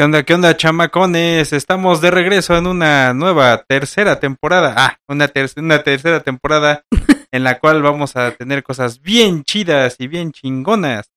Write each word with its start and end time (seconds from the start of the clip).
¿Qué 0.00 0.04
onda, 0.04 0.22
qué 0.22 0.32
onda, 0.32 0.56
chamacones? 0.56 1.52
Estamos 1.52 2.00
de 2.00 2.10
regreso 2.10 2.56
en 2.56 2.66
una 2.66 3.12
nueva 3.12 3.64
tercera 3.68 4.18
temporada. 4.18 4.72
Ah, 4.74 4.96
una, 5.06 5.28
ter- 5.28 5.50
una 5.58 5.82
tercera 5.82 6.20
temporada 6.20 6.84
en 7.30 7.44
la 7.44 7.58
cual 7.58 7.82
vamos 7.82 8.16
a 8.16 8.30
tener 8.30 8.62
cosas 8.62 9.02
bien 9.02 9.44
chidas 9.44 9.96
y 9.98 10.06
bien 10.06 10.32
chingonas. 10.32 11.10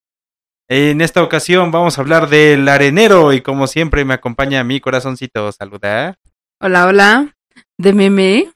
En 0.69 0.99
esta 0.99 1.23
ocasión 1.23 1.71
vamos 1.71 1.97
a 1.97 2.01
hablar 2.01 2.27
del 2.27 2.67
arenero 2.67 3.31
y 3.31 3.39
como 3.39 3.67
siempre 3.67 4.03
me 4.03 4.15
acompaña 4.15 4.65
mi 4.65 4.81
corazoncito. 4.81 5.49
Saluda. 5.53 6.17
Hola, 6.61 6.85
hola. 6.87 7.35
De 7.77 7.93
meme. 7.93 8.51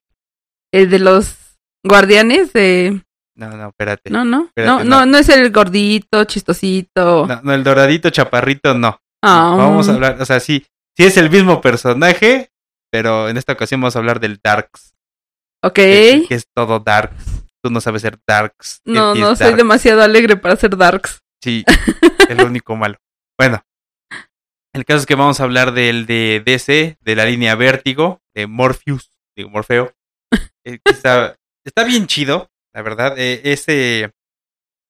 El 0.73 0.89
de 0.89 0.99
los 0.99 1.55
guardianes 1.85 2.51
de. 2.51 3.01
No, 3.33 3.55
no, 3.55 3.69
espérate. 3.69 4.09
No, 4.09 4.25
no. 4.25 4.47
Espérate, 4.47 4.83
no, 4.83 4.83
no. 4.83 4.99
no, 4.99 5.05
no 5.05 5.17
es 5.19 5.29
el 5.29 5.53
gordito, 5.53 6.25
chistosito. 6.25 7.27
No, 7.27 7.39
no, 7.43 7.53
el 7.53 7.63
doradito 7.63 8.09
chaparrito 8.09 8.73
no. 8.73 8.99
Ah, 9.29 9.55
Vamos 9.57 9.89
a 9.89 9.93
hablar, 9.93 10.21
o 10.21 10.25
sea, 10.25 10.39
sí, 10.39 10.65
sí 10.95 11.03
es 11.05 11.17
el 11.17 11.29
mismo 11.29 11.59
personaje, 11.59 12.49
pero 12.89 13.27
en 13.27 13.35
esta 13.37 13.53
ocasión 13.53 13.81
vamos 13.81 13.95
a 13.95 13.99
hablar 13.99 14.19
del 14.19 14.39
Darks. 14.41 14.95
Ok. 15.63 15.73
que, 15.73 16.25
que 16.29 16.35
es 16.35 16.47
todo 16.53 16.79
darks. 16.79 17.43
Tú 17.61 17.69
no 17.69 17.81
sabes 17.81 18.03
ser 18.03 18.17
darks. 18.25 18.81
No, 18.85 19.15
no 19.15 19.35
soy 19.35 19.47
darks. 19.47 19.57
demasiado 19.57 20.01
alegre 20.01 20.37
para 20.37 20.55
ser 20.55 20.77
darks. 20.77 21.21
Sí, 21.43 21.65
es 22.29 22.37
lo 22.37 22.45
único 22.45 22.75
malo. 22.75 22.97
Bueno, 23.37 23.63
el 24.73 24.85
caso 24.85 24.99
es 24.99 25.05
que 25.05 25.15
vamos 25.15 25.39
a 25.39 25.43
hablar 25.43 25.73
del 25.73 26.05
de 26.05 26.41
DC, 26.45 26.97
de 27.01 27.15
la 27.15 27.25
línea 27.25 27.55
Vértigo, 27.55 28.21
de 28.33 28.47
Morpheus, 28.47 29.09
digo 29.35 29.49
Morfeo. 29.49 29.93
Eh, 30.63 30.79
está, 30.85 31.35
está 31.65 31.83
bien 31.83 32.07
chido, 32.07 32.49
la 32.73 32.81
verdad. 32.81 33.17
Eh, 33.17 33.41
ese 33.45 34.11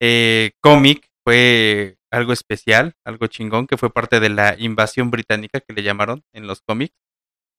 eh, 0.01 0.51
cómic 0.61 1.09
fue 1.23 1.96
algo 2.11 2.33
especial, 2.33 2.95
algo 3.03 3.27
chingón, 3.27 3.67
que 3.67 3.77
fue 3.77 3.91
parte 3.91 4.19
de 4.19 4.29
la 4.29 4.55
invasión 4.57 5.11
británica 5.11 5.59
que 5.61 5.73
le 5.73 5.83
llamaron 5.83 6.23
en 6.33 6.47
los 6.47 6.61
cómics. 6.61 6.95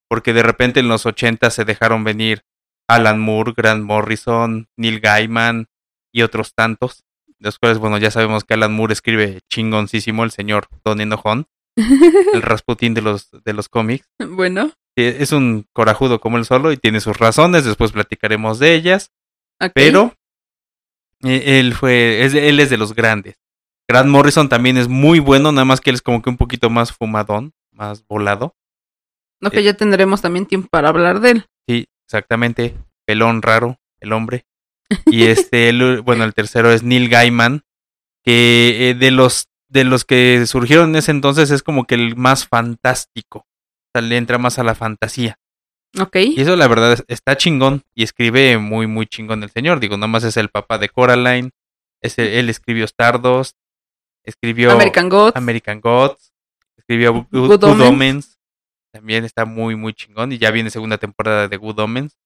Porque 0.07 0.33
de 0.33 0.43
repente 0.43 0.79
en 0.79 0.87
los 0.87 1.05
80 1.05 1.49
se 1.51 1.65
dejaron 1.65 2.03
venir 2.03 2.43
Alan 2.87 3.19
Moore, 3.19 3.53
Grant 3.55 3.83
Morrison, 3.83 4.67
Neil 4.75 4.99
Gaiman 4.99 5.67
y 6.11 6.23
otros 6.23 6.53
tantos. 6.55 7.03
De 7.27 7.47
los 7.47 7.59
cuales, 7.59 7.77
bueno, 7.77 7.97
ya 7.99 8.11
sabemos 8.11 8.43
que 8.43 8.55
Alan 8.55 8.73
Moore 8.73 8.93
escribe 8.93 9.41
chingoncísimo, 9.49 10.23
el 10.23 10.31
señor 10.31 10.67
Don 10.83 10.99
Enojón, 10.99 11.47
el 11.75 12.41
Rasputín 12.41 12.93
de 12.93 13.01
los, 13.01 13.29
de 13.31 13.53
los 13.53 13.69
cómics. 13.69 14.07
bueno. 14.19 14.71
Es 14.95 15.31
un 15.31 15.65
corajudo 15.71 16.19
como 16.19 16.37
él 16.37 16.43
solo 16.43 16.73
y 16.73 16.77
tiene 16.77 16.99
sus 16.99 17.17
razones, 17.17 17.63
después 17.63 17.93
platicaremos 17.93 18.59
de 18.59 18.73
ellas, 18.73 19.13
pero 19.73 20.13
eh, 21.23 21.59
él 21.59 21.73
fue, 21.73 22.25
es, 22.25 22.33
él 22.33 22.59
es 22.59 22.69
de 22.69 22.75
los 22.75 22.93
grandes. 22.93 23.37
Grant 23.89 24.07
Morrison 24.09 24.47
también 24.49 24.77
es 24.77 24.87
muy 24.87 25.19
bueno, 25.19 25.51
nada 25.51 25.65
más 25.65 25.81
que 25.81 25.89
él 25.89 25.95
es 25.95 26.01
como 26.03 26.21
que 26.21 26.29
un 26.29 26.37
poquito 26.37 26.69
más 26.69 26.91
fumadón, 26.93 27.53
más 27.71 28.05
volado. 28.07 28.55
No, 29.41 29.49
que 29.49 29.63
ya 29.63 29.73
tendremos 29.73 30.21
también 30.21 30.45
tiempo 30.45 30.67
para 30.69 30.89
hablar 30.89 31.21
de 31.21 31.31
él. 31.31 31.45
Sí, 31.67 31.87
exactamente. 32.05 32.75
Pelón 33.05 33.41
raro, 33.41 33.79
el 33.99 34.13
hombre. 34.13 34.45
Y 35.07 35.23
este, 35.27 35.69
el- 35.69 36.01
bueno, 36.01 36.23
el 36.23 36.33
tercero 36.33 36.71
es 36.71 36.83
Neil 36.83 37.09
Gaiman, 37.09 37.63
que 38.23 38.89
eh, 38.89 38.93
de 38.93 39.11
los 39.11 39.47
de 39.69 39.83
los 39.83 40.03
que 40.03 40.45
surgieron 40.47 40.89
en 40.89 40.95
ese 40.95 41.11
entonces 41.11 41.51
es 41.51 41.61
como 41.63 41.85
que 41.85 41.95
el 41.95 42.15
más 42.15 42.47
fantástico. 42.47 43.39
O 43.39 43.89
sea, 43.93 44.01
le 44.01 44.17
entra 44.17 44.37
más 44.39 44.57
a 44.59 44.63
la 44.63 44.73
fantasía. 44.75 45.37
Ok. 45.99 46.15
Y 46.17 46.41
eso 46.41 46.55
la 46.55 46.67
verdad 46.67 46.93
es- 46.93 47.03
está 47.07 47.37
chingón 47.37 47.83
y 47.95 48.03
escribe 48.03 48.57
muy 48.57 48.87
muy 48.87 49.05
chingón 49.07 49.41
el 49.43 49.51
señor. 49.51 49.79
Digo, 49.79 49.95
nomás 49.97 50.23
es 50.23 50.37
el 50.37 50.49
papá 50.49 50.77
de 50.79 50.89
Coraline. 50.89 51.51
Es 52.01 52.17
el- 52.17 52.27
él 52.29 52.49
escribió 52.49 52.85
Stardust, 52.85 53.55
escribió 54.23 54.71
American 54.71 55.09
Gods. 55.09 55.35
American 55.35 55.81
Gods, 55.81 56.33
escribió 56.77 57.13
Good, 57.13 57.25
Good 57.31 57.47
Good 57.47 57.63
Omens. 57.63 57.89
Omens. 57.89 58.39
También 58.91 59.23
está 59.23 59.45
muy 59.45 59.75
muy 59.75 59.93
chingón 59.93 60.31
y 60.31 60.37
ya 60.37 60.51
viene 60.51 60.69
segunda 60.69 60.97
temporada 60.97 61.47
de 61.47 61.57
Good 61.57 61.79
Omens. 61.79 62.17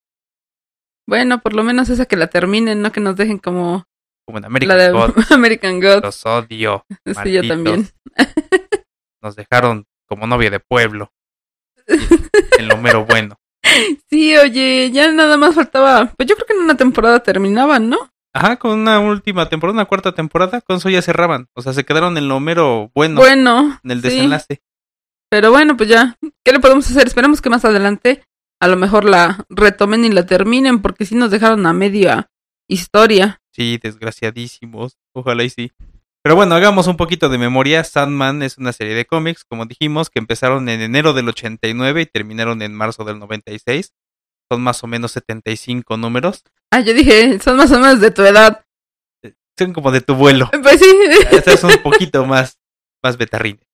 Bueno, 1.06 1.42
por 1.42 1.54
lo 1.54 1.64
menos 1.64 1.90
esa 1.90 2.06
que 2.06 2.16
la 2.16 2.28
terminen, 2.28 2.82
no 2.82 2.92
que 2.92 3.02
nos 3.02 3.16
dejen 3.18 3.38
como 3.38 3.86
como 4.26 4.38
en 4.38 4.44
la 4.44 4.48
American 4.48 4.78
de 4.78 4.92
Gods. 4.92 5.14
American 5.32 5.80
Gods. 5.80 6.04
Los 6.04 6.26
odio. 6.26 6.86
Sí, 7.24 7.34
yo 7.34 7.48
también. 7.48 7.90
Nos 9.22 9.36
dejaron 9.36 9.86
como 10.08 10.28
novia 10.28 10.50
de 10.50 10.60
pueblo. 10.60 11.12
En 12.60 12.68
lo 12.68 12.78
mero 12.78 13.04
bueno. 13.06 13.40
Sí, 14.10 14.38
oye, 14.38 14.92
ya 14.92 15.12
nada 15.12 15.38
más 15.38 15.56
faltaba. 15.56 16.14
Pues 16.16 16.30
yo 16.30 16.36
creo 16.36 16.46
que 16.46 16.54
en 16.54 16.60
una 16.60 16.78
temporada 16.78 17.22
terminaban, 17.22 17.90
¿no? 17.90 18.13
Ajá, 18.34 18.58
con 18.58 18.72
una 18.72 19.00
última 19.00 19.48
temporada, 19.48 19.76
una 19.76 19.86
cuarta 19.86 20.14
temporada, 20.14 20.62
con 20.62 20.78
eso 20.78 20.90
ya 20.90 21.02
cerraban. 21.02 21.48
O 21.54 21.62
sea, 21.62 21.74
se 21.74 21.84
quedaron 21.84 22.18
en 22.18 22.28
lo 22.28 22.40
mero 22.40 22.92
bueno, 22.96 23.22
bueno. 23.22 23.80
en 23.84 23.92
el 23.92 24.02
sí. 24.02 24.10
desenlace. 24.10 24.64
Pero 25.30 25.52
bueno, 25.52 25.78
pues 25.78 25.90
ya. 25.90 26.18
¿Qué 26.44 26.52
le 26.52 26.60
podemos 26.60 26.90
hacer? 26.90 27.08
Esperemos 27.08 27.42
que 27.42 27.50
más 27.50 27.64
adelante 27.64 28.24
a 28.60 28.68
lo 28.68 28.78
mejor 28.78 29.04
la 29.04 29.46
retomen 29.50 30.06
y 30.06 30.10
la 30.10 30.26
terminen, 30.26 30.82
porque 30.82 31.06
sí 31.06 31.16
nos 31.16 31.32
dejaron 31.32 31.66
a 31.66 31.74
media 31.74 32.32
historia. 32.68 33.42
Sí, 33.52 33.78
desgraciadísimos. 33.82 34.98
Ojalá 35.14 35.44
y 35.44 35.50
sí. 35.50 35.72
Pero 36.24 36.36
bueno, 36.36 36.56
hagamos 36.56 36.88
un 36.88 36.96
poquito 36.96 37.30
de 37.30 37.38
memoria. 37.38 37.84
Sandman 37.84 38.42
es 38.42 38.58
una 38.58 38.72
serie 38.72 38.96
de 38.96 39.06
cómics, 39.06 39.44
como 39.44 39.66
dijimos, 39.66 40.10
que 40.10 40.20
empezaron 40.20 40.70
en 40.70 40.82
enero 40.82 41.14
del 41.14 41.28
89 41.28 42.02
y 42.02 42.06
terminaron 42.06 42.62
en 42.62 42.74
marzo 42.74 43.04
del 43.04 43.20
96. 43.20 43.94
Son 44.54 44.62
más 44.62 44.84
o 44.84 44.88
menos 44.88 45.12
75 45.14 45.98
números. 45.98 46.44
Ah, 46.70 46.80
yo 46.82 46.94
dije, 46.94 47.40
son 47.40 47.58
más 47.58 47.72
o 47.72 47.80
menos 47.80 48.00
de 48.00 48.12
tu 48.12 48.22
edad. 48.22 48.64
Son 49.58 49.74
como 49.74 49.92
de 49.92 50.00
tu 50.02 50.14
vuelo. 50.14 50.48
Pues 50.62 50.80
sí, 50.80 50.96
Estas 51.32 51.60
son 51.60 51.72
un 51.72 51.82
poquito 51.82 52.24
más, 52.28 52.60
más 53.04 53.18
betarrines. 53.18 53.66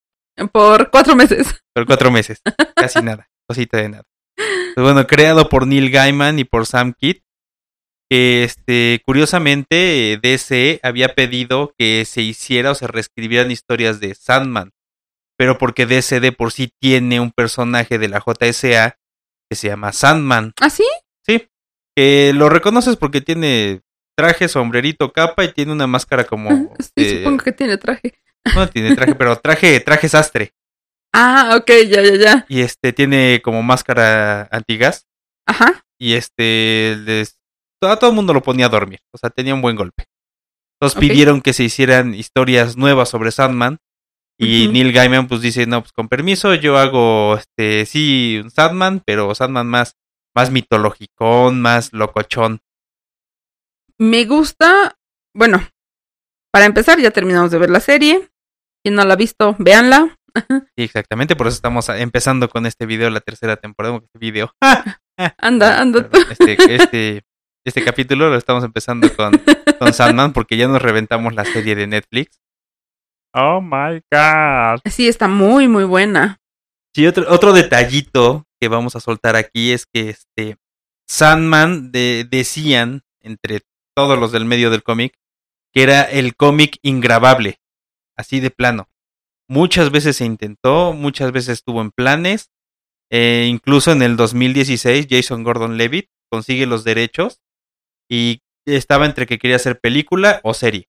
por 0.53 0.89
cuatro 0.89 1.17
meses. 1.17 1.53
Por 1.73 1.85
cuatro 1.85 2.11
meses. 2.11 2.41
Casi 2.77 3.01
nada. 3.01 3.27
Cosita 3.45 3.75
de 3.77 3.89
nada. 3.89 4.03
Pues 4.37 4.81
bueno, 4.81 5.05
creado 5.05 5.49
por 5.49 5.67
Neil 5.67 5.89
Gaiman 5.91 6.39
y 6.39 6.45
por 6.45 6.65
Sam 6.65 6.93
Kidd. 6.97 7.17
Que 8.09 8.45
este, 8.45 9.01
curiosamente, 9.05 10.13
eh, 10.13 10.19
DC 10.21 10.79
había 10.81 11.13
pedido 11.13 11.73
que 11.77 12.05
se 12.05 12.21
hiciera 12.21 12.71
o 12.71 12.75
se 12.75 12.87
reescribieran 12.87 13.51
historias 13.51 13.99
de 13.99 14.15
Sandman. 14.15 14.71
Pero 15.37 15.57
porque 15.57 15.85
DC 15.85 16.21
de 16.21 16.31
por 16.31 16.53
sí 16.53 16.71
tiene 16.79 17.19
un 17.19 17.31
personaje 17.31 17.97
de 17.99 18.07
la 18.07 18.23
JSA 18.25 18.95
que 19.49 19.55
se 19.55 19.67
llama 19.67 19.91
Sandman. 19.91 20.53
¿Ah, 20.61 20.69
sí? 20.69 20.85
Sí. 21.25 21.47
Que 21.95 22.31
lo 22.35 22.49
reconoces 22.49 22.95
porque 22.95 23.21
tiene 23.21 23.81
traje, 24.15 24.47
sombrerito, 24.47 25.11
capa 25.11 25.43
y 25.43 25.53
tiene 25.53 25.71
una 25.71 25.87
máscara 25.87 26.25
como. 26.25 26.49
Sí, 26.95 27.17
supongo 27.17 27.43
que 27.43 27.51
tiene 27.51 27.77
traje. 27.77 28.13
No 28.55 28.67
tiene 28.69 28.95
traje, 28.95 29.15
pero 29.15 29.37
traje, 29.37 29.79
traje 29.79 30.09
sastre. 30.09 30.53
Ah, 31.13 31.55
ok, 31.59 31.71
ya, 31.87 32.01
ya, 32.03 32.15
ya. 32.15 32.45
Y 32.47 32.61
este 32.61 32.93
tiene 32.93 33.41
como 33.43 33.63
máscara 33.63 34.47
antigas. 34.51 35.07
Ajá. 35.45 35.83
Y 35.97 36.13
este 36.13 36.95
les, 37.03 37.39
a 37.81 37.97
todo 37.97 38.11
el 38.11 38.15
mundo 38.15 38.33
lo 38.33 38.43
ponía 38.43 38.67
a 38.67 38.69
dormir. 38.69 38.99
O 39.11 39.17
sea, 39.17 39.29
tenía 39.29 39.53
un 39.53 39.61
buen 39.61 39.75
golpe. 39.75 40.05
Entonces 40.79 40.99
pidieron 40.99 41.41
que 41.41 41.53
se 41.53 41.63
hicieran 41.63 42.13
historias 42.13 42.77
nuevas 42.77 43.09
sobre 43.09 43.31
Sandman. 43.31 43.79
Y. 44.39 44.69
Neil 44.69 44.93
Gaiman 44.93 45.27
pues 45.27 45.41
dice, 45.41 45.67
no, 45.67 45.81
pues 45.81 45.91
con 45.91 46.07
permiso, 46.07 46.55
yo 46.55 46.77
hago 46.77 47.35
este, 47.35 47.85
sí, 47.85 48.39
un 48.41 48.49
Sandman, 48.49 49.01
pero 49.05 49.35
Sandman 49.35 49.67
más, 49.67 49.97
más 50.33 50.49
mitologicón, 50.49 51.61
más 51.61 51.91
locochón. 51.91 52.61
Me 53.97 54.23
gusta. 54.23 54.95
Bueno, 55.35 55.61
para 56.53 56.65
empezar, 56.65 56.99
ya 56.99 57.11
terminamos 57.11 57.51
de 57.51 57.57
ver 57.57 57.69
la 57.69 57.81
serie. 57.81 58.29
Quien 58.81 58.95
no 58.95 59.03
la 59.03 59.13
ha 59.13 59.17
visto, 59.17 59.55
véanla. 59.59 60.15
Sí, 60.77 60.83
exactamente, 60.83 61.35
por 61.35 61.47
eso 61.47 61.55
estamos 61.55 61.89
empezando 61.89 62.49
con 62.49 62.65
este 62.65 62.85
video, 62.85 63.09
la 63.09 63.19
tercera 63.19 63.57
temporada, 63.57 63.97
este 63.97 64.19
video. 64.19 64.53
Anda, 65.37 65.81
anda. 65.81 66.07
Perdón, 66.07 66.27
este, 66.31 66.53
este, 66.75 67.23
este 67.65 67.83
capítulo 67.83 68.29
lo 68.29 68.37
estamos 68.37 68.63
empezando 68.63 69.13
con, 69.13 69.33
con 69.79 69.91
Sandman 69.91 70.31
porque 70.31 70.55
ya 70.55 70.69
nos 70.69 70.81
reventamos 70.81 71.33
la 71.33 71.43
serie 71.43 71.75
de 71.75 71.87
Netflix. 71.87 72.39
Oh 73.33 73.61
my 73.61 74.01
god. 74.11 74.79
Sí, 74.89 75.07
está 75.07 75.27
muy, 75.27 75.67
muy 75.67 75.83
buena. 75.83 76.37
Sí, 76.95 77.05
otro, 77.05 77.25
otro 77.29 77.53
detallito 77.53 78.45
que 78.59 78.67
vamos 78.67 78.95
a 78.95 78.99
soltar 78.99 79.35
aquí 79.35 79.71
es 79.71 79.85
que 79.85 80.09
este 80.09 80.57
Sandman 81.07 81.91
de- 81.91 82.27
decían, 82.29 83.01
entre 83.21 83.61
todos 83.95 84.17
los 84.19 84.31
del 84.31 84.45
medio 84.45 84.69
del 84.69 84.83
cómic, 84.83 85.13
que 85.73 85.83
era 85.83 86.01
el 86.03 86.35
cómic 86.35 86.77
ingrabable, 86.81 87.59
así 88.17 88.39
de 88.39 88.49
plano. 88.51 88.87
Muchas 89.47 89.91
veces 89.91 90.17
se 90.17 90.25
intentó, 90.25 90.93
muchas 90.93 91.31
veces 91.31 91.49
estuvo 91.49 91.81
en 91.81 91.91
planes, 91.91 92.49
eh, 93.11 93.47
incluso 93.49 93.91
en 93.91 94.01
el 94.01 94.15
2016 94.17 95.07
Jason 95.09 95.43
Gordon 95.43 95.77
Levitt 95.77 96.09
consigue 96.31 96.65
los 96.67 96.83
derechos 96.83 97.39
y 98.09 98.41
estaba 98.67 99.05
entre 99.05 99.25
que 99.25 99.39
quería 99.39 99.55
hacer 99.55 99.79
película 99.79 100.39
o 100.43 100.53
serie. 100.53 100.87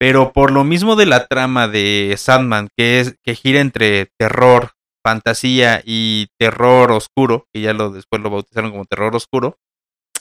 Pero 0.00 0.32
por 0.32 0.50
lo 0.50 0.64
mismo 0.64 0.96
de 0.96 1.04
la 1.04 1.26
trama 1.26 1.68
de 1.68 2.14
Sandman, 2.16 2.68
que 2.74 3.00
es 3.00 3.16
que 3.22 3.34
gira 3.34 3.60
entre 3.60 4.06
terror, 4.18 4.70
fantasía 5.04 5.82
y 5.84 6.28
terror 6.38 6.90
oscuro, 6.92 7.46
que 7.52 7.60
ya 7.60 7.74
lo 7.74 7.90
después 7.90 8.22
lo 8.22 8.30
bautizaron 8.30 8.70
como 8.70 8.86
terror 8.86 9.14
oscuro, 9.14 9.58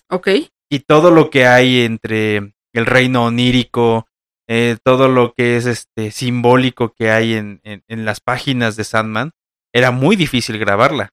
Ok. 0.09 0.27
y 0.69 0.79
todo 0.79 1.11
lo 1.11 1.29
que 1.29 1.45
hay 1.47 1.81
entre 1.85 2.53
el 2.73 2.85
reino 2.85 3.25
onírico, 3.25 4.05
eh, 4.49 4.77
todo 4.83 5.07
lo 5.07 5.33
que 5.33 5.55
es 5.55 5.65
este 5.65 6.11
simbólico 6.11 6.93
que 6.93 7.11
hay 7.11 7.35
en, 7.35 7.61
en, 7.63 7.83
en 7.87 8.03
las 8.03 8.19
páginas 8.19 8.75
de 8.75 8.83
Sandman, 8.83 9.31
era 9.73 9.91
muy 9.91 10.15
difícil 10.17 10.57
grabarla. 10.57 11.11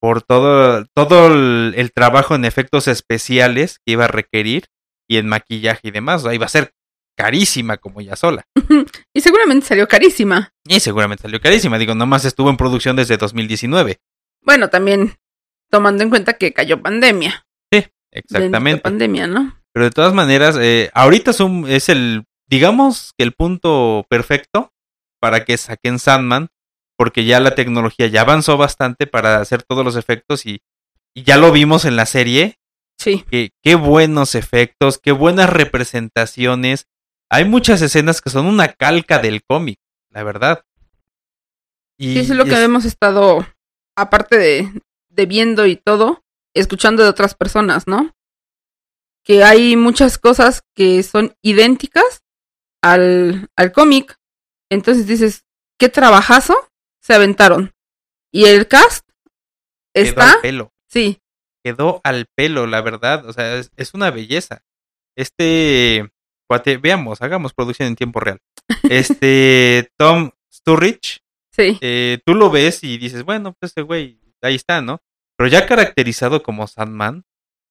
Por 0.00 0.22
todo, 0.22 0.84
todo 0.94 1.26
el, 1.32 1.74
el 1.76 1.90
trabajo 1.92 2.34
en 2.34 2.44
efectos 2.44 2.86
especiales 2.88 3.78
que 3.84 3.92
iba 3.92 4.04
a 4.04 4.08
requerir 4.08 4.66
y 5.08 5.16
en 5.16 5.26
maquillaje 5.28 5.88
y 5.88 5.90
demás. 5.90 6.20
O 6.22 6.24
sea, 6.26 6.34
iba 6.34 6.44
a 6.44 6.50
ser 6.50 6.72
carísima 7.16 7.76
como 7.76 8.00
ya 8.00 8.16
sola. 8.16 8.44
Y 9.12 9.20
seguramente 9.20 9.66
salió 9.66 9.86
carísima. 9.88 10.52
Y 10.66 10.80
seguramente 10.80 11.22
salió 11.22 11.40
carísima. 11.40 11.78
Digo, 11.78 11.94
nomás 11.94 12.24
estuvo 12.24 12.50
en 12.50 12.56
producción 12.56 12.96
desde 12.96 13.16
2019. 13.16 13.98
Bueno, 14.42 14.68
también 14.70 15.14
tomando 15.70 16.02
en 16.02 16.10
cuenta 16.10 16.34
que 16.34 16.52
cayó 16.52 16.80
pandemia. 16.82 17.46
Bendita 17.70 17.90
Exactamente. 18.38 18.80
pandemia, 18.82 19.26
¿no? 19.26 19.60
Pero 19.72 19.86
de 19.86 19.90
todas 19.90 20.14
maneras, 20.14 20.56
eh, 20.60 20.88
ahorita 20.94 21.32
es, 21.32 21.40
un- 21.40 21.68
es 21.68 21.88
el, 21.88 22.24
digamos 22.48 23.12
que 23.18 23.24
el 23.24 23.32
punto 23.32 24.06
perfecto 24.08 24.72
para 25.20 25.44
que 25.44 25.56
saquen 25.56 25.98
Sandman, 25.98 26.48
porque 26.96 27.24
ya 27.24 27.40
la 27.40 27.56
tecnología 27.56 28.06
ya 28.06 28.20
avanzó 28.20 28.56
bastante 28.56 29.08
para 29.08 29.40
hacer 29.40 29.64
todos 29.64 29.84
los 29.84 29.96
efectos 29.96 30.46
y, 30.46 30.60
y 31.12 31.24
ya 31.24 31.38
lo 31.38 31.50
vimos 31.50 31.84
en 31.86 31.96
la 31.96 32.06
serie. 32.06 32.56
Sí. 33.00 33.24
Que, 33.28 33.50
qué 33.64 33.74
buenos 33.74 34.36
efectos, 34.36 34.98
qué 35.02 35.10
buenas 35.10 35.50
representaciones. 35.50 36.86
Hay 37.30 37.44
muchas 37.44 37.82
escenas 37.82 38.20
que 38.20 38.30
son 38.30 38.46
una 38.46 38.72
calca 38.72 39.18
del 39.18 39.42
cómic, 39.44 39.78
la 40.10 40.22
verdad. 40.22 40.64
Y 41.98 42.14
Sí, 42.14 42.18
eso 42.20 42.32
es 42.32 42.38
lo 42.38 42.44
que 42.44 42.52
es- 42.52 42.58
hemos 42.60 42.84
estado, 42.84 43.46
aparte 43.96 44.36
de, 44.38 44.72
de 45.08 45.26
viendo 45.26 45.66
y 45.66 45.76
todo, 45.76 46.22
escuchando 46.54 47.02
de 47.02 47.08
otras 47.08 47.34
personas, 47.34 47.86
¿no? 47.86 48.12
Que 49.24 49.42
hay 49.44 49.76
muchas 49.76 50.18
cosas 50.18 50.62
que 50.74 51.02
son 51.02 51.34
idénticas 51.42 52.22
al, 52.82 53.48
al 53.56 53.72
cómic. 53.72 54.16
Entonces 54.70 55.06
dices, 55.06 55.44
¿qué 55.78 55.88
trabajazo 55.88 56.54
se 57.00 57.14
aventaron? 57.14 57.72
Y 58.32 58.44
el 58.46 58.68
cast 58.68 59.08
quedó 59.94 60.04
está, 60.04 60.32
al 60.32 60.40
pelo. 60.40 60.72
sí, 60.90 61.20
quedó 61.64 62.00
al 62.04 62.26
pelo, 62.34 62.66
la 62.66 62.82
verdad. 62.82 63.24
O 63.26 63.32
sea, 63.32 63.56
es, 63.56 63.70
es 63.76 63.94
una 63.94 64.10
belleza. 64.10 64.62
Este 65.16 66.12
cuate, 66.46 66.76
veamos, 66.76 67.22
hagamos 67.22 67.52
producción 67.54 67.88
en 67.88 67.96
tiempo 67.96 68.20
real. 68.20 68.38
Este 68.88 69.90
Tom 69.96 70.30
Sturridge, 70.52 71.22
sí, 71.50 71.78
eh, 71.80 72.18
tú 72.24 72.34
lo 72.34 72.50
ves 72.50 72.82
y 72.84 72.98
dices, 72.98 73.24
bueno, 73.24 73.54
pues 73.58 73.70
este 73.70 73.82
güey, 73.82 74.20
ahí 74.42 74.54
está, 74.54 74.80
¿no? 74.80 75.00
Pero 75.36 75.48
ya 75.48 75.66
caracterizado 75.66 76.42
como 76.42 76.66
Sandman, 76.66 77.24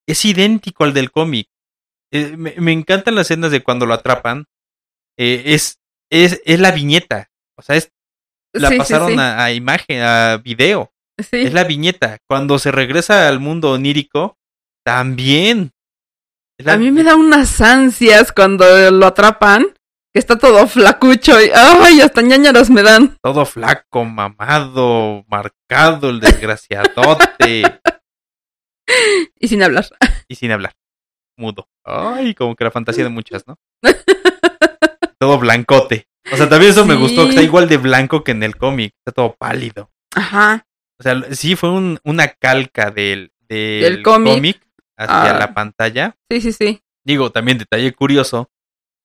es 0.08 0.24
idéntico 0.26 0.84
al 0.84 0.94
del 0.94 1.12
cómic. 1.12 1.48
Eh, 2.12 2.36
me, 2.38 2.54
me 2.58 2.72
encantan 2.72 3.16
las 3.16 3.28
escenas 3.28 3.52
de 3.52 3.64
cuando 3.64 3.86
lo 3.86 3.94
atrapan. 3.94 4.46
Eh, 5.18 5.44
es, 5.46 5.80
es, 6.12 6.42
es 6.46 6.60
la 6.60 6.72
viñeta. 6.72 7.32
O 7.58 7.62
sea, 7.62 7.76
es, 7.76 7.92
la 8.54 8.70
sí, 8.70 8.78
pasaron 8.78 9.14
sí, 9.14 9.20
A, 9.20 9.44
a 9.44 9.52
imagen, 9.52 10.02
a 10.02 10.38
video. 10.38 10.94
sí. 11.18 11.38
Es 11.38 11.54
la 11.54 11.64
viñeta. 11.64 12.20
Cuando 12.28 12.60
se 12.60 12.72
regresa 12.72 13.28
al 13.28 13.40
mundo 13.40 13.72
onírico, 13.72 14.38
también. 14.86 15.72
A 16.66 16.78
mí 16.78 16.92
me 16.92 17.04
da 17.04 17.16
unas 17.16 17.60
ansias 17.62 18.32
cuando 18.32 18.66
lo 18.92 19.06
atrapan, 19.08 19.66
que 20.14 20.20
está 20.20 20.38
todo 20.38 20.68
flacucho 20.68 21.42
y 21.42 21.50
¡ay! 21.54 22.02
hasta 22.02 22.22
ñañaras 22.22 22.70
me 22.70 22.84
dan. 22.84 23.18
Todo 23.22 23.46
flaco, 23.46 24.06
mamado, 24.06 25.26
marcado, 25.28 26.10
el 26.10 26.20
desgraciadote. 26.20 27.64
Y 29.40 29.48
sin 29.48 29.64
hablar. 29.64 29.86
y 30.28 30.36
sin 30.36 30.52
hablar. 30.52 30.74
Mudo. 31.38 31.70
Ay, 31.86 32.36
como 32.36 32.56
que 32.56 32.66
la 32.66 32.72
fantasía 32.72 33.04
de 33.06 33.10
muchas, 33.10 33.46
¿no? 33.48 33.58
todo 35.20 35.40
blancote. 35.40 36.08
O 36.32 36.36
sea, 36.38 36.50
también 36.50 36.72
eso 36.72 36.86
me 36.86 36.96
gustó, 36.96 37.24
que 37.24 37.30
está 37.30 37.42
igual 37.42 37.68
de 37.70 37.78
blanco 37.78 38.24
que 38.24 38.32
en 38.32 38.44
el 38.44 38.58
cómic. 38.58 38.94
Está 39.00 39.12
todo 39.14 39.36
pálido. 39.38 39.90
Ajá. 40.16 40.66
O 41.00 41.04
sea, 41.04 41.22
sí 41.34 41.56
fue 41.56 41.70
un- 41.72 42.00
una 42.04 42.28
calca 42.28 42.92
del, 42.92 43.32
del, 43.40 43.82
Del 43.82 44.04
cómic. 44.04 44.62
Hacia 45.10 45.36
Ah. 45.36 45.40
la 45.40 45.54
pantalla. 45.54 46.16
Sí, 46.30 46.42
sí, 46.42 46.52
sí. 46.54 46.82
Digo, 47.06 47.32
también 47.32 47.58
detalle 47.58 47.94
curioso, 47.94 48.50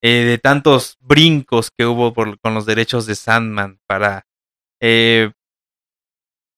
eh, 0.02 0.24
de 0.24 0.38
tantos 0.38 0.96
brincos 1.00 1.70
que 1.76 1.84
hubo 1.86 2.12
por- 2.14 2.38
con 2.40 2.54
los 2.54 2.66
derechos 2.66 3.06
de 3.06 3.14
Sandman 3.16 3.80
para, 3.86 4.26
eh, 4.80 5.32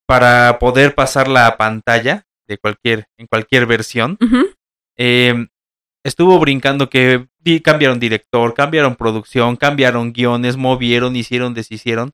para 0.07 0.59
poder 0.59 0.95
pasar 0.95 1.29
la 1.29 1.57
pantalla 1.57 2.27
de 2.47 2.59
cualquier, 2.59 3.07
en 3.17 3.27
cualquier 3.27 3.67
versión. 3.67 4.19
Eh, 4.99 5.47
estuvo 6.05 6.39
brincando 6.39 6.91
que 6.91 7.29
cambiaron 7.63 8.01
director, 8.01 8.53
cambiaron 8.55 8.97
producción, 8.97 9.57
cambiaron 9.57 10.13
guiones, 10.13 10.57
movieron, 10.57 11.17
hicieron, 11.17 11.55
deshicieron, 11.55 12.11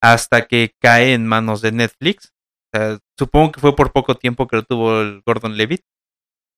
hasta 0.00 0.46
que 0.46 0.74
cae 0.80 1.12
en 1.12 1.26
manos 1.26 1.60
de 1.60 1.72
Netflix. 1.72 2.32
O 2.72 2.76
sea, 2.78 2.98
supongo 3.18 3.52
que 3.52 3.60
fue 3.60 3.74
por 3.76 3.92
poco 3.92 4.14
tiempo 4.14 4.46
que 4.46 4.56
lo 4.56 4.62
tuvo 4.62 5.00
el 5.00 5.22
Gordon 5.26 5.56
Levitt. 5.56 5.82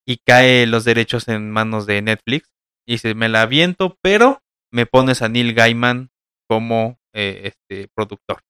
Y 0.06 0.18
cae 0.18 0.66
los 0.66 0.84
derechos 0.84 1.28
en 1.28 1.50
manos 1.50 1.86
de 1.86 2.00
Netflix. 2.00 2.48
Y 2.86 2.92
dice, 2.92 3.14
me 3.14 3.28
la 3.28 3.42
aviento, 3.42 3.98
pero 4.02 4.42
me 4.72 4.86
pones 4.86 5.22
a 5.22 5.28
Neil 5.28 5.54
Gaiman 5.54 6.10
como 6.48 6.98
eh, 7.12 7.52
este 7.52 7.88
productor 7.94 8.42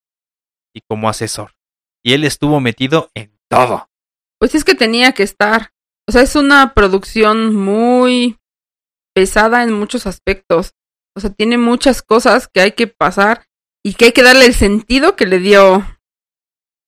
y 0.75 0.83
como 0.83 1.09
asesor. 1.09 1.53
Y 2.05 2.13
él 2.13 2.25
estuvo 2.25 2.61
metido 2.61 3.11
en 3.15 3.39
todo. 3.49 3.89
Pues 4.39 4.55
es 4.55 4.65
que 4.65 4.75
tenía 4.75 5.13
que 5.13 5.23
estar. 5.23 5.73
O 6.07 6.13
sea, 6.13 6.23
es 6.23 6.37
una 6.37 6.75
producción 6.75 7.57
muy 7.57 8.39
pesada 9.15 9.63
en 9.63 9.73
muchos 9.73 10.07
aspectos. 10.07 10.73
O 11.17 11.21
sea, 11.21 11.31
tiene 11.31 11.57
muchas 11.57 12.03
cosas 12.03 12.49
que 12.49 12.61
hay 12.61 12.73
que 12.73 12.87
pasar 12.87 13.47
y 13.83 13.95
que 13.95 14.07
hay 14.07 14.13
que 14.13 14.23
darle 14.23 14.45
el 14.45 14.55
sentido 14.55 15.17
que 15.17 15.27
le 15.27 15.39
dio. 15.39 15.87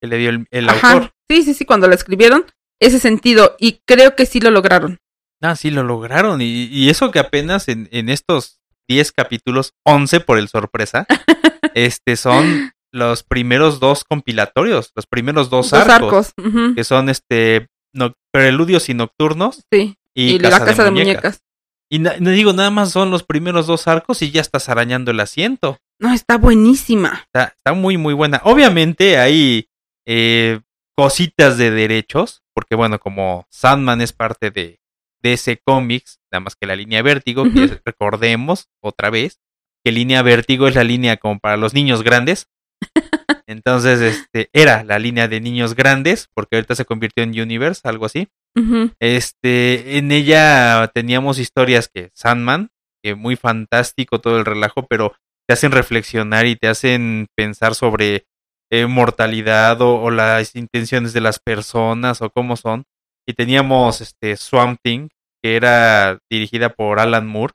Que 0.03 0.09
le 0.09 0.19
dio 0.19 0.31
el, 0.31 0.47
el 0.50 0.69
autor. 0.69 1.14
Sí, 1.31 1.43
sí, 1.43 1.55
sí, 1.55 1.64
cuando 1.64 1.88
la 1.88 1.94
escribieron, 1.94 2.44
ese 2.81 2.99
sentido. 2.99 3.57
Y 3.59 3.81
creo 3.87 4.15
que 4.17 4.27
sí 4.27 4.41
lo 4.41 4.51
lograron. 4.51 4.99
Ah, 5.41 5.57
sí, 5.57 5.71
lo 5.71 5.83
lograron. 5.85 6.41
Y, 6.41 6.65
y 6.65 6.91
eso 6.91 7.11
que 7.11 7.19
apenas 7.19 7.69
en, 7.69 7.89
en 7.93 8.09
estos 8.09 8.61
10 8.89 9.13
capítulos, 9.13 9.73
11 9.85 10.21
por 10.21 10.39
el 10.39 10.49
sorpresa, 10.49 11.07
este 11.75 12.17
son 12.17 12.73
los 12.93 13.23
primeros 13.23 13.81
dos 13.81 14.05
compilatorios, 14.05 14.93
los 14.97 15.07
primeros 15.07 15.51
dos, 15.51 15.71
Dos 15.71 15.81
arcos, 15.89 16.33
arcos. 16.39 16.75
que 16.75 16.85
son 16.85 17.09
este 17.09 17.67
no- 17.95 18.15
preludios 18.33 18.89
y 18.89 18.95
nocturnos 18.95 19.63
Sí. 19.71 19.97
y, 20.15 20.37
Y, 20.37 20.39
casa, 20.39 20.59
la 20.59 20.65
casa 20.65 20.85
de, 20.85 20.91
de, 20.91 20.91
muñecas. 20.93 21.23
muñecas. 21.23 21.43
Y 21.91 21.99
na- 22.01 22.17
no 22.19 22.31
digo, 22.31 22.53
nada 22.53 22.71
más 22.71 22.91
son 22.91 23.11
los 23.11 23.23
primeros 23.25 23.67
dos 23.67 23.87
arcos 23.88 24.23
y 24.23 24.31
ya 24.31 24.41
estás 24.41 24.69
arañando 24.69 25.11
el 25.11 25.21
asiento. 25.21 25.79
No, 26.00 26.12
está 26.12 26.37
buenísima. 26.38 27.23
Está, 27.26 27.55
está 27.57 27.73
muy, 27.75 27.97
muy 27.99 28.14
buena. 28.14 28.41
Obviamente 28.45 29.19
hay 29.19 29.69
eh, 30.07 30.61
cositas 30.99 31.57
de 31.59 31.71
derechos, 31.71 32.43
porque 32.52 32.75
bueno, 32.75 32.99
como 32.99 33.47
Sandman 33.50 34.00
es 34.00 34.12
parte 34.12 34.50
de 34.50 34.81
DC 35.23 35.61
Comics, 35.64 36.19
nada 36.33 36.40
más 36.40 36.57
que 36.57 36.67
la 36.67 36.75
línea 36.75 37.02
Vértigo, 37.02 37.45
que 37.45 37.81
recordemos 37.85 38.67
otra 38.83 39.09
vez, 39.09 39.38
que 39.85 39.93
línea 39.93 40.23
Vértigo 40.23 40.67
es 40.67 40.75
la 40.75 40.83
línea 40.83 41.17
como 41.17 41.38
para 41.38 41.57
los 41.57 41.73
niños 41.73 42.02
grandes. 42.02 42.49
Entonces, 43.47 44.00
este, 44.00 44.50
era 44.52 44.83
la 44.83 44.99
línea 44.99 45.28
de 45.28 45.40
niños 45.40 45.76
grandes, 45.76 46.28
porque 46.35 46.57
ahorita 46.57 46.75
se 46.75 46.85
convirtió 46.85 47.23
en 47.23 47.40
Universe, 47.40 47.83
algo 47.85 48.07
así. 48.07 48.26
Este, 48.99 49.99
en 49.99 50.11
ella 50.11 50.90
teníamos 50.93 51.38
historias 51.38 51.88
que 51.88 52.11
Sandman, 52.12 52.71
que 53.05 53.14
muy 53.14 53.37
fantástico 53.37 54.21
todo 54.21 54.40
el 54.40 54.45
relajo, 54.45 54.88
pero 54.88 55.14
te 55.47 55.52
hacen 55.55 55.71
reflexionar 55.71 56.47
y 56.47 56.57
te 56.57 56.67
hacen 56.67 57.28
pensar 57.37 57.76
sobre 57.76 58.26
eh, 58.71 58.87
mortalidad 58.87 59.81
o, 59.81 60.01
o 60.01 60.11
las 60.11 60.55
intenciones 60.57 61.13
de 61.13 61.21
las 61.21 61.39
personas 61.39 62.23
o 62.23 62.31
cómo 62.31 62.57
son. 62.57 62.85
Y 63.27 63.35
teníamos 63.35 64.01
este 64.01 64.37
Swamp 64.37 64.81
Thing, 64.83 65.09
que 65.43 65.57
era 65.57 66.19
dirigida 66.31 66.71
por 66.71 67.01
Alan 67.01 67.27
Moore, 67.27 67.55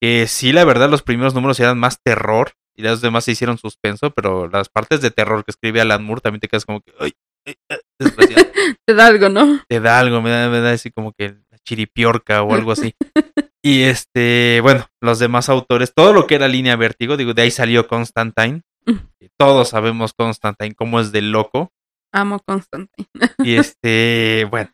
que 0.00 0.26
sí, 0.26 0.52
la 0.52 0.64
verdad, 0.64 0.90
los 0.90 1.02
primeros 1.02 1.34
números 1.34 1.58
eran 1.60 1.78
más 1.78 2.00
terror 2.02 2.52
y 2.76 2.82
los 2.82 3.00
demás 3.00 3.24
se 3.24 3.32
hicieron 3.32 3.58
suspenso, 3.58 4.10
pero 4.10 4.48
las 4.48 4.68
partes 4.68 5.00
de 5.00 5.10
terror 5.10 5.44
que 5.44 5.50
escribe 5.50 5.80
Alan 5.80 6.04
Moore 6.04 6.20
también 6.20 6.40
te 6.40 6.48
quedas 6.48 6.66
como 6.66 6.80
que, 6.80 6.92
ay, 7.00 7.12
ay, 7.46 7.54
ay, 7.68 7.78
desgraciado 7.98 8.46
Te 8.86 8.94
da 8.94 9.06
algo, 9.06 9.28
¿no? 9.28 9.60
te 9.68 9.80
da 9.80 9.98
algo, 9.98 10.20
me 10.20 10.30
da, 10.30 10.48
me 10.48 10.60
da 10.60 10.72
así 10.72 10.90
como 10.90 11.12
que 11.12 11.36
la 11.50 11.58
chiripiorca 11.64 12.42
o 12.42 12.54
algo 12.54 12.72
así. 12.72 12.94
y 13.64 13.82
este, 13.82 14.60
bueno, 14.62 14.86
los 15.00 15.18
demás 15.18 15.48
autores, 15.48 15.92
todo 15.94 16.12
lo 16.12 16.26
que 16.26 16.34
era 16.34 16.48
línea 16.48 16.76
vértigo, 16.76 17.16
digo, 17.16 17.32
de 17.32 17.42
ahí 17.42 17.50
salió 17.50 17.86
Constantine. 17.88 18.62
Todos 19.38 19.70
sabemos 19.70 20.12
Constantine 20.14 20.74
cómo 20.74 21.00
es 21.00 21.12
de 21.12 21.22
loco. 21.22 21.72
Amo 22.12 22.40
Constantine. 22.40 23.08
Y 23.38 23.56
este, 23.56 24.46
bueno, 24.50 24.72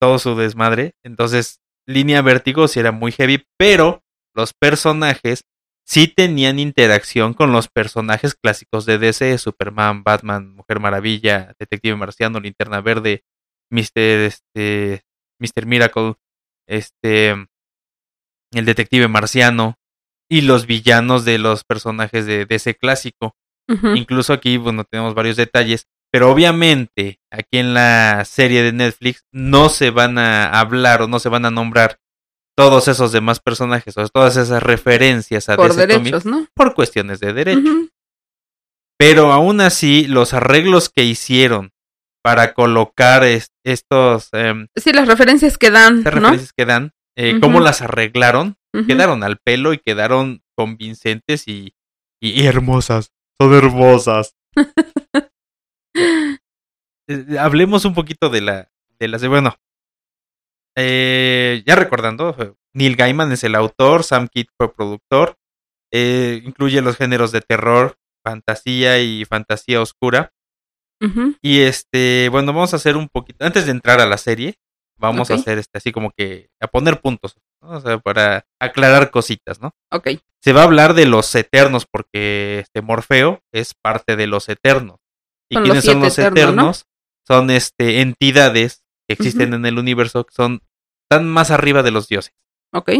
todo 0.00 0.18
su 0.18 0.36
desmadre. 0.36 0.94
Entonces, 1.04 1.60
línea 1.86 2.22
vértigo 2.22 2.68
sí 2.68 2.80
era 2.80 2.92
muy 2.92 3.12
heavy, 3.12 3.44
pero 3.58 4.02
los 4.34 4.54
personajes 4.54 5.44
sí 5.84 6.08
tenían 6.08 6.58
interacción 6.58 7.34
con 7.34 7.52
los 7.52 7.68
personajes 7.68 8.34
clásicos 8.34 8.86
de 8.86 8.98
DC, 8.98 9.38
Superman, 9.38 10.02
Batman, 10.04 10.54
Mujer 10.54 10.80
Maravilla, 10.80 11.54
Detective 11.58 11.96
Marciano, 11.96 12.40
Linterna 12.40 12.80
Verde, 12.80 13.24
Mr. 13.70 13.90
este 13.96 15.02
Mr. 15.40 15.66
Miracle, 15.66 16.14
este 16.68 17.30
el 18.52 18.64
detective 18.64 19.08
marciano 19.08 19.76
y 20.28 20.42
los 20.42 20.66
villanos 20.66 21.24
de 21.24 21.38
los 21.38 21.64
personajes 21.64 22.26
de 22.26 22.46
DC 22.46 22.76
clásico. 22.76 23.36
Incluso 23.96 24.32
aquí, 24.32 24.56
bueno, 24.56 24.84
tenemos 24.84 25.14
varios 25.14 25.36
detalles, 25.36 25.86
pero 26.12 26.30
obviamente 26.30 27.20
aquí 27.30 27.58
en 27.58 27.72
la 27.74 28.24
serie 28.24 28.62
de 28.62 28.72
Netflix 28.72 29.22
no 29.32 29.68
se 29.68 29.90
van 29.90 30.18
a 30.18 30.46
hablar 30.58 31.02
o 31.02 31.08
no 31.08 31.18
se 31.20 31.28
van 31.28 31.44
a 31.44 31.50
nombrar 31.50 31.98
todos 32.56 32.88
esos 32.88 33.12
demás 33.12 33.40
personajes 33.40 33.96
o 33.96 34.06
todas 34.08 34.36
esas 34.36 34.62
referencias 34.62 35.48
a 35.48 35.56
Por 35.56 35.68
DC 35.74 35.86
Comics 35.94 36.04
derechos, 36.04 36.26
¿no? 36.26 36.46
por 36.54 36.74
cuestiones 36.74 37.20
de 37.20 37.32
derecho. 37.32 37.60
Ujú. 37.60 37.88
Pero 38.98 39.32
aún 39.32 39.60
así, 39.60 40.06
los 40.06 40.34
arreglos 40.34 40.90
que 40.90 41.04
hicieron 41.04 41.70
para 42.22 42.52
colocar 42.52 43.24
es- 43.24 43.50
estos 43.64 44.28
em, 44.32 44.66
Sí, 44.76 44.92
las 44.92 45.08
referencias 45.08 45.56
que 45.56 45.70
dan, 45.70 45.98
estas 45.98 46.14
¿no? 46.14 46.20
referencias 46.20 46.52
que 46.54 46.66
dan, 46.66 46.92
eh, 47.16 47.38
cómo 47.40 47.60
las 47.60 47.80
arreglaron, 47.82 48.56
quedaron 48.86 49.22
al 49.24 49.38
pelo 49.38 49.72
y 49.72 49.78
quedaron 49.78 50.42
convincentes 50.56 51.48
y- 51.48 51.72
y 52.22 52.44
hermosas. 52.44 53.10
Son 53.40 53.54
hermosas. 53.54 54.36
Eh, 57.08 57.38
hablemos 57.40 57.84
un 57.84 57.92
poquito 57.92 58.30
de 58.30 58.40
la 58.40 58.70
de 59.00 59.08
las 59.08 59.20
de 59.20 59.26
bueno 59.26 59.56
eh, 60.76 61.64
ya 61.66 61.74
recordando 61.74 62.36
eh, 62.38 62.54
Neil 62.72 62.94
Gaiman 62.94 63.32
es 63.32 63.42
el 63.42 63.56
autor 63.56 64.04
Sam 64.04 64.28
Kidd 64.28 64.46
fue 64.56 64.72
productor 64.72 65.36
eh, 65.92 66.40
incluye 66.44 66.80
los 66.82 66.96
géneros 66.96 67.32
de 67.32 67.40
terror 67.40 67.96
fantasía 68.24 69.00
y 69.00 69.24
fantasía 69.24 69.82
oscura. 69.82 70.32
Y 71.42 71.62
este 71.62 72.28
bueno 72.30 72.52
vamos 72.52 72.72
a 72.72 72.76
hacer 72.76 72.96
un 72.96 73.08
poquito 73.08 73.44
antes 73.44 73.66
de 73.66 73.72
entrar 73.72 74.00
a 74.00 74.06
la 74.06 74.18
serie 74.18 74.54
vamos 74.96 75.32
a 75.32 75.34
hacer 75.34 75.58
este 75.58 75.78
así 75.78 75.90
como 75.90 76.12
que 76.16 76.50
a 76.60 76.68
poner 76.68 77.00
puntos 77.00 77.34
¿no? 77.60 77.70
O 77.70 77.80
sea, 77.80 77.98
para 77.98 78.46
aclarar 78.60 79.10
cositas 79.10 79.60
no 79.60 79.72
Ok. 79.90 80.08
se 80.40 80.52
va 80.52 80.62
a 80.62 80.64
hablar 80.64 80.94
de 80.94 81.06
los 81.06 81.34
eternos 81.34 81.86
porque 81.90 82.60
este 82.60 82.82
Morfeo 82.82 83.40
es 83.52 83.74
parte 83.74 84.16
de 84.16 84.26
los 84.26 84.48
eternos. 84.48 84.98
¿Y 85.48 85.54
Son 85.54 85.62
los 85.64 85.70
quiénes 85.70 85.84
son 85.84 86.00
los 86.00 86.18
eternos, 86.18 86.34
¿no? 86.34 86.40
eternos? 86.52 86.84
Son 87.26 87.50
este 87.50 88.00
entidades 88.00 88.82
que 89.08 89.14
existen 89.14 89.52
en 89.54 89.66
el 89.66 89.78
universo 89.78 90.24
que 90.24 90.34
son 90.34 90.62
tan 91.08 91.28
más 91.28 91.50
arriba 91.50 91.82
de 91.82 91.90
los 91.90 92.08
dioses. 92.08 92.32
Ok. 92.72 92.90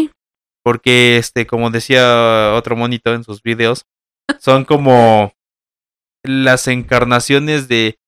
Porque 0.63 1.17
este, 1.17 1.47
como 1.47 1.71
decía 1.71 2.53
otro 2.55 2.77
monito 2.77 3.15
en 3.15 3.25
sus 3.25 3.43
videos, 3.43 3.87
son 4.41 4.65
como 4.65 5.33
las 6.23 6.69
encarnaciones 6.69 7.67
de 7.69 7.99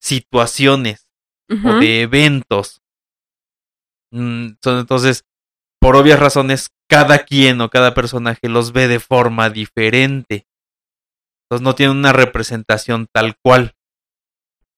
situaciones 0.00 1.08
o 1.50 1.74
de 1.80 2.02
eventos. 2.02 2.80
Mm, 4.10 4.52
son 4.62 4.78
entonces, 4.78 5.24
por 5.82 5.96
obvias 5.96 6.20
razones, 6.20 6.68
cada 6.88 7.24
quien 7.24 7.60
o 7.60 7.68
cada 7.68 7.92
personaje 7.92 8.48
los 8.48 8.72
ve 8.72 8.86
de 8.88 9.00
forma 9.00 9.50
diferente. 9.50 10.46
Entonces 11.44 11.64
no 11.64 11.74
tienen 11.74 11.96
una 11.96 12.12
representación 12.12 13.08
tal 13.12 13.34
cual. 13.42 13.74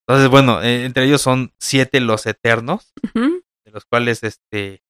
Entonces, 0.07 0.29
bueno, 0.29 0.63
eh, 0.63 0.85
entre 0.85 1.05
ellos 1.05 1.23
son 1.23 1.53
siete 1.59 2.01
los 2.01 2.27
eternos, 2.27 2.93
de 3.65 3.71
los 3.71 3.85
cuales 3.85 4.23
este 4.23 4.83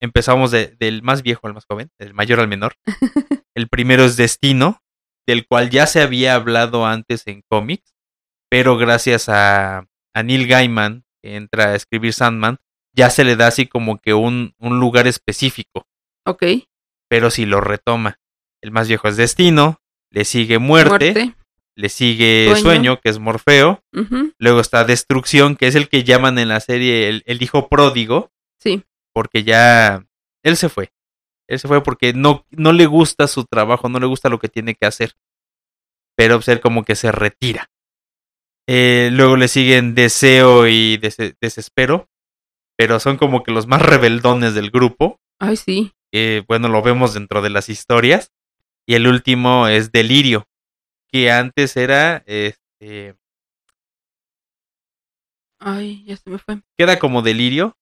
empezamos 0.00 0.50
de- 0.52 0.76
del 0.78 1.02
más 1.02 1.22
viejo 1.22 1.46
al 1.48 1.54
más 1.54 1.64
joven, 1.68 1.90
del 1.98 2.14
mayor 2.14 2.38
al 2.40 2.48
menor. 2.48 2.74
El 3.56 3.68
primero 3.68 4.04
es 4.04 4.16
Destino, 4.16 4.80
del 5.26 5.44
cual 5.46 5.70
ya 5.70 5.86
se 5.88 6.00
había 6.00 6.36
hablado 6.36 6.86
antes 6.86 7.26
en 7.26 7.42
cómics, 7.50 7.92
pero 8.48 8.76
gracias 8.76 9.28
a, 9.28 9.86
a 10.14 10.22
Neil 10.22 10.46
Gaiman, 10.46 11.04
que 11.20 11.34
entra 11.34 11.70
a 11.70 11.74
escribir 11.74 12.12
Sandman, 12.14 12.58
ya 12.98 13.10
se 13.10 13.24
le 13.24 13.36
da 13.36 13.46
así 13.46 13.66
como 13.66 13.98
que 13.98 14.12
un, 14.12 14.54
un 14.58 14.80
lugar 14.80 15.06
específico, 15.06 15.86
Ok. 16.26 16.42
pero 17.08 17.30
si 17.30 17.46
lo 17.46 17.60
retoma. 17.60 18.18
El 18.60 18.72
más 18.72 18.88
viejo 18.88 19.06
es 19.08 19.16
Destino, 19.16 19.80
le 20.10 20.24
sigue 20.24 20.58
Muerte, 20.58 21.12
Muerte. 21.12 21.34
le 21.76 21.88
sigue 21.88 22.46
Sueño. 22.48 22.60
Sueño, 22.62 23.00
que 23.00 23.08
es 23.08 23.18
Morfeo, 23.20 23.82
luego 24.38 24.60
está 24.60 24.84
Destrucción, 24.84 25.54
que 25.56 25.68
es 25.68 25.76
el 25.76 25.88
que 25.88 26.02
llaman 26.02 26.38
en 26.38 26.48
la 26.48 26.58
serie 26.60 27.08
el, 27.08 27.22
el 27.26 27.40
hijo 27.42 27.68
pródigo, 27.68 28.32
Sí. 28.60 28.82
porque 29.14 29.44
ya 29.44 30.04
él 30.42 30.56
se 30.56 30.68
fue. 30.68 30.90
Él 31.46 31.58
se 31.60 31.68
fue 31.68 31.82
porque 31.82 32.12
no, 32.12 32.44
no 32.50 32.72
le 32.72 32.86
gusta 32.86 33.26
su 33.28 33.44
trabajo, 33.44 33.88
no 33.88 34.00
le 34.00 34.06
gusta 34.06 34.28
lo 34.28 34.38
que 34.40 34.48
tiene 34.48 34.74
que 34.74 34.86
hacer. 34.86 35.12
Pero 36.16 36.36
pues, 36.38 36.48
él 36.48 36.60
como 36.60 36.84
que 36.84 36.96
se 36.96 37.12
retira. 37.12 37.70
Eh, 38.66 39.08
luego 39.12 39.36
le 39.36 39.48
siguen 39.48 39.94
Deseo 39.94 40.66
y 40.66 40.98
Dese- 40.98 41.36
Desespero, 41.40 42.08
pero 42.78 43.00
son 43.00 43.16
como 43.16 43.42
que 43.42 43.50
los 43.50 43.66
más 43.66 43.82
rebeldones 43.82 44.54
del 44.54 44.70
grupo. 44.70 45.20
Ay, 45.40 45.56
sí. 45.56 45.92
que, 46.12 46.44
bueno, 46.46 46.68
lo 46.68 46.80
vemos 46.80 47.12
dentro 47.12 47.42
de 47.42 47.50
las 47.50 47.68
historias. 47.68 48.30
Y 48.86 48.94
el 48.94 49.08
último 49.08 49.66
es 49.66 49.90
Delirio, 49.90 50.46
que 51.10 51.30
antes 51.30 51.76
era, 51.76 52.22
este, 52.26 53.16
Ay, 55.58 56.04
ya 56.06 56.16
se 56.16 56.30
me 56.30 56.38
fue. 56.38 56.62
queda 56.78 56.98
como 57.00 57.20
Delirio. 57.20 57.76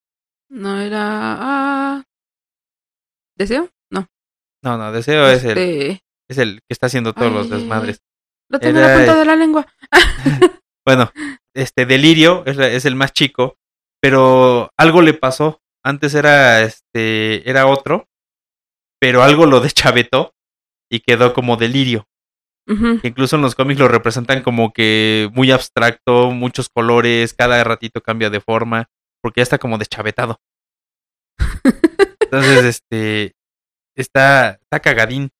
No 0.48 0.80
era. 0.80 1.02
Ah. 1.02 2.04
¿Deseo? 3.36 3.68
No. 3.90 4.08
No, 4.62 4.78
no, 4.78 4.92
Deseo 4.92 5.28
es 5.28 5.44
el, 5.44 5.58
Este, 5.58 6.04
es 6.28 6.38
el 6.38 6.60
que 6.60 6.70
está 6.72 6.86
haciendo 6.86 7.12
todos 7.12 7.28
Ay, 7.28 7.34
los 7.34 7.50
desmadres. 7.50 8.02
Lo 8.48 8.58
tengo 8.58 8.78
en 8.78 8.86
la 8.86 8.96
punta 8.96 9.14
de 9.14 9.24
la 9.26 9.36
lengua. 9.36 9.66
Bueno, 10.86 11.10
este 11.52 11.84
Delirio 11.84 12.46
es 12.46 12.84
el 12.84 12.94
más 12.94 13.12
chico, 13.12 13.58
pero 14.06 14.70
algo 14.76 15.02
le 15.02 15.14
pasó. 15.14 15.60
Antes 15.84 16.14
era 16.14 16.62
este 16.62 17.48
era 17.50 17.66
otro, 17.66 18.08
pero 19.00 19.24
algo 19.24 19.46
lo 19.46 19.58
deschavetó 19.66 20.32
y 20.88 21.00
quedó 21.00 21.34
como 21.34 21.56
Delirio. 21.56 22.06
Incluso 23.02 23.34
en 23.34 23.42
los 23.42 23.56
cómics 23.56 23.80
lo 23.80 23.88
representan 23.88 24.42
como 24.42 24.72
que 24.72 25.28
muy 25.32 25.50
abstracto, 25.50 26.30
muchos 26.30 26.68
colores, 26.68 27.34
cada 27.34 27.62
ratito 27.62 28.00
cambia 28.00 28.28
de 28.30 28.40
forma, 28.40 28.88
porque 29.20 29.40
ya 29.40 29.42
está 29.42 29.58
como 29.58 29.78
deschavetado. 29.78 30.40
Entonces, 32.20 32.64
este 32.64 33.34
está 33.96 34.60
está 34.62 34.80
cagadín. 34.80 35.30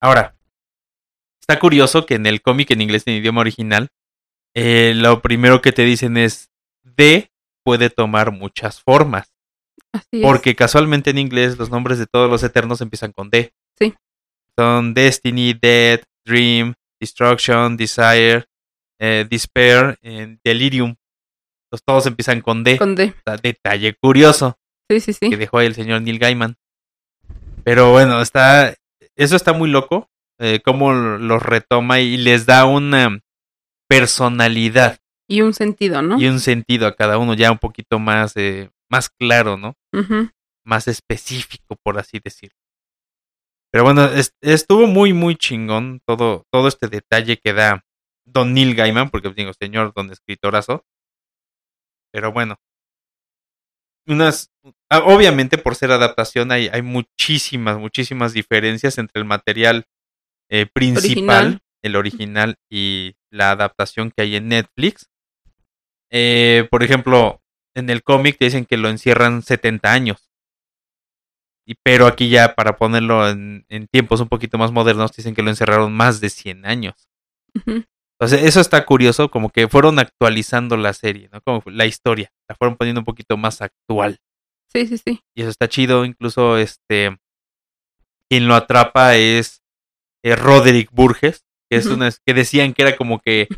Ahora, 0.00 0.36
está 1.40 1.58
curioso 1.58 2.06
que 2.06 2.14
en 2.14 2.26
el 2.26 2.42
cómic 2.42 2.70
en 2.70 2.80
inglés 2.80 3.04
en 3.06 3.14
idioma 3.14 3.40
original 3.40 3.88
eh, 4.54 4.94
lo 4.94 5.20
primero 5.20 5.62
que 5.62 5.72
te 5.72 5.82
dicen 5.82 6.16
es 6.16 6.50
D 6.84 7.30
puede 7.68 7.90
tomar 7.90 8.32
muchas 8.32 8.80
formas. 8.80 9.30
Así 9.92 10.06
es. 10.12 10.22
Porque 10.22 10.56
casualmente 10.56 11.10
en 11.10 11.18
inglés 11.18 11.58
los 11.58 11.68
nombres 11.68 11.98
de 11.98 12.06
todos 12.06 12.30
los 12.30 12.42
eternos 12.42 12.80
empiezan 12.80 13.12
con 13.12 13.28
D. 13.28 13.52
Sí. 13.78 13.94
Son 14.56 14.94
Destiny, 14.94 15.52
Death, 15.52 16.04
Dream, 16.24 16.72
Destruction, 16.98 17.76
Desire, 17.76 18.46
eh, 18.98 19.26
Despair, 19.28 19.98
eh, 20.00 20.38
Delirium. 20.42 20.94
Entonces 21.66 21.84
todos 21.84 22.06
empiezan 22.06 22.40
con 22.40 22.64
D. 22.64 22.78
Con 22.78 22.94
D. 22.94 23.12
Detalle 23.42 23.94
curioso 24.00 24.56
Sí, 24.88 25.00
sí, 25.00 25.12
sí. 25.12 25.28
que 25.28 25.36
dejó 25.36 25.58
ahí 25.58 25.66
el 25.66 25.74
señor 25.74 26.00
Neil 26.00 26.18
Gaiman. 26.18 26.56
Pero 27.64 27.90
bueno, 27.92 28.22
está. 28.22 28.74
Eso 29.14 29.36
está 29.36 29.52
muy 29.52 29.68
loco. 29.68 30.08
Eh, 30.38 30.62
cómo 30.64 30.94
los 30.94 31.42
retoma 31.42 32.00
y 32.00 32.16
les 32.16 32.46
da 32.46 32.64
una 32.64 33.20
personalidad 33.90 35.00
Y 35.28 35.42
un 35.42 35.52
sentido, 35.54 36.00
¿no? 36.02 36.18
y 36.18 36.26
un 36.26 36.40
sentido 36.40 36.86
a 36.86 36.96
cada 36.96 37.18
uno 37.18 37.34
ya 37.34 37.52
un 37.52 37.58
poquito 37.58 37.98
más, 37.98 38.34
eh, 38.36 38.70
más 38.90 39.10
claro, 39.10 39.56
¿no? 39.58 39.74
Más 40.64 40.88
específico, 40.88 41.76
por 41.82 41.98
así 41.98 42.18
decirlo. 42.22 42.56
Pero 43.70 43.84
bueno, 43.84 44.06
es- 44.06 44.32
estuvo 44.40 44.86
muy, 44.86 45.12
muy 45.12 45.36
chingón 45.36 46.00
todo, 46.06 46.44
todo 46.50 46.68
este 46.68 46.88
detalle 46.88 47.36
que 47.36 47.52
da 47.52 47.84
Don 48.26 48.54
Neil 48.54 48.74
Gaiman, 48.74 49.10
porque 49.10 49.30
digo, 49.30 49.52
señor 49.60 49.92
Don 49.94 50.10
Escritorazo. 50.10 50.84
Pero 52.12 52.32
bueno. 52.32 52.56
Unas, 54.06 54.50
ah, 54.90 55.00
obviamente 55.04 55.58
por 55.58 55.74
ser 55.74 55.92
adaptación 55.92 56.50
hay, 56.50 56.68
hay 56.68 56.80
muchísimas, 56.80 57.76
muchísimas 57.78 58.32
diferencias 58.32 58.96
entre 58.96 59.20
el 59.20 59.26
material 59.26 59.84
eh, 60.50 60.64
principal, 60.64 61.04
Original. 61.46 61.60
el 61.82 61.96
original 61.96 62.56
y 62.70 63.16
la 63.30 63.50
adaptación 63.50 64.10
que 64.10 64.22
hay 64.22 64.36
en 64.36 64.48
Netflix. 64.48 65.10
Eh, 66.10 66.66
por 66.70 66.82
ejemplo, 66.82 67.42
en 67.74 67.90
el 67.90 68.02
cómic 68.02 68.38
te 68.38 68.46
dicen 68.46 68.64
que 68.64 68.76
lo 68.76 68.88
encierran 68.88 69.42
70 69.42 69.92
años. 69.92 70.30
Y, 71.66 71.74
pero 71.82 72.06
aquí 72.06 72.30
ya 72.30 72.54
para 72.54 72.76
ponerlo 72.76 73.28
en, 73.28 73.66
en 73.68 73.86
tiempos 73.88 74.20
un 74.20 74.28
poquito 74.28 74.56
más 74.56 74.72
modernos, 74.72 75.12
dicen 75.14 75.34
que 75.34 75.42
lo 75.42 75.50
encerraron 75.50 75.92
más 75.92 76.20
de 76.20 76.30
100 76.30 76.64
años. 76.64 77.08
Entonces, 78.20 78.48
eso 78.48 78.60
está 78.60 78.84
curioso, 78.84 79.30
como 79.30 79.50
que 79.50 79.68
fueron 79.68 79.98
actualizando 79.98 80.76
la 80.76 80.92
serie, 80.92 81.28
¿no? 81.32 81.40
Como 81.40 81.62
la 81.66 81.86
historia, 81.86 82.32
la 82.48 82.56
fueron 82.56 82.76
poniendo 82.76 83.00
un 83.00 83.04
poquito 83.04 83.36
más 83.36 83.60
actual. 83.62 84.18
Sí, 84.72 84.86
sí, 84.86 84.98
sí. 84.98 85.20
Y 85.36 85.42
eso 85.42 85.50
está 85.50 85.68
chido, 85.68 86.04
incluso 86.04 86.58
este 86.58 87.16
quien 88.28 88.46
lo 88.46 88.54
atrapa 88.54 89.16
es, 89.16 89.62
Roderick 90.22 90.90
Burgess, 90.92 91.44
que 91.70 91.78
es 91.78 91.86
Ujú. 91.86 91.94
una 91.94 92.10
que 92.10 92.34
decían 92.34 92.74
que 92.74 92.82
era 92.82 92.96
como 92.96 93.20
que 93.20 93.48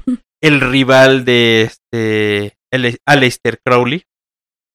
el 0.41 0.61
rival 0.61 1.25
de 1.25 1.63
este 1.63 2.57
Ale- 2.73 2.99
Aleister 3.07 3.61
Crowley. 3.65 4.05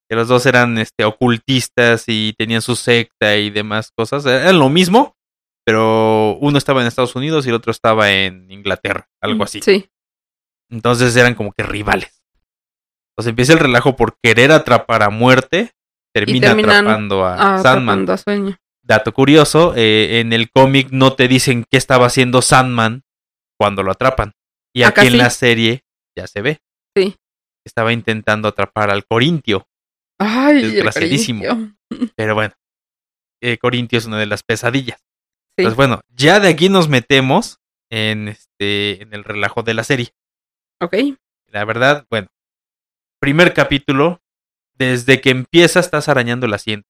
Que 0.09 0.15
los 0.15 0.27
dos 0.27 0.45
eran 0.45 0.77
este 0.77 1.03
ocultistas 1.03 2.03
y 2.07 2.33
tenían 2.37 2.61
su 2.61 2.75
secta 2.75 3.37
y 3.37 3.49
demás 3.49 3.91
cosas. 3.97 4.23
Eran 4.27 4.59
lo 4.59 4.69
mismo, 4.69 5.15
pero 5.65 6.37
uno 6.41 6.59
estaba 6.59 6.81
en 6.81 6.87
Estados 6.87 7.15
Unidos 7.15 7.45
y 7.45 7.49
el 7.49 7.55
otro 7.55 7.71
estaba 7.71 8.11
en 8.11 8.51
Inglaterra, 8.51 9.07
algo 9.19 9.43
así. 9.43 9.61
Sí. 9.63 9.89
Entonces 10.69 11.15
eran 11.15 11.33
como 11.33 11.53
que 11.53 11.63
rivales. 11.63 12.21
Entonces 13.11 13.29
empieza 13.31 13.53
el 13.53 13.59
relajo 13.59 13.95
por 13.95 14.17
querer 14.21 14.51
atrapar 14.51 15.01
a 15.01 15.09
muerte, 15.09 15.71
termina 16.13 16.49
terminan 16.49 16.75
atrapando 16.85 17.25
a 17.25 17.33
Ah, 17.33 17.57
Sandman. 17.63 18.01
atrapando 18.03 18.13
a 18.13 18.17
sueño. 18.17 18.57
Dato 18.83 19.11
curioso, 19.11 19.73
eh, 19.75 20.19
en 20.19 20.33
el 20.33 20.51
cómic 20.51 20.89
no 20.91 21.13
te 21.13 21.27
dicen 21.27 21.65
qué 21.67 21.77
estaba 21.77 22.05
haciendo 22.05 22.43
Sandman 22.43 23.01
cuando 23.57 23.81
lo 23.81 23.91
atrapan. 23.91 24.33
Y 24.75 24.83
Acá 24.83 25.01
aquí 25.01 25.11
en 25.11 25.17
la 25.17 25.29
serie 25.29 25.85
ya 26.17 26.27
se 26.27 26.41
ve. 26.41 26.59
Sí. 26.95 27.15
Estaba 27.65 27.93
intentando 27.93 28.47
atrapar 28.47 28.89
al 28.91 29.05
Corintio. 29.05 29.67
Ay, 30.19 30.57
el 30.63 30.71
Desgraciadísimo. 30.73 31.43
Corintio. 31.43 31.77
Pero 32.15 32.35
bueno, 32.35 32.53
eh, 33.41 33.57
Corintio 33.57 33.97
es 33.97 34.05
una 34.05 34.19
de 34.19 34.25
las 34.25 34.43
pesadillas. 34.43 34.99
Sí. 35.57 35.63
Pues 35.63 35.75
bueno, 35.75 36.01
ya 36.09 36.39
de 36.39 36.49
aquí 36.49 36.67
nos 36.69 36.89
metemos 36.89 37.59
en 37.89 38.27
este 38.27 39.01
en 39.01 39.13
el 39.13 39.23
relajo 39.23 39.63
de 39.63 39.73
la 39.73 39.83
serie. 39.83 40.13
Ok. 40.81 40.95
La 41.47 41.63
verdad, 41.63 42.05
bueno, 42.09 42.27
primer 43.21 43.53
capítulo, 43.53 44.21
desde 44.73 45.21
que 45.21 45.29
empieza 45.29 45.79
estás 45.79 46.09
arañando 46.09 46.45
el 46.47 46.53
asiento. 46.53 46.89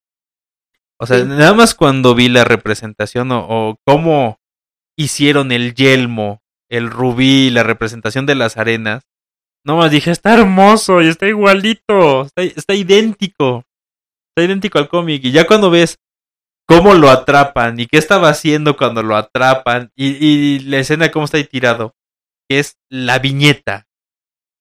O 0.97 1.05
sea, 1.05 1.19
Sí. 1.19 1.25
nada 1.25 1.53
más 1.53 1.75
cuando 1.75 2.15
vi 2.15 2.29
la 2.29 2.45
representación 2.45 3.31
o, 3.31 3.45
o 3.47 3.75
cómo 3.85 4.39
hicieron 4.97 5.51
el 5.51 5.75
yelmo, 5.75 6.41
el 6.69 6.89
rubí, 6.89 7.49
la 7.49 7.63
representación 7.63 8.25
de 8.25 8.35
las 8.35 8.57
arenas, 8.57 9.03
no 9.65 9.77
más 9.77 9.91
dije, 9.91 10.11
está 10.11 10.33
hermoso 10.33 11.01
y 11.01 11.07
está 11.07 11.27
igualito, 11.27 12.23
está, 12.23 12.43
está 12.43 12.73
idéntico, 12.75 13.63
está 14.29 14.45
idéntico 14.45 14.77
al 14.77 14.87
cómic. 14.89 15.23
Y 15.25 15.31
ya 15.31 15.47
cuando 15.47 15.69
ves 15.71 15.97
cómo 16.67 16.93
lo 16.93 17.09
atrapan 17.09 17.79
y 17.79 17.87
qué 17.87 17.97
estaba 17.97 18.29
haciendo 18.29 18.77
cuando 18.77 19.01
lo 19.03 19.15
atrapan 19.15 19.89
y, 19.95 20.07
y 20.25 20.59
la 20.59 20.79
escena 20.79 21.09
cómo 21.11 21.25
está 21.25 21.37
ahí 21.37 21.45
tirado, 21.45 21.93
que 22.49 22.59
es 22.59 22.77
la 22.89 23.19
viñeta 23.19 23.85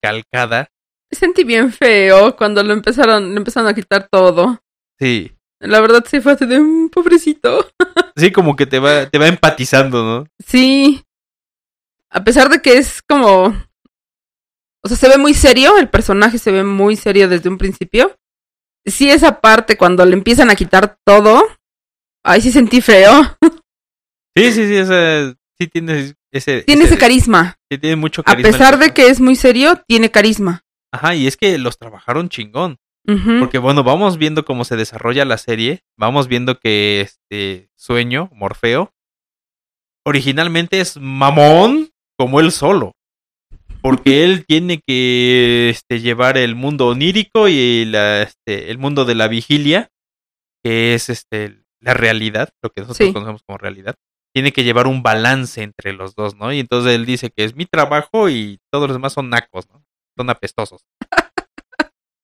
calcada, 0.03 0.69
Sentí 1.11 1.45
bien 1.45 1.73
feo 1.73 2.35
cuando 2.35 2.63
lo 2.65 2.73
empezaron, 2.73 3.31
le 3.33 3.37
empezaron 3.37 3.69
a 3.69 3.75
quitar 3.75 4.09
todo. 4.11 4.61
sí, 4.99 5.31
La 5.61 5.81
verdad 5.81 6.05
sí 6.09 6.21
fue 6.21 6.33
así 6.33 6.45
de 6.47 6.59
"Mm, 6.59 6.89
pobrecito. 6.89 7.69
sí 8.17 8.33
como 8.33 8.57
que 8.57 8.67
te 8.67 8.81
va, 8.81 9.07
te 9.09 9.19
va 9.19 9.29
empatizando, 9.29 10.03
¿no? 10.03 10.27
Sí. 10.45 11.05
A 12.15 12.23
pesar 12.23 12.49
de 12.49 12.63
que 12.63 12.79
es 12.79 13.03
como. 13.03 13.47
O 14.83 14.89
sea, 14.89 14.97
se 14.97 15.09
ve 15.09 15.19
muy 15.19 15.35
serio, 15.35 15.77
el 15.79 15.89
personaje 15.89 16.39
se 16.39 16.53
ve 16.53 16.63
muy 16.63 16.97
serio 16.97 17.29
desde 17.29 17.49
un 17.49 17.59
principio. 17.59 18.17
Sí, 18.87 19.11
esa 19.11 19.41
parte 19.41 19.77
cuando 19.77 20.05
le 20.05 20.13
empiezan 20.13 20.51
a 20.51 20.55
quitar 20.55 20.99
todo. 21.05 21.43
Ahí 22.25 22.41
sí 22.41 22.53
sentí 22.53 22.81
feo. 22.81 23.37
Sí, 24.37 24.53
sí, 24.53 24.67
sí, 24.67 24.79
o 24.79 24.87
sea, 24.87 25.33
sí 25.59 25.69
tiene 25.69 26.15
ese... 26.33 26.63
Tiene 26.63 26.85
ese 26.85 26.99
carisma. 26.99 27.57
sí 27.71 27.79
tiene 27.79 27.97
mucho 27.97 28.23
A 28.23 28.25
carisma. 28.25 28.49
el 28.49 28.53
pesar 28.53 28.79
de 28.79 28.93
que 28.93 29.07
es 29.07 29.21
muy 29.21 29.37
serio, 29.37 29.81
tiene 29.87 30.11
carisma. 30.11 30.65
Ajá, 30.93 31.15
y 31.15 31.27
es 31.27 31.37
que 31.37 31.57
los 31.59 31.79
trabajaron 31.79 32.29
chingón. 32.29 32.79
Porque 33.39 33.59
bueno, 33.59 33.85
vamos 33.85 34.17
viendo 34.19 34.45
cómo 34.45 34.65
se 34.65 34.77
desarrolla 34.77 35.25
la 35.25 35.39
serie, 35.39 35.85
vamos 35.97 36.27
viendo 36.27 36.59
que 36.59 37.03
este 37.03 37.71
sueño, 37.77 38.31
Morfeo, 38.33 38.95
originalmente 40.05 40.81
es 40.81 40.97
mamón 40.97 41.94
como 42.19 42.41
él 42.41 42.53
solo. 42.53 42.93
Porque 43.83 44.25
él 44.25 44.45
tiene 44.47 44.81
que 44.87 45.69
este, 45.71 46.01
llevar 46.01 46.39
el 46.39 46.55
mundo 46.55 46.89
onírico 46.89 47.49
y 47.49 47.85
la, 47.85 48.23
este, 48.23 48.71
el 48.71 48.79
mundo 48.79 49.05
de 49.05 49.15
la 49.15 49.29
vigilia, 49.29 49.89
que 50.65 50.95
es 50.95 51.11
este, 51.11 51.63
la 51.81 51.93
realidad, 51.93 52.49
lo 52.63 52.71
que 52.71 52.81
nosotros 52.81 53.09
Sí. 53.09 53.13
conocemos 53.13 53.43
como 53.47 53.59
realidad. 53.59 53.95
Tiene 54.35 54.53
que 54.53 54.65
llevar 54.65 54.87
un 54.87 55.03
balance 55.03 55.63
entre 55.63 55.93
los 55.93 56.15
dos, 56.15 56.35
¿no? 56.35 56.51
Y 56.53 56.61
entonces 56.61 56.95
él 56.95 57.05
dice 57.07 57.31
que 57.31 57.45
es 57.45 57.55
mi 57.55 57.67
trabajo 57.67 58.29
y 58.31 58.59
todos 58.73 58.89
los 58.89 58.97
demás 58.97 59.13
son 59.13 59.29
nacos, 59.29 59.69
¿no? 59.71 59.85
Son 60.17 60.31
apestosos. 60.31 60.83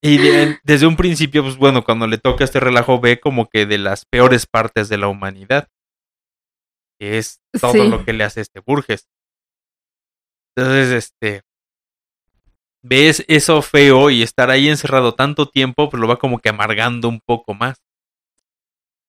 Y 0.03 0.17
de- 0.17 0.59
desde 0.65 0.87
un 0.87 0.97
principio, 0.97 1.43
pues 1.43 1.59
bueno, 1.59 1.85
cuando 1.85 2.07
le 2.07 2.17
toca 2.17 2.43
este 2.43 2.59
relajo, 2.59 3.01
ve 3.01 3.21
como 3.21 3.51
que 3.51 3.67
de 3.67 3.77
las 3.77 4.07
peores 4.07 4.47
partes 4.47 4.89
de 4.89 4.97
la 4.97 5.09
humanidad. 5.09 5.69
Que 6.99 7.19
es 7.19 7.41
todo 7.61 7.73
Sí. 7.73 7.87
lo 7.87 8.03
que 8.07 8.15
le 8.15 8.25
hace 8.25 8.41
este 8.41 8.61
Burgess. 8.61 9.09
Entonces, 10.57 10.91
este. 10.93 11.43
Ves 12.83 13.25
eso 13.29 13.61
feo 13.61 14.09
y 14.11 14.23
estar 14.23 14.51
ahí 14.51 14.69
encerrado 14.69 15.15
tanto 15.15 15.47
tiempo, 15.47 15.91
pues 15.91 16.01
lo 16.01 16.09
va 16.09 16.17
como 16.17 16.39
que 16.39 16.49
amargando 16.49 17.09
un 17.09 17.21
poco 17.21 17.53
más. 17.53 17.77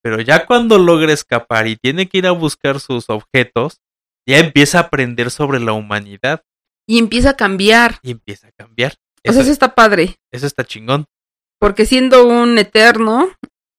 Pero 0.03 0.19
ya 0.19 0.45
cuando 0.45 0.77
logra 0.77 1.13
escapar 1.13 1.67
y 1.67 1.77
tiene 1.77 2.09
que 2.09 2.17
ir 2.17 2.27
a 2.27 2.31
buscar 2.31 2.79
sus 2.79 3.09
objetos, 3.09 3.79
ya 4.25 4.39
empieza 4.39 4.79
a 4.79 4.81
aprender 4.83 5.31
sobre 5.31 5.59
la 5.59 5.73
humanidad 5.73 6.43
Y 6.85 6.97
empieza 6.99 7.29
a 7.31 7.37
cambiar. 7.37 7.99
y 8.01 8.11
empieza 8.11 8.47
a 8.47 8.51
cambiar. 8.51 8.93
O 8.93 8.95
sea, 9.23 9.31
Eso, 9.31 9.41
eso 9.41 9.51
está 9.51 9.73
padre. 9.75 10.17
eso 10.31 10.47
está 10.47 10.65
chingón. 10.65 11.05
Porque 11.59 11.85
siendo 11.85 12.25
un 12.27 12.57
eterno 12.57 13.29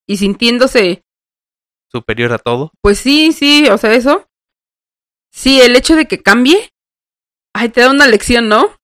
y 0.06 0.16
sintiéndose 0.16 1.02
Superior 1.90 2.32
a 2.32 2.38
todo. 2.38 2.70
Pues 2.80 2.98
sí, 2.98 3.32
sí, 3.32 3.66
o 3.68 3.76
sea, 3.76 3.92
eso. 3.92 4.26
Sí, 5.30 5.60
el 5.60 5.76
hecho 5.76 5.96
de 5.96 6.06
que 6.06 6.22
cambie, 6.22 6.70
ay, 7.54 7.68
te 7.68 7.80
da 7.80 7.90
una 7.90 8.06
lección, 8.06 8.48
¿no? 8.48 8.76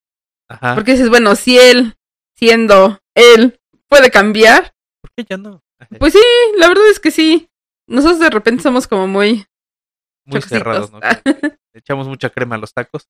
Ajá. 0.48 0.74
Porque 0.74 0.92
dices, 0.92 1.08
bueno, 1.08 1.36
si 1.36 1.58
él, 1.58 1.96
siendo 2.36 3.00
él, 3.14 3.60
puede 3.88 4.10
cambiar, 4.10 4.74
¿Por 5.00 5.12
qué 5.14 5.24
ya 5.28 5.36
no? 5.36 5.62
Pues 5.98 6.12
sí, 6.12 6.20
la 6.56 6.68
verdad 6.68 6.88
es 6.90 7.00
que 7.00 7.10
sí. 7.10 7.48
Nosotros 7.86 8.18
de 8.18 8.30
repente 8.30 8.62
somos 8.62 8.86
como 8.86 9.06
muy... 9.06 9.46
Muy 10.26 10.40
chocositos. 10.40 10.50
cerrados, 10.50 10.92
¿no? 10.92 11.00
Echamos 11.72 12.08
mucha 12.08 12.30
crema 12.30 12.56
a 12.56 12.58
los 12.58 12.74
tacos. 12.74 13.08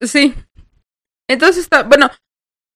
Sí. 0.00 0.34
Entonces 1.28 1.62
está, 1.62 1.84
bueno, 1.84 2.10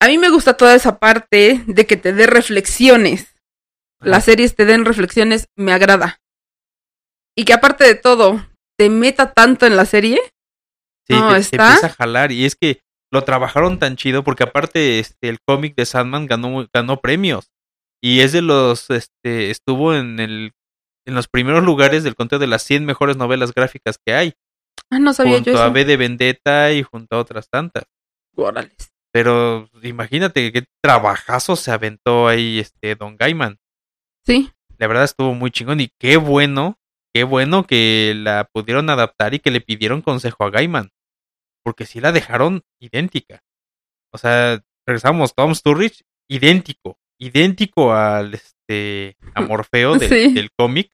a 0.00 0.06
mí 0.06 0.18
me 0.18 0.30
gusta 0.30 0.56
toda 0.56 0.74
esa 0.74 0.98
parte 0.98 1.64
de 1.66 1.86
que 1.86 1.96
te 1.96 2.12
dé 2.12 2.26
reflexiones. 2.26 3.34
Las 4.00 4.24
series 4.24 4.54
te 4.54 4.64
den 4.64 4.84
reflexiones, 4.84 5.48
me 5.56 5.72
agrada. 5.72 6.20
Y 7.36 7.44
que 7.44 7.52
aparte 7.52 7.84
de 7.84 7.94
todo, 7.94 8.46
te 8.78 8.88
meta 8.88 9.32
tanto 9.32 9.66
en 9.66 9.76
la 9.76 9.84
serie. 9.84 10.20
Sí, 11.08 11.14
No, 11.14 11.28
te, 11.28 11.34
te 11.34 11.40
está- 11.40 11.66
empieza 11.68 11.86
a 11.86 11.90
jalar. 11.94 12.32
Y 12.32 12.44
es 12.44 12.56
que 12.56 12.80
lo 13.12 13.22
trabajaron 13.22 13.78
tan 13.78 13.96
chido 13.96 14.24
porque 14.24 14.42
aparte 14.44 14.98
este, 14.98 15.28
el 15.28 15.38
cómic 15.40 15.74
de 15.76 15.86
Sandman 15.86 16.26
ganó, 16.26 16.66
ganó 16.72 17.00
premios. 17.00 17.50
Y 18.02 18.20
es 18.20 18.32
de 18.32 18.42
los, 18.42 18.90
este, 18.90 19.50
estuvo 19.50 19.94
en 19.94 20.20
el 20.20 20.52
en 21.08 21.14
los 21.14 21.28
primeros 21.28 21.62
lugares 21.62 22.02
del 22.02 22.16
conteo 22.16 22.40
de 22.40 22.48
las 22.48 22.62
100 22.64 22.84
mejores 22.84 23.16
novelas 23.16 23.54
gráficas 23.54 23.96
que 24.04 24.12
hay. 24.12 24.34
Ah, 24.90 24.98
no 24.98 25.12
sabía 25.14 25.34
junto 25.36 25.52
yo 25.52 25.58
a 25.62 25.66
eso. 25.66 25.72
B 25.72 25.84
de 25.84 25.96
Vendetta 25.96 26.72
y 26.72 26.82
junto 26.82 27.14
a 27.14 27.20
otras 27.20 27.48
tantas. 27.48 27.84
Pero 29.12 29.68
imagínate 29.82 30.52
qué 30.52 30.64
trabajazo 30.82 31.56
se 31.56 31.70
aventó 31.70 32.28
ahí 32.28 32.58
este 32.58 32.94
Don 32.96 33.16
Gaiman. 33.16 33.58
Sí, 34.26 34.50
La 34.78 34.88
verdad 34.88 35.04
estuvo 35.04 35.32
muy 35.34 35.50
chingón 35.50 35.80
y 35.80 35.90
qué 35.98 36.16
bueno, 36.16 36.78
qué 37.14 37.22
bueno 37.24 37.66
que 37.66 38.12
la 38.16 38.48
pudieron 38.52 38.90
adaptar 38.90 39.32
y 39.32 39.38
que 39.38 39.50
le 39.52 39.60
pidieron 39.60 40.02
consejo 40.02 40.44
a 40.44 40.50
Gaiman. 40.50 40.90
Porque 41.66 41.84
sí 41.84 42.00
la 42.00 42.12
dejaron 42.12 42.62
idéntica. 42.80 43.42
O 44.14 44.18
sea, 44.18 44.62
regresamos, 44.86 45.34
Tom 45.34 45.52
Sturridge, 45.52 46.04
idéntico, 46.30 46.96
idéntico 47.20 47.92
al 47.92 48.34
este 48.34 49.16
a 49.34 49.40
Morfeo 49.42 49.96
del, 49.98 50.08
Sí. 50.08 50.32
del 50.32 50.52
cómic, 50.56 50.92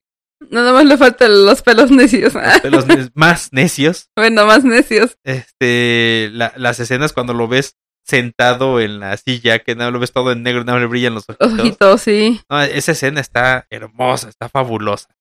nada 0.49 0.73
más 0.73 0.85
le 0.85 0.97
faltan 0.97 1.45
los 1.45 1.61
pelos 1.61 1.91
necios. 1.91 2.33
los 2.63 2.87
ne- 2.87 3.11
más 3.13 3.53
necios. 3.53 4.09
bueno, 4.17 4.47
más 4.47 4.63
necios. 4.63 5.15
Este, 5.23 6.31
la- 6.33 6.53
las 6.57 6.79
escenas 6.79 7.13
cuando 7.13 7.35
lo 7.35 7.47
ves 7.47 7.77
sentado 8.03 8.81
en 8.81 8.99
la 8.99 9.15
silla, 9.17 9.59
que 9.59 9.75
nada 9.75 9.91
lo 9.91 9.99
ves 9.99 10.11
todo 10.11 10.31
en 10.31 10.41
negro, 10.41 10.63
nada 10.63 10.79
le 10.79 10.87
brillan 10.87 11.13
los 11.13 11.29
ojitos. 11.29 11.53
Ojitos, 11.59 12.01
sí. 12.01 12.41
No, 12.49 12.61
esa 12.63 12.93
escena 12.93 13.21
está 13.21 13.67
hermosa, 13.69 14.27
está 14.27 14.49
fabulosa. 14.49 15.15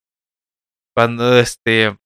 Cuando 0.97 1.39
este 1.39 1.97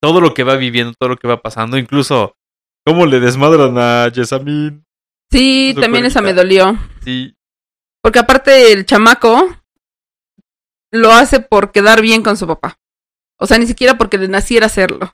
todo 0.00 0.20
lo 0.20 0.34
que 0.34 0.44
va 0.44 0.56
viviendo, 0.56 0.94
todo 0.98 1.10
lo 1.10 1.16
que 1.16 1.28
va 1.28 1.40
pasando, 1.40 1.78
incluso 1.78 2.36
cómo 2.84 3.06
le 3.06 3.20
desmadran 3.20 3.76
a 3.78 4.10
Jessamine. 4.14 4.84
Sí, 5.30 5.74
también 5.80 6.04
esa 6.04 6.22
me 6.22 6.32
dolió. 6.32 6.78
Sí, 7.02 7.34
Porque 8.02 8.20
aparte 8.20 8.72
el 8.72 8.86
chamaco 8.86 9.56
lo 10.92 11.12
hace 11.12 11.40
por 11.40 11.72
quedar 11.72 12.00
bien 12.00 12.22
con 12.22 12.36
su 12.36 12.46
papá. 12.46 12.78
O 13.38 13.46
sea, 13.46 13.58
ni 13.58 13.66
siquiera 13.66 13.98
porque 13.98 14.18
le 14.18 14.28
naciera 14.28 14.66
hacerlo. 14.66 15.12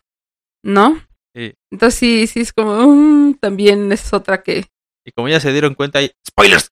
¿No? 0.62 1.00
sí. 1.34 1.54
Entonces 1.70 1.98
sí, 1.98 2.26
sí 2.26 2.40
es 2.40 2.52
como... 2.52 2.86
mm, 2.86 3.38
también 3.40 3.90
es 3.90 4.12
otra 4.12 4.42
que... 4.42 4.66
Y 5.04 5.10
como 5.12 5.28
ya 5.28 5.40
se 5.40 5.50
dieron 5.50 5.74
cuenta, 5.74 5.98
hay 5.98 6.12
spoilers, 6.28 6.70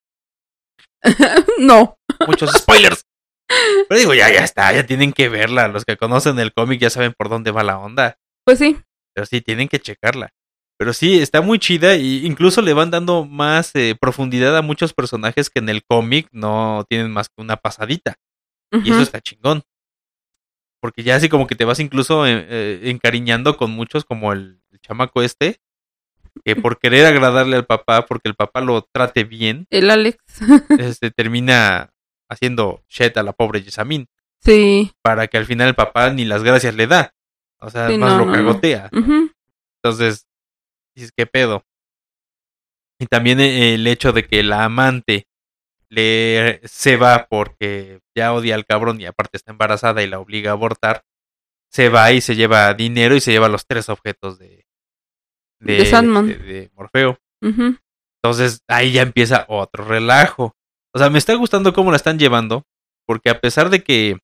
no. 1.59 1.97
muchos 2.27 2.51
spoilers. 2.51 3.00
Pero 3.89 3.99
digo, 3.99 4.13
ya, 4.13 4.31
ya 4.31 4.43
está, 4.43 4.71
ya 4.73 4.85
tienen 4.85 5.13
que 5.13 5.29
verla. 5.29 5.67
Los 5.67 5.85
que 5.85 5.97
conocen 5.97 6.39
el 6.39 6.53
cómic 6.53 6.79
ya 6.79 6.89
saben 6.89 7.13
por 7.17 7.29
dónde 7.29 7.51
va 7.51 7.63
la 7.63 7.77
onda. 7.77 8.17
Pues 8.45 8.59
sí. 8.59 8.77
Pero 9.13 9.25
sí, 9.25 9.41
tienen 9.41 9.67
que 9.67 9.79
checarla. 9.79 10.29
Pero 10.77 10.93
sí, 10.93 11.21
está 11.21 11.41
muy 11.41 11.59
chida 11.59 11.95
y 11.95 12.25
incluso 12.25 12.61
le 12.61 12.73
van 12.73 12.89
dando 12.89 13.25
más 13.25 13.71
eh, 13.75 13.95
profundidad 13.99 14.57
a 14.57 14.61
muchos 14.63 14.93
personajes 14.93 15.49
que 15.49 15.59
en 15.59 15.69
el 15.69 15.83
cómic 15.83 16.27
no 16.31 16.85
tienen 16.89 17.11
más 17.11 17.29
que 17.29 17.41
una 17.41 17.57
pasadita. 17.57 18.15
Y 18.83 18.89
eso 18.91 19.01
está 19.01 19.19
chingón. 19.21 19.63
porque 20.81 21.03
ya 21.03 21.15
así 21.15 21.29
como 21.29 21.45
que 21.45 21.55
te 21.55 21.65
vas 21.65 21.79
incluso 21.79 22.25
eh, 22.25 22.45
eh, 22.49 22.79
encariñando 22.85 23.57
con 23.57 23.69
muchos, 23.71 24.05
como 24.05 24.33
el, 24.33 24.61
el 24.71 24.79
chamaco 24.79 25.21
este, 25.21 25.59
que 26.43 26.55
por 26.55 26.79
querer 26.79 27.05
agradarle 27.05 27.57
al 27.57 27.65
papá, 27.65 28.05
porque 28.07 28.29
el 28.29 28.35
papá 28.35 28.61
lo 28.61 28.81
trate 28.91 29.23
bien, 29.23 29.67
El 29.69 29.91
Alex. 29.91 30.17
este, 30.79 31.11
termina 31.11 31.91
haciendo 32.31 32.83
shit 32.87 33.15
a 33.17 33.23
la 33.23 33.33
pobre 33.33 33.61
Jessamine, 33.61 34.07
sí. 34.39 34.91
para 35.01 35.27
que 35.27 35.37
al 35.37 35.45
final 35.45 35.67
el 35.67 35.75
papá 35.75 36.09
ni 36.11 36.25
las 36.25 36.43
gracias 36.43 36.73
le 36.75 36.87
da. 36.87 37.13
O 37.59 37.69
sea, 37.69 37.89
Sí, 37.89 37.97
más 37.97 38.13
no, 38.13 38.19
lo 38.19 38.25
no. 38.25 38.33
cagotea. 38.33 38.89
Entonces, 39.83 40.27
dices, 40.95 41.11
¿qué 41.15 41.25
pedo? 41.27 41.65
Y 42.99 43.05
también 43.07 43.39
eh, 43.39 43.73
el 43.75 43.85
hecho 43.87 44.13
de 44.13 44.25
que 44.25 44.43
la 44.43 44.63
amante 44.63 45.27
le 45.89 46.61
se 46.63 46.95
va 46.97 47.27
porque 47.29 47.99
ya 48.15 48.33
odia 48.33 48.55
al 48.55 48.65
cabrón 48.65 49.01
y 49.01 49.05
aparte 49.05 49.37
está 49.37 49.51
embarazada 49.51 50.01
y 50.03 50.07
la 50.07 50.19
obliga 50.19 50.51
a 50.51 50.53
abortar, 50.53 51.03
se 51.69 51.89
va 51.89 52.11
y 52.11 52.21
se 52.21 52.35
lleva 52.35 52.73
dinero 52.73 53.15
y 53.15 53.19
se 53.21 53.31
lleva 53.31 53.49
los 53.49 53.65
tres 53.67 53.89
objetos 53.89 54.39
de, 54.39 54.65
De 55.59 55.85
Sandman. 55.85 56.27
de- 56.27 56.37
de 56.37 56.71
Morfeo. 56.75 57.19
Entonces 58.23 58.63
ahí 58.67 58.91
ya 58.93 59.01
empieza 59.01 59.45
otro 59.49 59.83
relajo. 59.83 60.55
O 60.93 60.99
sea, 60.99 61.09
me 61.09 61.17
está 61.17 61.33
gustando 61.35 61.73
cómo 61.73 61.91
la 61.91 61.97
están 61.97 62.19
llevando, 62.19 62.65
porque 63.05 63.29
a 63.29 63.39
pesar 63.39 63.69
de 63.69 63.83
que 63.83 64.17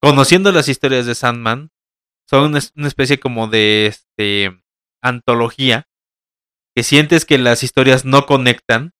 conociendo 0.00 0.50
las 0.52 0.68
historias 0.68 1.06
de 1.06 1.14
Sandman, 1.14 1.70
son 2.28 2.44
una, 2.74 2.88
especie 2.88 3.20
como 3.20 3.46
de 3.48 3.86
este 3.86 4.62
antología, 5.02 5.86
que 6.74 6.82
sientes 6.82 7.24
que 7.24 7.38
las 7.38 7.62
historias 7.62 8.04
no 8.04 8.26
conectan, 8.26 8.92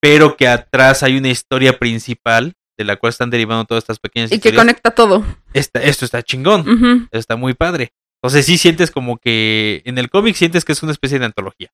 pero 0.00 0.36
que 0.36 0.48
atrás 0.48 1.02
hay 1.02 1.16
una 1.16 1.30
historia 1.30 1.78
principal 1.78 2.54
de 2.76 2.84
la 2.84 2.96
cual 2.96 3.10
están 3.10 3.30
derivando 3.30 3.64
todas 3.64 3.84
estas 3.84 3.98
pequeñas 3.98 4.30
Y 4.30 4.34
que 4.34 4.48
historias. 4.48 4.60
conecta 4.60 4.90
todo. 4.90 5.24
Esta- 5.52 5.82
esto 5.82 6.04
está 6.04 6.22
chingón, 6.22 7.08
está 7.12 7.36
muy 7.36 7.54
padre. 7.54 7.92
Entonces 8.22 8.46
sí 8.46 8.58
sientes 8.58 8.90
como 8.90 9.18
que 9.18 9.82
en 9.84 9.98
el 9.98 10.10
cómic 10.10 10.34
sientes 10.36 10.64
que 10.64 10.72
es 10.72 10.82
una 10.82 10.92
especie 10.92 11.18
de 11.18 11.26
antología. 11.26 11.70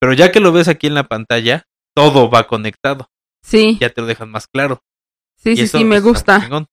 Pero 0.00 0.12
ya 0.12 0.32
que 0.32 0.40
lo 0.40 0.52
ves 0.52 0.68
aquí 0.68 0.86
en 0.86 0.94
la 0.94 1.04
pantalla, 1.04 1.66
todo 1.94 2.30
va 2.30 2.46
conectado. 2.46 3.10
Sí, 3.42 3.78
Ya 3.80 3.90
te 3.90 4.00
lo 4.00 4.06
dejan 4.06 4.30
más 4.30 4.46
claro. 4.46 4.82
sí, 5.36 5.50
Y 5.52 5.56
sí, 5.56 5.62
eso 5.62 5.78
sí, 5.78 5.84
me 5.84 6.00
gusta. 6.00 6.40
chingón. 6.40 6.66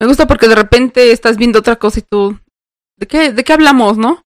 Me 0.00 0.06
gusta 0.06 0.26
porque 0.26 0.48
de 0.48 0.54
repente 0.56 1.12
estás 1.12 1.36
viendo 1.36 1.60
otra 1.60 1.76
cosa 1.76 2.00
y 2.00 2.02
tú, 2.02 2.38
¿de 2.98 3.06
qué, 3.06 3.32
de 3.32 3.44
qué 3.44 3.52
hablamos, 3.52 3.96
no? 3.98 4.22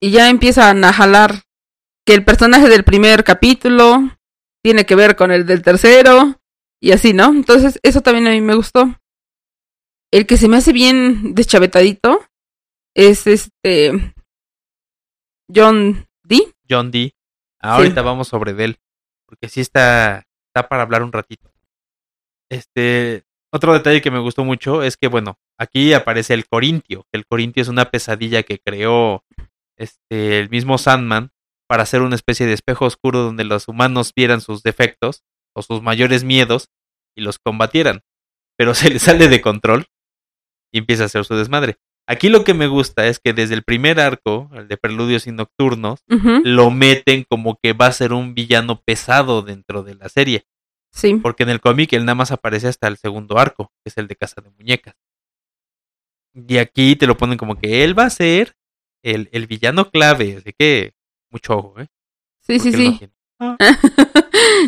Y 0.00 0.10
ya 0.10 0.28
empiezan 0.28 0.84
a 0.84 0.92
jalar 0.92 1.42
que 2.06 2.14
el 2.14 2.24
personaje 2.24 2.68
del 2.68 2.84
primer 2.84 3.24
capítulo 3.24 4.10
tiene 4.62 4.84
que 4.86 4.94
ver 4.94 5.16
con 5.16 5.30
el 5.30 5.46
del 5.46 5.62
tercero 5.62 6.38
y 6.80 6.92
así, 6.92 7.12
¿no? 7.14 7.26
Entonces, 7.30 7.80
eso 7.82 8.02
también 8.02 8.26
a 8.26 8.30
mí 8.30 8.40
me 8.40 8.54
gustó. 8.54 8.98
El 10.12 10.26
que 10.26 10.36
se 10.36 10.48
me 10.48 10.58
hace 10.58 10.72
bien 10.72 11.34
deschavetadito 11.34 12.24
es 12.94 13.26
este 13.26 14.14
John 15.52 16.06
D. 16.24 16.54
John 16.68 16.90
D. 16.90 17.14
Ahorita 17.60 18.02
vamos 18.02 18.28
sobre 18.28 18.52
él. 18.62 18.78
Porque 19.26 19.48
sí 19.48 19.60
está, 19.60 20.24
para 20.64 20.82
hablar 20.82 21.02
un 21.02 21.12
ratito. 21.12 21.52
Este, 22.50 23.24
otro 23.52 23.72
detalle 23.72 24.02
que 24.02 24.10
me 24.10 24.18
gustó 24.18 24.44
mucho 24.44 24.82
es 24.82 24.96
que, 24.96 25.08
bueno, 25.08 25.38
aquí 25.58 25.92
aparece 25.92 26.34
el 26.34 26.46
Corintio. 26.46 27.06
El 27.12 27.26
Corintio 27.26 27.62
es 27.62 27.68
una 27.68 27.86
pesadilla 27.90 28.42
que 28.42 28.58
creó 28.58 29.24
este, 29.76 30.38
el 30.38 30.50
mismo 30.50 30.78
Sandman 30.78 31.30
para 31.68 31.82
hacer 31.82 32.02
una 32.02 32.14
especie 32.14 32.46
de 32.46 32.52
espejo 32.52 32.84
oscuro 32.84 33.20
donde 33.20 33.44
los 33.44 33.68
humanos 33.68 34.12
vieran 34.14 34.40
sus 34.40 34.62
defectos 34.62 35.24
o 35.54 35.62
sus 35.62 35.82
mayores 35.82 36.24
miedos 36.24 36.68
y 37.16 37.22
los 37.22 37.38
combatieran. 37.38 38.02
Pero 38.56 38.74
se 38.74 38.90
le 38.90 38.98
sale 38.98 39.28
de 39.28 39.40
control 39.40 39.86
y 40.72 40.78
empieza 40.78 41.04
a 41.04 41.06
hacer 41.06 41.24
su 41.24 41.34
desmadre. 41.34 41.78
Aquí 42.08 42.28
lo 42.28 42.44
que 42.44 42.54
me 42.54 42.68
gusta 42.68 43.06
es 43.06 43.18
que 43.18 43.32
desde 43.32 43.54
el 43.54 43.64
primer 43.64 43.98
arco, 43.98 44.48
el 44.54 44.68
de 44.68 44.76
Preludios 44.76 45.26
y 45.26 45.32
Nocturnos, 45.32 46.00
lo 46.44 46.70
meten 46.70 47.24
como 47.28 47.58
que 47.60 47.72
va 47.72 47.86
a 47.86 47.92
ser 47.92 48.12
un 48.12 48.34
villano 48.34 48.80
pesado 48.84 49.42
dentro 49.42 49.82
de 49.82 49.96
la 49.96 50.08
serie. 50.08 50.46
Sí. 50.92 51.14
Porque 51.16 51.42
en 51.42 51.50
el 51.50 51.60
cómic 51.60 51.92
él 51.92 52.04
nada 52.04 52.14
más 52.14 52.30
aparece 52.30 52.68
hasta 52.68 52.86
el 52.88 52.96
segundo 52.96 53.38
arco, 53.38 53.72
que 53.84 53.90
es 53.90 53.98
el 53.98 54.06
de 54.06 54.14
Casa 54.16 54.40
de 54.40 54.50
Muñecas. 54.50 54.94
Y 56.34 56.58
aquí 56.58 56.96
te 56.96 57.06
lo 57.06 57.16
ponen 57.16 57.38
como 57.38 57.56
que 57.58 57.82
él 57.82 57.98
va 57.98 58.04
a 58.04 58.10
ser 58.10 58.56
el, 59.02 59.28
el 59.32 59.46
villano 59.46 59.90
clave. 59.90 60.36
Así 60.36 60.52
que 60.56 60.92
mucho 61.30 61.56
ojo, 61.58 61.80
¿eh? 61.80 61.88
Sí, 62.46 62.58
sí, 62.60 62.70
Porque 62.70 62.84
no 62.84 62.92
sí. 62.92 62.98
tiene- 62.98 63.12
Ah, 63.38 63.56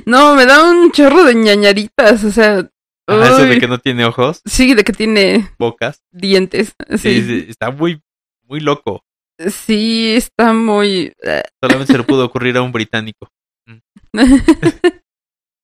no, 0.07 0.35
me 0.35 0.45
da 0.45 0.69
un 0.71 0.91
chorro 0.93 1.25
de 1.25 1.35
ñañaritas, 1.35 2.23
o 2.25 2.31
sea. 2.31 2.69
Ajá, 3.09 3.29
eso 3.29 3.47
de 3.47 3.59
que 3.59 3.67
no 3.69 3.79
tiene 3.79 4.05
ojos, 4.05 4.41
Sí, 4.45 4.75
de 4.75 4.85
que 4.85 4.93
tiene 4.93 5.51
bocas. 5.59 6.03
dientes. 6.11 6.75
Sí, 6.97 7.23
Sí, 7.23 7.47
está 7.49 7.71
muy, 7.71 8.03
muy 8.43 8.61
loco. 8.61 9.03
sí 9.51 10.15
está 10.17 10.53
muy. 10.53 11.13
eh, 11.23 11.43
Solamente 11.63 11.93
se 11.93 11.99
le 11.99 12.05
pudo 12.05 12.25
ocurrir 12.27 12.57
a 12.57 12.63
un 12.63 12.73
británico. 12.73 13.31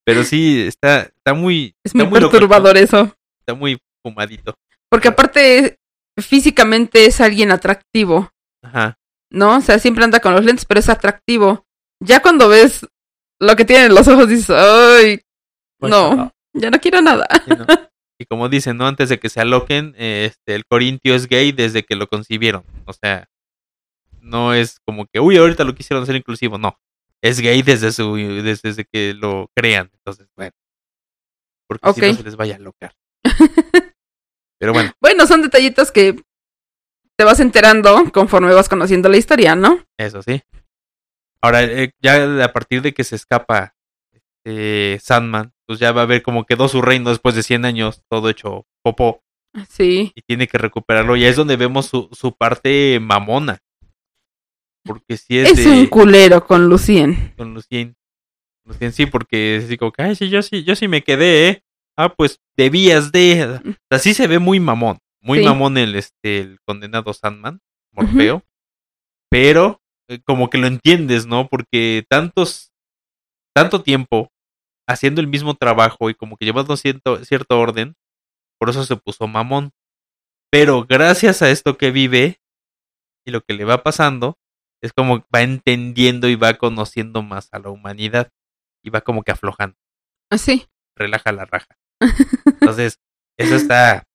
Pero 0.06 0.22
sí, 0.24 0.60
está, 0.66 1.02
está 1.02 1.32
muy, 1.34 1.74
es 1.82 1.94
está 1.94 2.04
muy 2.04 2.20
loco, 2.20 2.32
perturbador 2.32 2.76
eso. 2.76 3.14
Está 3.40 3.54
muy 3.54 3.78
fumadito. 4.02 4.54
Porque 4.90 5.08
aparte, 5.08 5.78
físicamente 6.20 7.06
es 7.06 7.20
alguien 7.22 7.50
atractivo, 7.50 8.30
Ajá. 8.62 8.98
¿no? 9.30 9.56
O 9.56 9.60
sea, 9.62 9.78
siempre 9.78 10.04
anda 10.04 10.20
con 10.20 10.34
los 10.34 10.44
lentes, 10.44 10.66
pero 10.66 10.80
es 10.80 10.88
atractivo. 10.90 11.64
Ya 12.00 12.20
cuando 12.20 12.48
ves 12.48 12.86
lo 13.40 13.56
que 13.56 13.64
tiene 13.64 13.86
en 13.86 13.94
los 13.94 14.06
ojos, 14.08 14.28
dices, 14.28 14.50
¡ay! 14.50 15.22
Pues, 15.78 15.90
No, 15.90 16.30
ya 16.54 16.70
no 16.70 16.78
quiero 16.80 17.00
nada. 17.02 17.26
Y 18.18 18.26
como 18.26 18.48
dicen, 18.48 18.76
¿no? 18.76 18.86
Antes 18.86 19.08
de 19.08 19.18
que 19.18 19.28
se 19.28 19.40
aloquen, 19.40 19.94
este, 19.98 20.54
el 20.54 20.64
Corintio 20.66 21.14
es 21.14 21.26
gay 21.26 21.50
desde 21.50 21.82
que 21.82 21.96
lo 21.96 22.06
concibieron. 22.06 22.64
O 22.86 22.92
sea, 22.92 23.28
no 24.20 24.54
es 24.54 24.78
como 24.86 25.06
que, 25.12 25.20
uy, 25.20 25.36
ahorita 25.36 25.64
lo 25.64 25.74
quisieron 25.74 26.04
hacer 26.04 26.16
inclusivo. 26.16 26.56
No, 26.56 26.78
es 27.20 27.40
gay 27.40 27.62
desde 27.62 27.90
su 27.90 28.14
desde, 28.14 28.68
desde 28.68 28.84
que 28.84 29.14
lo 29.14 29.50
crean. 29.54 29.90
Entonces, 29.94 30.28
bueno. 30.36 30.52
Porque 31.66 31.92
si 31.92 32.00
no 32.00 32.14
se 32.14 32.22
les 32.22 32.36
vaya 32.36 32.54
a 32.54 32.58
alocar. 32.58 32.94
Pero 34.60 34.72
bueno, 34.72 34.92
Bueno, 35.00 35.26
son 35.26 35.42
detallitos 35.42 35.90
que 35.90 36.22
te 37.16 37.24
vas 37.24 37.40
enterando 37.40 38.10
conforme 38.12 38.52
vas 38.54 38.68
conociendo 38.68 39.08
la 39.08 39.16
historia, 39.16 39.54
¿no? 39.54 39.84
eso 39.98 40.22
sí. 40.22 40.40
Ahora, 41.42 41.62
eh, 41.64 41.92
ya 42.00 42.44
a 42.44 42.52
partir 42.52 42.80
de 42.80 42.94
que 42.94 43.04
se 43.04 43.16
escapa 43.16 43.74
este, 44.44 44.98
Sandman, 45.00 45.52
pues 45.66 45.78
ya 45.78 45.92
va 45.92 46.02
a 46.02 46.06
ver 46.06 46.22
como 46.22 46.44
quedó 46.44 46.68
su 46.68 46.82
reino 46.82 47.10
después 47.10 47.34
de 47.34 47.42
100 47.42 47.64
años, 47.64 48.02
todo 48.10 48.28
hecho 48.28 48.66
popó. 48.82 49.22
Sí. 49.68 50.10
y 50.16 50.22
tiene 50.22 50.48
que 50.48 50.58
recuperarlo. 50.58 51.14
Y 51.16 51.22
ahí 51.24 51.30
es 51.30 51.36
donde 51.36 51.56
vemos 51.56 51.86
su, 51.86 52.08
su 52.12 52.36
parte 52.36 52.98
mamona. 53.00 53.60
Porque 54.84 55.16
si 55.16 55.38
es, 55.38 55.52
Es 55.52 55.64
de 55.64 55.70
un 55.70 55.86
culero 55.86 56.44
con 56.44 56.68
Lucien. 56.68 57.32
con 57.36 57.54
Lucien. 57.54 57.94
Lucien 58.66 58.92
sí, 58.92 59.06
porque 59.06 59.56
es 59.56 59.64
así 59.66 59.78
como 59.78 59.92
que, 59.92 60.02
ay, 60.02 60.16
sí, 60.16 60.28
yo 60.28 60.42
sí, 60.42 60.64
yo 60.64 60.74
sí 60.74 60.88
me 60.88 61.02
quedé, 61.04 61.48
¿eh? 61.48 61.62
Ah, 61.96 62.08
pues 62.12 62.40
debías 62.56 63.12
de. 63.12 63.44
O 63.64 63.72
sea, 63.90 63.98
sí 64.00 64.12
se 64.12 64.26
ve 64.26 64.38
muy 64.40 64.58
mamón. 64.58 64.98
Muy 65.20 65.38
Sí. 65.38 65.44
mamón 65.44 65.78
el, 65.78 65.94
este, 65.94 66.40
el 66.40 66.58
condenado 66.66 67.12
Sandman, 67.14 67.60
Morfeo. 67.92 68.42
Pero 69.30 69.80
eh, 70.08 70.18
como 70.24 70.50
que 70.50 70.58
lo 70.58 70.66
entiendes, 70.66 71.26
¿no? 71.26 71.48
Porque 71.48 72.04
tantos, 72.10 72.72
tanto 73.54 73.82
tiempo 73.82 74.32
haciendo 74.86 75.20
el 75.20 75.26
mismo 75.28 75.54
trabajo 75.54 76.10
y 76.10 76.14
como 76.14 76.36
que 76.36 76.44
llevando 76.44 76.76
cierto, 76.76 77.24
cierto 77.24 77.58
orden, 77.58 77.94
por 78.58 78.70
eso 78.70 78.84
se 78.84 78.96
puso 78.96 79.26
mamón. 79.26 79.72
Pero 80.50 80.84
gracias 80.84 81.42
a 81.42 81.50
esto 81.50 81.76
que 81.76 81.90
vive 81.90 82.40
y 83.26 83.30
lo 83.30 83.40
que 83.42 83.54
le 83.54 83.64
va 83.64 83.82
pasando, 83.82 84.38
es 84.82 84.92
como 84.92 85.24
va 85.34 85.42
entendiendo 85.42 86.28
y 86.28 86.36
va 86.36 86.54
conociendo 86.54 87.22
más 87.22 87.48
a 87.52 87.58
la 87.58 87.70
humanidad 87.70 88.30
y 88.84 88.90
va 88.90 89.00
como 89.00 89.22
que 89.22 89.32
aflojando, 89.32 89.76
Así. 90.30 90.66
relaja 90.94 91.32
la 91.32 91.46
raja. 91.46 91.76
Entonces, 92.44 93.00
eso 93.38 93.56
está, 93.56 94.06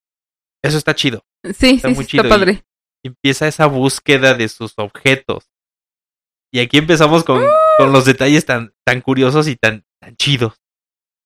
eso 0.64 0.78
está 0.78 0.94
chido. 0.96 1.24
Sí, 1.58 1.76
Está 1.76 1.88
sí, 1.90 1.96
muy 1.96 2.04
sí, 2.06 2.18
está 2.18 2.24
chido 2.24 2.26
y- 2.26 2.30
padre. 2.30 2.64
Empieza 3.04 3.48
esa 3.48 3.66
búsqueda 3.66 4.34
de 4.34 4.50
sus 4.50 4.74
objetos. 4.78 5.50
Y 6.52 6.60
aquí 6.60 6.78
empezamos 6.78 7.24
con, 7.24 7.42
con 7.78 7.92
los 7.94 8.04
detalles 8.06 8.46
tan, 8.46 8.74
tan 8.86 9.00
curiosos 9.02 9.48
y 9.48 9.56
tan, 9.56 9.86
tan 10.02 10.16
chidos. 10.16 10.56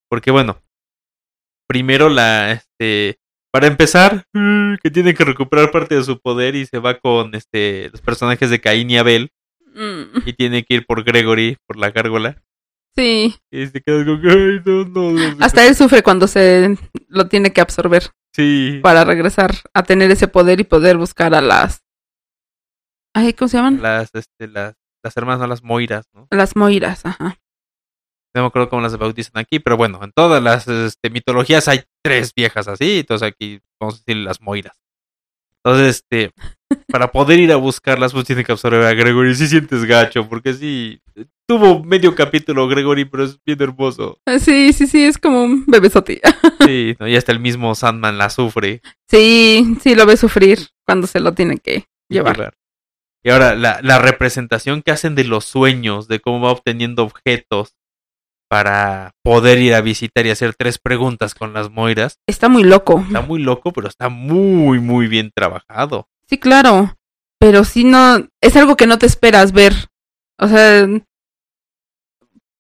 Porque 0.09 0.31
bueno, 0.31 0.62
primero 1.67 2.09
la, 2.09 2.51
este, 2.51 3.19
para 3.51 3.67
empezar, 3.67 4.25
mm, 4.33 4.75
que 4.81 4.91
tiene 4.91 5.13
que 5.13 5.25
recuperar 5.25 5.71
parte 5.71 5.95
de 5.95 6.03
su 6.03 6.19
poder 6.19 6.55
y 6.55 6.65
se 6.65 6.79
va 6.79 6.99
con 6.99 7.36
este, 7.36 7.89
los 7.89 8.01
personajes 8.01 8.49
de 8.49 8.62
Caín 8.62 8.89
y 8.91 8.97
Abel 8.97 9.31
Mm, 9.75 10.19
y 10.25 10.33
tiene 10.33 10.63
que 10.63 10.75
ir 10.75 10.86
por 10.86 11.03
Gregory, 11.03 11.57
por 11.65 11.77
la 11.77 11.91
gárgola. 11.91 12.41
Sí. 12.95 13.36
Y 13.51 13.67
se 13.67 13.81
queda 13.81 14.05
como, 14.05 14.21
ay, 14.29 14.62
no, 14.65 14.86
no, 14.86 15.12
no, 15.12 15.36
no". 15.36 15.43
Hasta 15.45 15.65
él 15.65 15.75
sufre 15.75 16.03
cuando 16.03 16.27
se 16.27 16.77
lo 17.07 17.27
tiene 17.27 17.51
que 17.51 17.62
absorber 17.62 18.12
Sí, 18.36 18.79
para 18.83 19.03
regresar 19.03 19.51
a 19.73 19.83
tener 19.83 20.12
ese 20.12 20.27
poder 20.27 20.59
y 20.59 20.63
poder 20.63 20.97
buscar 20.97 21.33
a 21.33 21.41
las. 21.41 21.83
Ay, 23.15 23.33
¿cómo 23.33 23.49
se 23.49 23.57
llaman? 23.57 23.81
las, 23.81 24.09
este, 24.13 24.47
las, 24.47 24.75
las 25.03 25.17
hermanas, 25.17 25.41
no 25.41 25.47
las 25.47 25.63
Moiras, 25.63 26.07
¿no? 26.13 26.27
Las 26.31 26.55
Moiras, 26.55 27.05
ajá. 27.05 27.38
No 28.34 28.41
me 28.41 28.48
acuerdo 28.48 28.69
cómo 28.69 28.82
las 28.82 28.98
bautizan 28.98 29.38
aquí, 29.38 29.60
pero 29.60 29.78
bueno, 29.78 30.00
en 30.04 30.12
todas 30.12 30.41
las 30.41 30.67
este, 30.67 31.10
mitologías 31.10 31.67
hay 31.67 31.82
tres 32.02 32.34
viejas 32.34 32.67
así, 32.67 33.00
entonces 33.00 33.28
aquí 33.28 33.60
vamos 33.80 33.96
a 33.96 33.98
decir 34.00 34.17
las 34.17 34.41
Moiras. 34.41 34.84
Entonces, 35.63 35.96
este, 35.96 36.32
para 36.88 37.12
poder 37.12 37.39
ir 37.39 37.52
a 37.54 37.56
buscarlas, 37.56 38.12
pues 38.12 38.26
tiene 38.26 38.43
que 38.43 38.52
absorber 38.52 38.82
a 38.84 38.93
Gregory. 38.93 39.34
Si 39.34 39.48
sientes 39.48 39.86
gacho, 39.86 40.28
porque 40.28 40.54
sí, 40.54 41.02
tuvo 41.48 41.82
medio 41.84 42.15
capítulo 42.15 42.67
Gregory, 42.67 43.06
pero 43.06 43.24
es 43.24 43.39
bien 43.46 43.62
hermoso. 43.62 44.19
Ah, 44.26 44.39
Sí, 44.39 44.74
sí, 44.74 44.88
sí, 44.88 45.06
es 45.06 45.17
como 45.17 45.43
un 45.43 45.65
bebesote. 45.65 46.22
Sí, 46.67 46.96
¿no? 47.00 47.08
y 47.10 47.15
hasta 47.17 47.32
el 47.34 47.39
mismo 47.39 47.76
Sandman 47.76 48.17
la 48.17 48.30
sufre. 48.30 48.82
Sí, 49.10 49.78
sí, 49.82 49.96
lo 49.96 50.06
ve 50.06 50.15
sufrir 50.15 50.60
cuando 50.86 51.08
se 51.08 51.19
lo 51.19 51.34
tiene 51.34 51.58
que 51.58 51.86
llevar. 52.10 52.54
Y 53.22 53.30
ahora, 53.30 53.56
la, 53.56 53.80
la 53.82 54.00
representación 54.00 54.82
que 54.82 54.91
hacen 54.91 55.15
de 55.15 55.24
los 55.24 55.46
sueños, 55.46 56.08
de 56.08 56.19
cómo 56.19 56.41
va 56.41 56.52
obteniendo 56.52 57.04
objetos 57.04 57.76
para 58.54 59.16
poder 59.24 59.58
ir 59.58 59.74
a 59.74 59.82
visitar 59.82 60.28
y 60.28 60.30
hacer 60.30 60.54
tres 60.54 60.78
preguntas 60.78 61.34
con 61.34 61.54
las 61.54 61.72
Moiras, 61.72 62.20
Está 62.28 62.50
muy 62.50 62.63
loco. 62.63 63.04
está 63.04 63.22
muy 63.22 63.42
loco, 63.42 63.74
pero 63.74 63.88
está 63.88 64.10
muy, 64.10 64.80
muy 64.80 65.08
bien 65.08 65.32
trabajado. 65.34 66.08
Sí, 66.30 66.38
claro. 66.38 66.96
Pero 67.39 67.63
sí 67.63 67.84
no. 67.84 68.28
Es 68.42 68.56
algo 68.56 68.76
que 68.76 68.86
no 68.86 69.00
te 69.00 69.08
esperas 69.08 69.54
ver. 69.54 69.74
O 70.38 70.48
sea. 70.48 70.88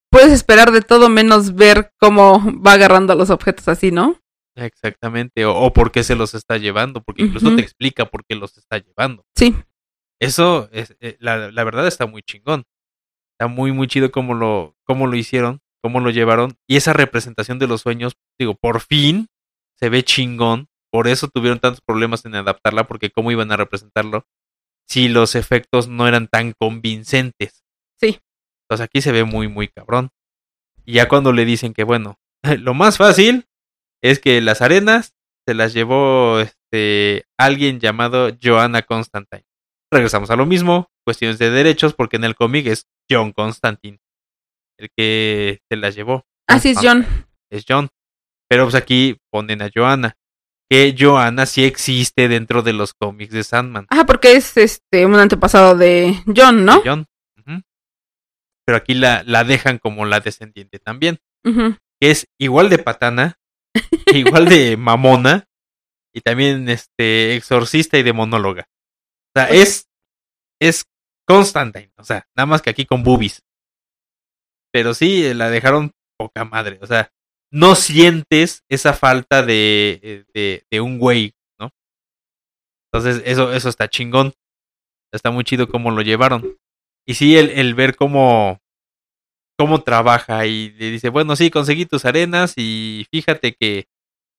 Puedes 0.09 0.31
esperar 0.31 0.71
de 0.71 0.81
todo 0.81 1.09
menos 1.09 1.53
ver 1.53 1.93
cómo 1.99 2.41
va 2.59 2.73
agarrando 2.73 3.13
los 3.13 3.29
objetos 3.29 3.67
así, 3.67 3.91
¿no? 3.91 4.19
Exactamente, 4.55 5.45
o, 5.45 5.55
o 5.55 5.73
por 5.73 5.91
qué 5.91 6.03
se 6.03 6.15
los 6.15 6.33
está 6.33 6.57
llevando, 6.57 7.03
porque 7.03 7.21
incluso 7.21 7.55
te 7.55 7.61
explica 7.61 8.05
por 8.05 8.25
qué 8.25 8.33
los 8.33 8.57
está 8.57 8.79
llevando. 8.79 9.23
Sí. 9.35 9.55
Eso, 10.19 10.69
es, 10.71 10.95
eh, 11.01 11.17
la, 11.19 11.51
la 11.51 11.63
verdad 11.63 11.85
está 11.85 12.07
muy 12.07 12.23
chingón. 12.23 12.63
Está 13.33 13.45
muy, 13.47 13.71
muy 13.71 13.85
chido 13.85 14.11
cómo 14.11 14.33
lo, 14.33 14.75
cómo 14.85 15.05
lo 15.05 15.15
hicieron, 15.15 15.61
cómo 15.83 15.99
lo 15.99 16.09
llevaron. 16.09 16.57
Y 16.67 16.77
esa 16.77 16.93
representación 16.93 17.59
de 17.59 17.67
los 17.67 17.81
sueños, 17.81 18.13
digo, 18.39 18.55
por 18.55 18.79
fin 18.79 19.27
se 19.77 19.89
ve 19.89 20.03
chingón. 20.03 20.67
Por 20.91 21.07
eso 21.07 21.27
tuvieron 21.27 21.59
tantos 21.59 21.81
problemas 21.85 22.25
en 22.25 22.35
adaptarla, 22.35 22.87
porque 22.87 23.11
cómo 23.11 23.31
iban 23.31 23.51
a 23.51 23.57
representarlo 23.57 24.25
si 24.87 25.09
los 25.09 25.35
efectos 25.35 25.87
no 25.87 26.07
eran 26.07 26.27
tan 26.27 26.53
convincentes. 26.53 27.63
Sí. 27.99 28.19
Entonces 28.63 28.85
aquí 28.85 29.01
se 29.01 29.11
ve 29.11 29.23
muy, 29.23 29.47
muy 29.47 29.67
cabrón. 29.67 30.09
Y 30.85 30.93
ya 30.93 31.09
cuando 31.09 31.33
le 31.33 31.45
dicen 31.45 31.73
que, 31.73 31.83
bueno, 31.83 32.17
lo 32.59 32.73
más 32.73 32.97
fácil 32.97 33.45
es 34.01 34.19
que 34.19 34.41
las 34.41 34.61
arenas 34.61 35.13
se 35.45 35.53
las 35.53 35.73
llevó 35.73 36.39
este 36.39 37.25
alguien 37.37 37.79
llamado 37.79 38.29
Joanna 38.41 38.83
Constantine. 38.83 39.45
Regresamos 39.91 40.29
a 40.29 40.35
lo 40.35 40.45
mismo, 40.45 40.87
cuestiones 41.05 41.39
de 41.39 41.49
derechos, 41.49 41.93
porque 41.93 42.15
en 42.15 42.23
el 42.23 42.35
cómic 42.35 42.67
es 42.67 42.87
John 43.09 43.31
Constantine 43.31 43.99
el 44.77 44.89
que 44.95 45.59
se 45.69 45.77
las 45.77 45.95
llevó. 45.95 46.25
Así 46.47 46.69
es, 46.69 46.79
John. 46.81 47.05
Es 47.49 47.65
John. 47.67 47.89
Pero 48.49 48.65
pues 48.65 48.75
aquí 48.75 49.17
ponen 49.31 49.61
a 49.61 49.69
Joanna. 49.73 50.15
Que 50.69 50.95
Joanna 50.97 51.45
sí 51.45 51.65
existe 51.65 52.27
dentro 52.27 52.61
de 52.61 52.73
los 52.73 52.93
cómics 52.93 53.33
de 53.33 53.43
Sandman. 53.43 53.87
Ah, 53.89 54.05
porque 54.05 54.35
es 54.35 54.57
este 54.57 55.05
un 55.05 55.15
antepasado 55.15 55.75
de 55.75 56.15
John, 56.35 56.65
¿no? 56.65 56.81
de 56.81 56.89
John. 56.89 57.07
Pero 58.65 58.77
aquí 58.77 58.93
la, 58.93 59.23
la 59.25 59.43
dejan 59.43 59.77
como 59.77 60.05
la 60.05 60.19
descendiente 60.19 60.79
también. 60.79 61.19
Que 61.43 62.11
es 62.11 62.27
igual 62.39 62.69
de 62.69 62.79
patana, 62.79 63.37
igual 64.13 64.47
de 64.47 64.77
mamona, 64.77 65.49
y 66.13 66.21
también 66.21 66.69
este 66.69 67.35
exorcista 67.35 67.97
y 67.97 68.03
demonóloga. 68.03 68.69
O 69.35 69.39
sea, 69.39 69.49
es, 69.49 69.89
es 70.61 70.85
Constantine, 71.27 71.91
o 71.97 72.03
sea, 72.03 72.25
nada 72.35 72.45
más 72.45 72.61
que 72.61 72.69
aquí 72.69 72.85
con 72.85 73.03
boobies. 73.03 73.43
Pero 74.73 74.93
sí, 74.95 75.33
la 75.35 75.49
dejaron 75.51 75.91
poca 76.17 76.43
madre, 76.45 76.79
o 76.81 76.87
sea, 76.87 77.11
no 77.51 77.75
sientes 77.75 78.63
esa 78.69 78.93
falta 78.93 79.43
de, 79.43 79.99
eh, 80.01 80.23
de, 80.33 80.63
de 80.71 80.81
un 80.81 80.97
güey, 80.97 81.33
¿no? 81.59 81.69
Entonces, 82.91 83.21
eso, 83.25 83.53
eso 83.53 83.69
está 83.69 83.87
chingón. 83.87 84.33
Está 85.13 85.29
muy 85.29 85.43
chido 85.43 85.67
cómo 85.67 85.91
lo 85.91 86.01
llevaron. 86.01 86.57
Y 87.05 87.13
sí, 87.13 87.37
el, 87.37 87.51
el 87.51 87.75
ver 87.75 87.95
cómo, 87.95 88.59
cómo 89.59 89.83
trabaja 89.83 90.47
y 90.47 90.71
le 90.71 90.89
dice, 90.89 91.09
bueno, 91.09 91.35
sí, 91.35 91.51
conseguí 91.51 91.85
tus 91.85 92.05
arenas 92.05 92.53
y 92.57 93.05
fíjate 93.11 93.53
que 93.53 93.85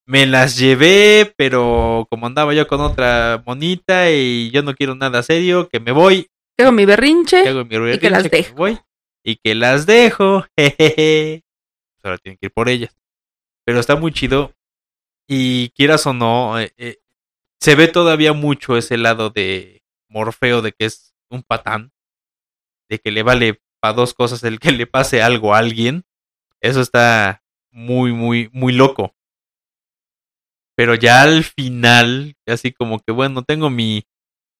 me 0.05 0.25
las 0.25 0.57
llevé, 0.57 1.33
pero 1.37 2.07
como 2.09 2.27
andaba 2.27 2.53
yo 2.53 2.67
con 2.67 2.81
otra 2.81 3.41
monita 3.45 4.11
y 4.11 4.51
yo 4.51 4.61
no 4.63 4.73
quiero 4.75 4.95
nada 4.95 5.23
serio, 5.23 5.69
que 5.69 5.79
me 5.79 5.91
voy, 5.93 6.27
Tengo 6.57 6.73
mi 6.73 6.85
berrinche. 6.85 7.41
que 7.43 7.49
hago 7.49 7.63
mi 7.65 7.93
y 7.93 7.99
que 7.99 8.09
las 8.09 8.23
berrinche, 8.23 8.29
dejo. 8.37 8.49
me 8.49 8.55
voy 8.57 8.79
y 9.25 9.37
que 9.37 9.55
las 9.55 9.85
dejo, 9.87 10.45
jejeje. 10.57 11.43
Pues 11.95 12.05
ahora 12.05 12.17
tienen 12.19 12.37
que 12.37 12.45
ir 12.45 12.53
por 12.53 12.69
ellas. 12.69 12.95
Pero 13.65 13.79
está 13.79 13.95
muy 13.95 14.13
chido 14.13 14.53
y 15.27 15.69
quieras 15.69 16.05
o 16.05 16.13
no, 16.13 16.59
eh, 16.59 16.71
eh, 16.77 16.99
se 17.59 17.73
ve 17.73 17.87
todavía 17.87 18.33
mucho 18.33 18.77
ese 18.77 18.95
lado 18.97 19.31
de 19.31 19.81
Morfeo 20.07 20.61
de 20.61 20.71
que 20.71 20.85
es 20.85 21.15
un 21.31 21.41
patán, 21.41 21.91
de 22.87 22.99
que 22.99 23.09
le 23.09 23.23
vale 23.23 23.59
para 23.79 23.95
dos 23.95 24.13
cosas 24.13 24.43
el 24.43 24.59
que 24.59 24.71
le 24.71 24.85
pase 24.85 25.23
algo 25.23 25.55
a 25.55 25.57
alguien. 25.57 26.05
Eso 26.61 26.79
está 26.81 27.43
muy, 27.71 28.13
muy, 28.13 28.49
muy 28.53 28.71
loco. 28.71 29.15
Pero 30.75 30.93
ya 30.93 31.23
al 31.23 31.43
final, 31.43 32.35
así 32.45 32.71
como 32.71 32.99
que 32.99 33.11
bueno, 33.11 33.43
tengo 33.43 33.71
mi... 33.71 34.05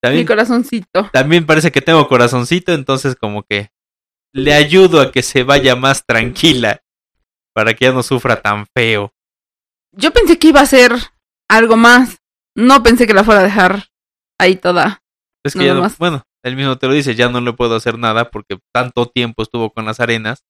Mi 0.02 0.10
También, 0.10 0.26
corazoncito. 0.26 1.10
también 1.12 1.46
parece 1.46 1.72
que 1.72 1.80
tengo 1.80 2.06
corazoncito, 2.06 2.72
entonces 2.72 3.16
como 3.16 3.42
que 3.44 3.70
le 4.36 4.52
ayudo 4.54 5.00
a 5.00 5.10
que 5.12 5.22
se 5.22 5.42
vaya 5.42 5.76
más 5.76 6.04
tranquila 6.04 6.82
para 7.54 7.74
que 7.74 7.86
ya 7.86 7.92
no 7.92 8.02
sufra 8.02 8.40
tan 8.42 8.66
feo. 8.74 9.12
Yo 9.92 10.12
pensé 10.12 10.38
que 10.38 10.48
iba 10.48 10.60
a 10.60 10.66
ser 10.66 10.92
algo 11.48 11.76
más. 11.76 12.18
No 12.54 12.82
pensé 12.82 13.06
que 13.06 13.14
la 13.14 13.24
fuera 13.24 13.40
a 13.40 13.44
dejar 13.44 13.84
ahí 14.38 14.56
toda. 14.56 15.02
Es 15.44 15.54
que 15.54 15.64
ya 15.64 15.74
no- 15.74 15.80
más. 15.80 15.96
bueno, 15.98 16.22
él 16.44 16.56
mismo 16.56 16.76
te 16.76 16.86
lo 16.86 16.92
dice, 16.92 17.14
ya 17.14 17.28
no 17.28 17.40
le 17.40 17.52
puedo 17.52 17.76
hacer 17.76 17.98
nada 17.98 18.30
porque 18.30 18.58
tanto 18.74 19.06
tiempo 19.06 19.42
estuvo 19.42 19.70
con 19.72 19.84
las 19.84 20.00
arenas 20.00 20.44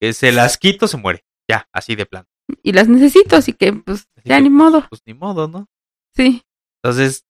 que 0.00 0.12
se 0.12 0.32
las 0.32 0.56
quito, 0.58 0.88
se 0.88 0.96
muere. 0.96 1.24
Ya, 1.50 1.68
así 1.72 1.94
de 1.96 2.06
plan. 2.06 2.24
Y 2.62 2.72
las 2.72 2.88
necesito, 2.88 3.36
así 3.36 3.52
que 3.52 3.72
pues 3.72 4.06
Así 4.16 4.28
ya 4.28 4.36
que, 4.36 4.42
ni 4.42 4.50
modo. 4.50 4.86
Pues 4.88 5.02
ni 5.06 5.14
modo, 5.14 5.48
¿no? 5.48 5.66
Sí. 6.14 6.42
Entonces, 6.82 7.24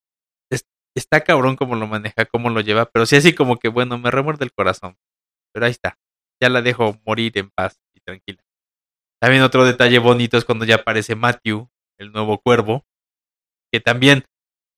es- 0.50 0.66
está 0.96 1.22
cabrón 1.22 1.56
cómo 1.56 1.74
lo 1.76 1.86
maneja, 1.86 2.24
cómo 2.26 2.50
lo 2.50 2.60
lleva, 2.60 2.86
pero 2.86 3.04
sí 3.06 3.16
así 3.16 3.34
como 3.34 3.58
que, 3.58 3.68
bueno, 3.68 3.98
me 3.98 4.10
remuerde 4.10 4.44
el 4.44 4.52
corazón. 4.52 4.96
Pero 5.52 5.66
ahí 5.66 5.72
está. 5.72 5.98
Ya 6.40 6.48
la 6.48 6.62
dejo 6.62 6.98
morir 7.06 7.36
en 7.38 7.50
paz 7.50 7.80
y 7.94 8.00
tranquila. 8.00 8.42
También 9.20 9.42
otro 9.42 9.64
detalle 9.64 9.98
bonito 9.98 10.36
es 10.36 10.44
cuando 10.44 10.64
ya 10.64 10.76
aparece 10.76 11.14
Matthew, 11.14 11.68
el 11.98 12.10
nuevo 12.12 12.38
cuervo, 12.40 12.84
que 13.72 13.80
también, 13.80 14.24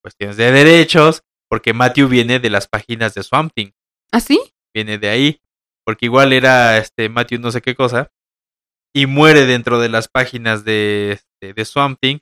cuestiones 0.02 0.36
de 0.36 0.52
derechos, 0.52 1.22
porque 1.48 1.72
Matthew 1.72 2.08
viene 2.08 2.38
de 2.40 2.50
las 2.50 2.68
páginas 2.68 3.14
de 3.14 3.22
Swamp 3.22 3.52
Thing, 3.54 3.70
¿Así? 4.12 4.38
viene 4.74 4.98
de 4.98 5.08
ahí, 5.08 5.40
porque 5.84 6.06
igual 6.06 6.32
era 6.32 6.76
este 6.76 7.08
Matthew 7.08 7.40
no 7.40 7.50
sé 7.50 7.62
qué 7.62 7.74
cosa, 7.74 8.10
y 8.94 9.06
muere 9.06 9.46
dentro 9.46 9.80
de 9.80 9.88
las 9.88 10.08
páginas 10.08 10.64
de, 10.64 11.12
este, 11.12 11.54
de 11.54 11.64
Swamp 11.64 11.98
Thing, 12.00 12.18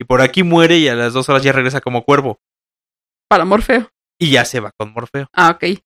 y 0.00 0.04
por 0.04 0.22
aquí 0.22 0.42
muere 0.42 0.78
y 0.78 0.88
a 0.88 0.94
las 0.96 1.12
dos 1.12 1.28
horas 1.28 1.42
ya 1.44 1.52
regresa 1.52 1.80
como 1.80 2.04
cuervo. 2.04 2.40
Para 3.28 3.44
Morfeo. 3.44 3.92
y 4.18 4.32
ya 4.32 4.44
se 4.44 4.58
va 4.58 4.72
con 4.72 4.92
Morfeo. 4.92 5.28
Ah, 5.32 5.50
ok. 5.50 5.80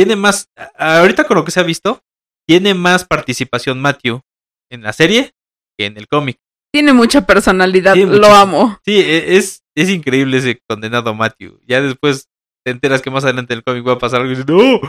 Tiene 0.00 0.16
más, 0.16 0.48
ahorita 0.78 1.24
con 1.24 1.36
lo 1.36 1.44
que 1.44 1.50
se 1.50 1.60
ha 1.60 1.62
visto, 1.62 2.00
tiene 2.48 2.72
más 2.72 3.04
participación 3.04 3.82
Matthew 3.82 4.22
en 4.70 4.80
la 4.82 4.94
serie 4.94 5.34
que 5.78 5.84
en 5.84 5.98
el 5.98 6.08
cómic. 6.08 6.38
Tiene 6.72 6.94
mucha 6.94 7.26
personalidad. 7.26 7.94
Lo 7.96 8.28
amo. 8.28 8.78
Sí, 8.82 8.98
e- 8.98 9.36
es, 9.36 9.62
es 9.76 9.90
increíble 9.90 10.38
ese 10.38 10.58
condenado 10.66 11.12
Matthew. 11.14 11.60
Ya 11.66 11.82
después 11.82 12.28
te 12.64 12.70
enteras 12.72 13.02
que 13.02 13.10
más 13.10 13.24
adelante 13.24 13.52
en 13.52 13.58
el 13.58 13.62
cómic 13.62 13.86
va 13.86 13.92
a 13.92 13.98
pasar 13.98 14.22
algo 14.22 14.32
y 14.32 14.36
dices, 14.36 14.48
¡No! 14.48 14.80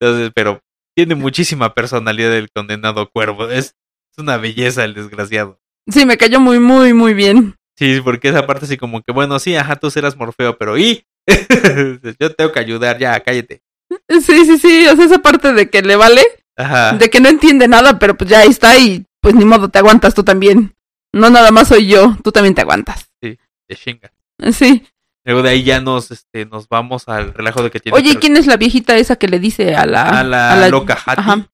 Entonces, 0.00 0.32
pero 0.34 0.62
tiene 0.96 1.14
muchísima 1.14 1.74
personalidad 1.74 2.34
el 2.34 2.48
condenado 2.50 3.10
cuervo. 3.10 3.50
Es, 3.50 3.74
es 4.12 4.16
una 4.16 4.38
belleza 4.38 4.86
el 4.86 4.94
desgraciado. 4.94 5.60
Sí, 5.90 6.06
me 6.06 6.16
cayó 6.16 6.40
muy, 6.40 6.58
muy, 6.58 6.94
muy 6.94 7.12
bien. 7.12 7.54
Sí, 7.78 8.00
porque 8.02 8.28
esa 8.30 8.46
parte 8.46 8.64
así 8.64 8.78
como 8.78 9.02
que, 9.02 9.12
bueno, 9.12 9.38
sí, 9.38 9.56
ajá, 9.56 9.76
tú 9.76 9.90
serás 9.90 10.16
Morfeo, 10.16 10.56
pero 10.56 10.78
¿y? 10.78 11.04
Yo 12.18 12.34
tengo 12.34 12.50
que 12.50 12.60
ayudar, 12.60 12.98
ya, 12.98 13.20
cállate. 13.20 13.60
Sí, 14.08 14.44
sí, 14.44 14.58
sí. 14.58 14.86
O 14.88 14.96
sea, 14.96 15.04
esa 15.06 15.18
parte 15.20 15.52
de 15.52 15.70
que 15.70 15.82
le 15.82 15.96
vale, 15.96 16.22
Ajá. 16.56 16.92
de 16.92 17.08
que 17.10 17.20
no 17.20 17.28
entiende 17.28 17.68
nada, 17.68 17.98
pero 17.98 18.16
pues 18.16 18.28
ya 18.30 18.40
ahí 18.40 18.48
está 18.50 18.76
y 18.78 19.04
pues 19.20 19.34
ni 19.34 19.44
modo, 19.44 19.68
te 19.68 19.78
aguantas 19.78 20.14
tú 20.14 20.22
también. 20.22 20.74
No 21.12 21.30
nada 21.30 21.50
más 21.50 21.68
soy 21.68 21.86
yo, 21.86 22.16
tú 22.22 22.32
también 22.32 22.54
te 22.54 22.60
aguantas. 22.62 23.08
de 23.22 23.38
chinga. 23.76 24.12
Sí. 24.52 24.84
Luego 25.24 25.42
de 25.42 25.50
ahí 25.50 25.62
ya 25.62 25.80
nos, 25.80 26.10
este, 26.10 26.44
nos 26.44 26.68
vamos 26.68 27.08
al 27.08 27.32
relajo 27.32 27.62
de 27.62 27.70
que 27.70 27.80
tiene 27.80 27.96
Oye, 27.96 28.10
¿y 28.10 28.12
que- 28.14 28.18
quién 28.20 28.36
es 28.36 28.46
la 28.46 28.58
viejita 28.58 28.96
esa 28.98 29.16
que 29.16 29.26
le 29.28 29.38
dice 29.38 29.74
a 29.74 29.86
la... 29.86 30.20
a 30.20 30.22
la, 30.24 30.68
loca 30.68 30.94
Hattie. 30.94 31.22
Ajá. 31.22 31.48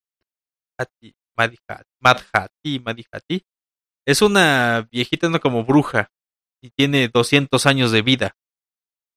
Hattie, 0.76 1.14
Mad 1.36 1.52
Hat- 1.68 1.84
Mad 2.00 2.18
Hattie, 2.32 2.80
Mad 2.80 2.96
Hattie. 3.12 3.42
Es 4.04 4.22
una 4.22 4.88
viejita, 4.90 5.28
no 5.28 5.38
como 5.40 5.62
bruja. 5.64 6.10
Y 6.62 6.70
tiene 6.70 7.08
200 7.08 7.64
años 7.66 7.92
de 7.92 8.02
vida. 8.02 8.34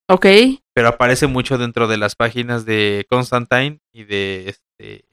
Ok. 0.07 0.27
Pero 0.75 0.88
aparece 0.88 1.27
mucho 1.27 1.57
dentro 1.57 1.88
de 1.88 1.97
las 1.97 2.15
páginas 2.15 2.65
de 2.65 3.05
Constantine 3.09 3.79
y 3.91 4.03
de 4.05 4.49
este. 4.49 5.05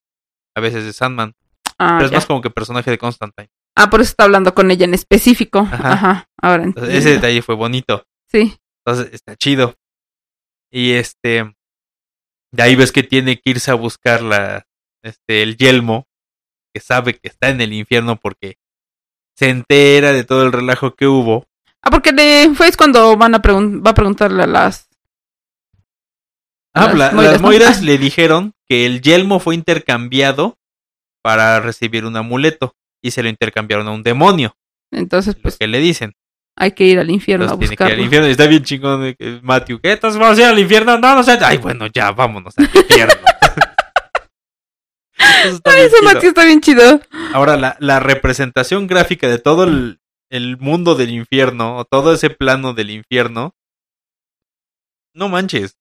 A 0.56 0.60
veces 0.60 0.84
de 0.84 0.92
Sandman. 0.92 1.34
Ah, 1.78 1.96
pero 1.98 2.06
es 2.06 2.10
ya. 2.10 2.16
más 2.18 2.26
como 2.26 2.40
que 2.40 2.50
personaje 2.50 2.90
de 2.90 2.98
Constantine. 2.98 3.50
Ah, 3.76 3.88
por 3.88 4.00
eso 4.00 4.10
está 4.10 4.24
hablando 4.24 4.54
con 4.54 4.70
ella 4.70 4.84
en 4.84 4.94
específico. 4.94 5.60
Ajá. 5.60 5.92
Ajá. 5.92 6.28
Ahora 6.40 6.64
Entonces, 6.64 6.94
entiendo. 6.94 7.08
ese 7.10 7.16
detalle 7.20 7.42
fue 7.42 7.54
bonito. 7.54 8.04
Sí. 8.28 8.58
Entonces 8.84 9.14
está 9.14 9.36
chido. 9.36 9.76
Y 10.72 10.92
este, 10.92 11.54
de 12.52 12.62
ahí 12.62 12.74
ves 12.76 12.92
que 12.92 13.02
tiene 13.02 13.36
que 13.40 13.50
irse 13.50 13.70
a 13.70 13.74
buscar 13.74 14.22
la, 14.22 14.66
este, 15.02 15.42
el 15.42 15.56
yelmo, 15.56 16.06
que 16.74 16.80
sabe 16.80 17.14
que 17.14 17.28
está 17.28 17.48
en 17.48 17.60
el 17.60 17.72
infierno 17.72 18.16
porque 18.16 18.56
se 19.36 19.48
entera 19.50 20.12
de 20.12 20.24
todo 20.24 20.44
el 20.44 20.52
relajo 20.52 20.94
que 20.94 21.06
hubo. 21.06 21.46
Ah, 21.82 21.90
porque 21.90 22.12
le, 22.12 22.54
fue 22.54 22.68
es 22.68 22.76
cuando 22.76 23.16
van 23.16 23.34
a 23.34 23.40
pregun- 23.42 23.84
va 23.84 23.90
a 23.92 23.94
preguntarle 23.94 24.42
a 24.42 24.46
las... 24.46 24.88
Ah, 26.74 26.86
Las 26.86 26.94
la- 26.96 27.10
moiras, 27.12 27.32
las 27.32 27.40
¿no? 27.42 27.48
moiras 27.48 27.82
le 27.82 27.98
dijeron 27.98 28.52
que 28.68 28.86
el 28.86 29.00
yelmo 29.02 29.40
fue 29.40 29.54
intercambiado 29.54 30.56
para 31.22 31.60
recibir 31.60 32.04
un 32.04 32.16
amuleto 32.16 32.74
y 33.02 33.10
se 33.10 33.22
lo 33.22 33.28
intercambiaron 33.28 33.88
a 33.88 33.90
un 33.92 34.02
demonio, 34.02 34.54
Entonces, 34.92 35.34
pues 35.34 35.56
que 35.58 35.66
le 35.66 35.78
dicen. 35.80 36.14
hay 36.56 36.72
que 36.72 36.84
ir 36.84 36.98
al 36.98 37.10
infierno 37.10 37.46
Entonces 37.46 37.72
a 37.72 37.76
tiene 37.76 37.76
que 37.76 37.82
ir 37.82 37.86
al 37.86 37.88
buscarlo. 37.90 38.04
infierno. 38.04 38.28
Y 38.28 38.30
está 38.30 38.46
bien 38.46 38.62
chingón 38.62 39.14
que 39.18 39.40
Matthew. 39.42 39.80
¿Qué? 39.80 39.92
¿Entonces 39.92 40.18
vamos 40.20 40.38
a 40.38 40.42
ir 40.42 40.46
al 40.48 40.58
infierno? 40.58 40.98
No, 40.98 41.14
no 41.16 41.22
sé. 41.22 41.38
Ay, 41.42 41.58
bueno, 41.58 41.86
ya, 41.88 42.12
vámonos 42.12 42.54
al 42.58 42.64
infierno. 42.74 43.14
Ay, 45.64 45.82
ese. 45.82 46.02
Matthew 46.02 46.28
está 46.30 46.44
bien 46.44 46.60
chido. 46.60 47.00
Ahora, 47.32 47.56
la, 47.56 47.76
la 47.80 48.00
representación 48.00 48.86
gráfica 48.86 49.28
de 49.28 49.38
todo 49.38 49.64
el, 49.64 50.00
el 50.30 50.56
mundo 50.58 50.94
del 50.94 51.10
infierno, 51.10 51.76
o 51.76 51.84
todo 51.84 52.12
ese 52.14 52.30
plano 52.30 52.72
del 52.74 52.90
infierno, 52.90 53.54
no 55.14 55.28
manches. 55.28 55.76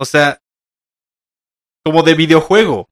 O 0.00 0.06
sea, 0.06 0.40
como 1.84 2.02
de 2.02 2.14
videojuego. 2.14 2.88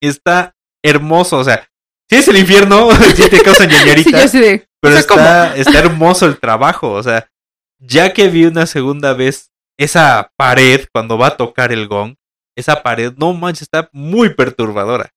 Está 0.00 0.56
hermoso, 0.82 1.38
o 1.38 1.44
sea, 1.44 1.68
si 2.08 2.16
es 2.16 2.28
el 2.28 2.38
infierno, 2.38 2.90
si 3.14 3.28
te 3.28 3.42
causa 3.42 3.64
Sí, 3.68 3.70
yo 3.70 3.78
ñañarita, 3.78 4.22
así 4.22 4.40
de... 4.40 4.68
pero 4.80 4.94
o 4.94 4.98
sea, 4.98 5.06
¿cómo? 5.06 5.20
está, 5.20 5.56
está 5.56 5.78
hermoso 5.78 6.26
el 6.26 6.38
trabajo, 6.38 6.92
o 6.92 7.02
sea, 7.02 7.30
ya 7.78 8.14
que 8.14 8.28
vi 8.28 8.46
una 8.46 8.66
segunda 8.66 9.12
vez 9.12 9.52
esa 9.76 10.32
pared 10.36 10.86
cuando 10.92 11.18
va 11.18 11.28
a 11.28 11.36
tocar 11.36 11.72
el 11.72 11.88
gong, 11.88 12.14
esa 12.56 12.82
pared, 12.82 13.12
no 13.18 13.34
manches, 13.34 13.62
está 13.62 13.90
muy 13.92 14.34
perturbadora. 14.34 15.10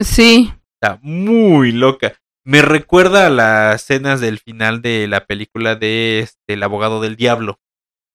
Sí. 0.00 0.52
Está 0.80 0.98
muy 1.02 1.72
loca. 1.72 2.14
Me 2.44 2.60
recuerda 2.60 3.26
a 3.26 3.30
las 3.30 3.82
escenas 3.82 4.20
del 4.20 4.38
final 4.38 4.82
de 4.82 5.08
la 5.08 5.24
película 5.24 5.74
de 5.74 6.20
este, 6.20 6.54
El 6.54 6.62
abogado 6.62 7.00
del 7.00 7.16
diablo. 7.16 7.58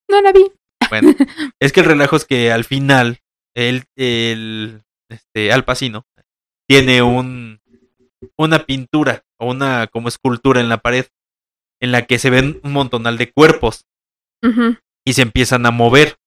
No 0.08 0.22
la 0.22 0.32
vi. 0.32 0.52
Bueno, 0.90 1.14
es 1.60 1.72
que 1.72 1.80
el 1.82 1.86
relajo 1.86 2.16
es 2.16 2.26
que 2.26 2.52
al 2.52 2.64
final, 2.64 3.20
el, 3.56 3.84
el 3.96 4.84
este, 5.10 5.52
Al 5.52 5.66
Pacino 5.66 6.06
tiene 6.68 7.02
un, 7.02 7.60
una 8.38 8.66
pintura 8.66 9.24
o 9.40 9.50
una 9.50 9.88
como 9.88 10.08
escultura 10.08 10.60
en 10.62 10.70
la 10.70 10.78
pared 10.78 11.06
en 11.82 11.92
la 11.92 12.06
que 12.06 12.20
se 12.20 12.30
ven 12.30 12.60
un 12.64 12.74
montonal 12.74 13.18
de 13.18 13.32
cuerpos 13.32 13.86
y 15.06 15.14
se 15.14 15.22
empiezan 15.22 15.66
a 15.66 15.72
mover. 15.72 16.18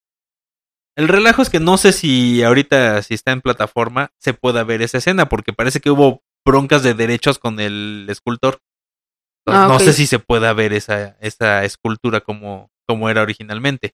El 0.96 1.08
relajo 1.08 1.40
es 1.42 1.48
que 1.50 1.60
no 1.60 1.76
sé 1.78 1.92
si 1.92 2.42
ahorita, 2.42 3.02
si 3.02 3.14
está 3.14 3.32
en 3.32 3.40
plataforma, 3.40 4.10
se 4.18 4.34
pueda 4.34 4.64
ver 4.64 4.82
esa 4.82 4.98
escena, 4.98 5.28
porque 5.28 5.52
parece 5.52 5.80
que 5.80 5.90
hubo 5.90 6.22
broncas 6.44 6.82
de 6.82 6.92
derechos 6.94 7.38
con 7.38 7.60
el 7.60 8.06
escultor. 8.10 8.60
Entonces, 9.46 9.64
Ah, 9.64 9.68
No 9.68 9.78
sé 9.78 9.92
si 9.92 10.06
se 10.06 10.18
pueda 10.18 10.52
ver 10.52 10.72
esa, 10.72 11.16
esa 11.20 11.64
escultura 11.64 12.20
como, 12.20 12.70
como 12.86 13.08
era 13.08 13.22
originalmente. 13.22 13.92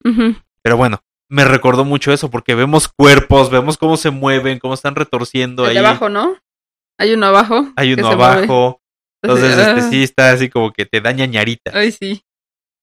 Pero 0.63 0.77
bueno, 0.77 1.01
me 1.29 1.45
recordó 1.45 1.85
mucho 1.85 2.13
eso, 2.13 2.31
porque 2.31 2.55
vemos 2.55 2.89
cuerpos, 2.89 3.51
vemos 3.51 3.77
cómo 3.77 3.97
se 3.97 4.11
mueven, 4.11 4.59
cómo 4.59 4.75
están 4.75 4.95
retorciendo 4.95 5.65
El 5.65 5.71
ahí. 5.71 5.77
abajo, 5.79 6.09
¿no? 6.09 6.37
Hay 6.99 7.13
uno 7.13 7.27
abajo. 7.27 7.73
Hay 7.77 7.93
uno 7.93 8.09
abajo. 8.09 8.81
Entonces, 9.23 9.51
este 9.57 9.81
ah. 9.81 9.91
sí 9.91 10.03
está 10.03 10.31
así 10.33 10.49
como 10.49 10.73
que 10.73 10.87
te 10.87 11.01
da 11.01 11.13
ñañarita. 11.13 11.73
Ay, 11.75 11.93
sí. 11.93 12.23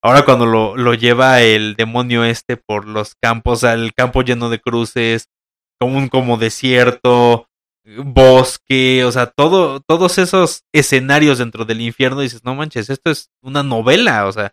Ahora 0.02 0.24
cuando 0.24 0.46
lo, 0.46 0.78
lo 0.78 0.94
lleva 0.94 1.42
el 1.42 1.76
demonio 1.76 2.24
este 2.24 2.58
por 2.58 2.88
los 2.88 3.16
campos, 3.16 3.64
el 3.64 3.94
campo 3.94 4.22
lleno 4.22 4.50
de 4.50 4.60
cruces, 4.60 5.30
como 5.80 5.98
un 5.98 6.10
como 6.10 6.38
desierto, 6.38 7.48
bosque, 8.04 9.04
o 9.04 9.12
sea, 9.12 9.28
todo, 9.28 9.80
todos 9.80 10.18
esos 10.18 10.64
escenarios 10.74 11.38
dentro 11.38 11.66
del 11.66 11.82
infierno, 11.82 12.22
dices, 12.22 12.44
no 12.44 12.56
manches, 12.56 12.90
esto 12.90 13.12
es 13.12 13.30
una 13.42 13.64
novela, 13.64 14.28
o 14.28 14.32
sea, 14.32 14.52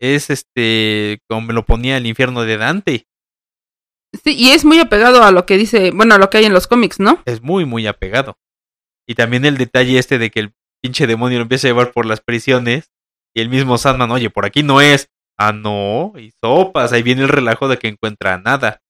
es 0.00 0.30
este, 0.30 1.20
como 1.28 1.42
me 1.48 1.54
lo 1.54 1.64
ponía 1.64 1.96
el 1.96 2.06
infierno 2.06 2.42
de 2.42 2.56
Dante, 2.56 3.06
Sí, 4.24 4.34
y 4.34 4.50
es 4.50 4.64
muy 4.64 4.78
apegado 4.78 5.22
a 5.24 5.30
lo 5.30 5.44
que 5.44 5.58
dice, 5.58 5.90
bueno, 5.90 6.14
a 6.14 6.18
lo 6.18 6.30
que 6.30 6.38
hay 6.38 6.44
en 6.46 6.54
los 6.54 6.66
cómics, 6.66 6.98
¿no? 7.00 7.20
es 7.26 7.42
muy, 7.42 7.64
muy 7.66 7.86
apegado. 7.86 8.38
Y 9.06 9.14
también 9.14 9.44
el 9.44 9.58
detalle 9.58 9.98
este 9.98 10.18
de 10.18 10.30
que 10.30 10.40
el 10.40 10.54
pinche 10.82 11.06
demonio 11.06 11.38
lo 11.38 11.42
empieza 11.42 11.66
a 11.66 11.70
llevar 11.70 11.92
por 11.92 12.06
las 12.06 12.20
prisiones 12.20 12.90
y 13.34 13.40
el 13.42 13.48
mismo 13.50 13.76
Sandman, 13.76 14.10
oye, 14.10 14.30
por 14.30 14.46
aquí 14.46 14.62
no 14.62 14.80
es. 14.80 15.10
Ah, 15.38 15.52
no, 15.52 16.14
y 16.16 16.32
sopas, 16.40 16.92
ahí 16.92 17.02
viene 17.02 17.22
el 17.22 17.28
relajo 17.28 17.68
de 17.68 17.78
que 17.78 17.88
encuentra 17.88 18.38
nada. 18.38 18.80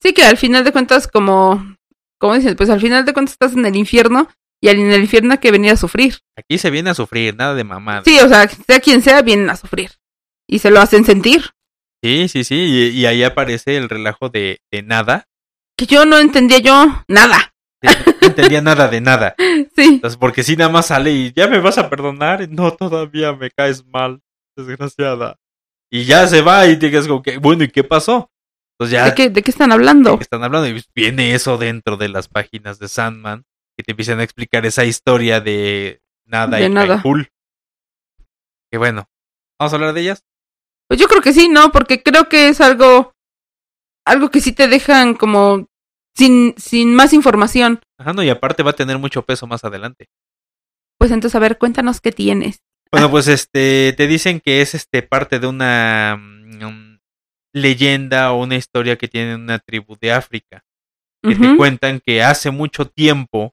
Sí, 0.00 0.12
que 0.12 0.22
al 0.22 0.36
final 0.36 0.62
de 0.62 0.70
cuentas, 0.70 1.08
como, 1.08 1.76
como 2.18 2.34
dicen, 2.34 2.54
pues 2.54 2.70
al 2.70 2.80
final 2.80 3.04
de 3.04 3.12
cuentas 3.12 3.32
estás 3.32 3.54
en 3.54 3.66
el 3.66 3.74
infierno 3.74 4.28
y 4.60 4.68
al- 4.68 4.78
en 4.78 4.92
el 4.92 5.00
infierno 5.00 5.32
hay 5.32 5.38
que 5.38 5.50
venir 5.50 5.72
a 5.72 5.76
sufrir. 5.76 6.18
Aquí 6.36 6.58
se 6.58 6.70
viene 6.70 6.90
a 6.90 6.94
sufrir, 6.94 7.34
nada 7.36 7.54
de 7.54 7.64
mamada. 7.64 8.02
Sí, 8.04 8.16
o 8.20 8.28
sea, 8.28 8.46
sea 8.48 8.78
quien 8.78 9.02
sea, 9.02 9.22
vienen 9.22 9.50
a 9.50 9.56
sufrir. 9.56 9.90
Y 10.48 10.58
se 10.60 10.70
lo 10.70 10.80
hacen 10.80 11.04
sentir. 11.04 11.50
Sí, 12.02 12.28
sí, 12.28 12.44
sí, 12.44 12.54
y, 12.54 12.88
y 13.00 13.06
ahí 13.06 13.24
aparece 13.24 13.76
el 13.76 13.88
relajo 13.88 14.28
de, 14.28 14.60
de 14.70 14.82
nada. 14.82 15.24
Que 15.76 15.86
yo 15.86 16.04
no 16.06 16.18
entendía 16.18 16.58
yo 16.58 17.04
nada. 17.08 17.52
Sí, 17.82 17.88
No 18.22 18.28
entendía 18.28 18.60
nada 18.62 18.88
de 18.88 19.00
nada. 19.00 19.34
Sí. 19.76 19.84
Entonces, 19.84 20.16
porque 20.16 20.42
si 20.42 20.56
nada 20.56 20.70
más 20.70 20.86
sale 20.86 21.12
y 21.12 21.32
ya 21.34 21.48
me 21.48 21.58
vas 21.58 21.76
a 21.78 21.90
perdonar, 21.90 22.48
no, 22.48 22.72
todavía 22.72 23.32
me 23.34 23.50
caes 23.50 23.84
mal, 23.86 24.20
desgraciada. 24.56 25.36
Y 25.90 26.04
ya 26.04 26.26
se 26.26 26.40
va 26.42 26.66
y 26.66 26.76
digas 26.76 27.06
como 27.06 27.22
que, 27.22 27.38
bueno, 27.38 27.64
¿y 27.64 27.68
qué 27.68 27.84
pasó? 27.84 28.30
Entonces 28.78 28.92
ya 28.98 29.04
¿De 29.06 29.14
qué, 29.14 29.30
¿De 29.30 29.42
qué 29.42 29.50
están 29.50 29.68
de 29.70 29.74
hablando? 29.74 30.16
qué 30.16 30.22
están 30.22 30.44
hablando. 30.44 30.68
Y 30.68 30.72
pues 30.72 30.88
viene 30.94 31.34
eso 31.34 31.58
dentro 31.58 31.96
de 31.96 32.08
las 32.08 32.28
páginas 32.28 32.78
de 32.78 32.88
Sandman, 32.88 33.44
que 33.76 33.82
te 33.84 33.92
empiezan 33.92 34.20
a 34.20 34.22
explicar 34.24 34.64
esa 34.66 34.84
historia 34.84 35.40
de 35.40 36.00
nada 36.24 36.56
De 36.58 36.66
y 36.66 36.68
nada. 36.70 37.02
Cool. 37.02 37.28
Que 38.70 38.78
bueno, 38.78 39.08
vamos 39.58 39.72
a 39.72 39.76
hablar 39.76 39.92
de 39.94 40.00
ellas. 40.02 40.24
Pues 40.88 41.00
yo 41.00 41.08
creo 41.08 41.22
que 41.22 41.32
sí, 41.32 41.48
¿no? 41.48 41.72
Porque 41.72 42.02
creo 42.02 42.28
que 42.28 42.48
es 42.48 42.60
algo, 42.60 43.12
algo 44.04 44.30
que 44.30 44.40
sí 44.40 44.52
te 44.52 44.68
dejan 44.68 45.14
como 45.14 45.68
sin, 46.14 46.54
sin 46.56 46.94
más 46.94 47.12
información. 47.12 47.80
Ajá, 47.98 48.12
no, 48.12 48.22
y 48.22 48.30
aparte 48.30 48.62
va 48.62 48.70
a 48.70 48.76
tener 48.76 48.98
mucho 48.98 49.22
peso 49.22 49.46
más 49.46 49.64
adelante. 49.64 50.06
Pues 50.98 51.10
entonces, 51.10 51.34
a 51.34 51.40
ver, 51.40 51.58
cuéntanos 51.58 52.00
qué 52.00 52.12
tienes. 52.12 52.60
Bueno, 52.90 53.10
pues 53.10 53.28
este, 53.28 53.92
te 53.96 54.06
dicen 54.06 54.40
que 54.40 54.62
es 54.62 54.74
este 54.74 55.02
parte 55.02 55.38
de 55.38 55.46
una 55.46 56.16
mm, 56.16 56.46
leyenda 57.52 58.32
o 58.32 58.42
una 58.42 58.56
historia 58.56 58.96
que 58.96 59.08
tiene 59.08 59.34
una 59.34 59.58
tribu 59.58 59.96
de 60.00 60.12
África. 60.12 60.62
Que 61.22 61.34
te 61.34 61.56
cuentan 61.56 61.98
que 61.98 62.22
hace 62.22 62.52
mucho 62.52 62.86
tiempo 62.86 63.52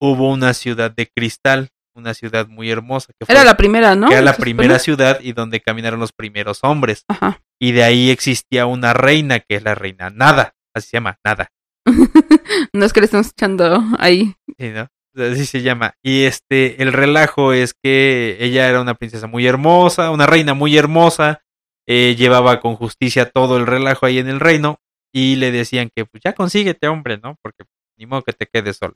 hubo 0.00 0.32
una 0.32 0.52
ciudad 0.52 0.90
de 0.90 1.06
cristal, 1.06 1.68
una 1.94 2.14
ciudad 2.14 2.48
muy 2.48 2.70
hermosa, 2.70 3.12
que 3.18 3.26
fue 3.26 3.34
Era 3.34 3.44
la 3.44 3.56
primera, 3.56 3.94
¿no? 3.94 4.08
que 4.08 4.14
era 4.14 4.22
la 4.22 4.36
primera 4.36 4.78
ciudad 4.78 5.20
y 5.20 5.32
donde 5.32 5.60
caminaron 5.60 6.00
los 6.00 6.12
primeros 6.12 6.60
hombres. 6.62 7.04
Ajá. 7.08 7.42
Y 7.60 7.72
de 7.72 7.84
ahí 7.84 8.10
existía 8.10 8.66
una 8.66 8.92
reina, 8.92 9.40
que 9.40 9.56
es 9.56 9.62
la 9.62 9.74
reina 9.74 10.10
Nada, 10.10 10.54
así 10.74 10.88
se 10.88 10.96
llama, 10.96 11.18
Nada. 11.24 11.50
no 12.72 12.84
es 12.84 12.92
que 12.92 13.00
le 13.00 13.06
estamos 13.06 13.28
echando 13.28 13.82
ahí. 13.98 14.34
Sí, 14.58 14.70
¿no? 14.70 14.88
Así 15.16 15.46
se 15.46 15.62
llama. 15.62 15.94
Y 16.02 16.24
este, 16.24 16.82
el 16.82 16.92
relajo 16.92 17.52
es 17.52 17.74
que 17.74 18.36
ella 18.40 18.68
era 18.68 18.80
una 18.80 18.94
princesa 18.94 19.26
muy 19.26 19.46
hermosa, 19.46 20.10
una 20.10 20.26
reina 20.26 20.54
muy 20.54 20.76
hermosa, 20.76 21.42
eh, 21.86 22.16
llevaba 22.16 22.60
con 22.60 22.74
justicia 22.74 23.30
todo 23.30 23.56
el 23.56 23.66
relajo 23.66 24.06
ahí 24.06 24.18
en 24.18 24.28
el 24.28 24.40
reino, 24.40 24.80
y 25.14 25.36
le 25.36 25.52
decían 25.52 25.90
que 25.94 26.04
pues 26.04 26.22
ya 26.24 26.32
consíguete, 26.32 26.88
hombre, 26.88 27.18
¿no? 27.18 27.38
Porque 27.40 27.64
ni 27.96 28.06
modo 28.06 28.22
que 28.22 28.32
te 28.32 28.46
quedes 28.46 28.78
sola. 28.78 28.94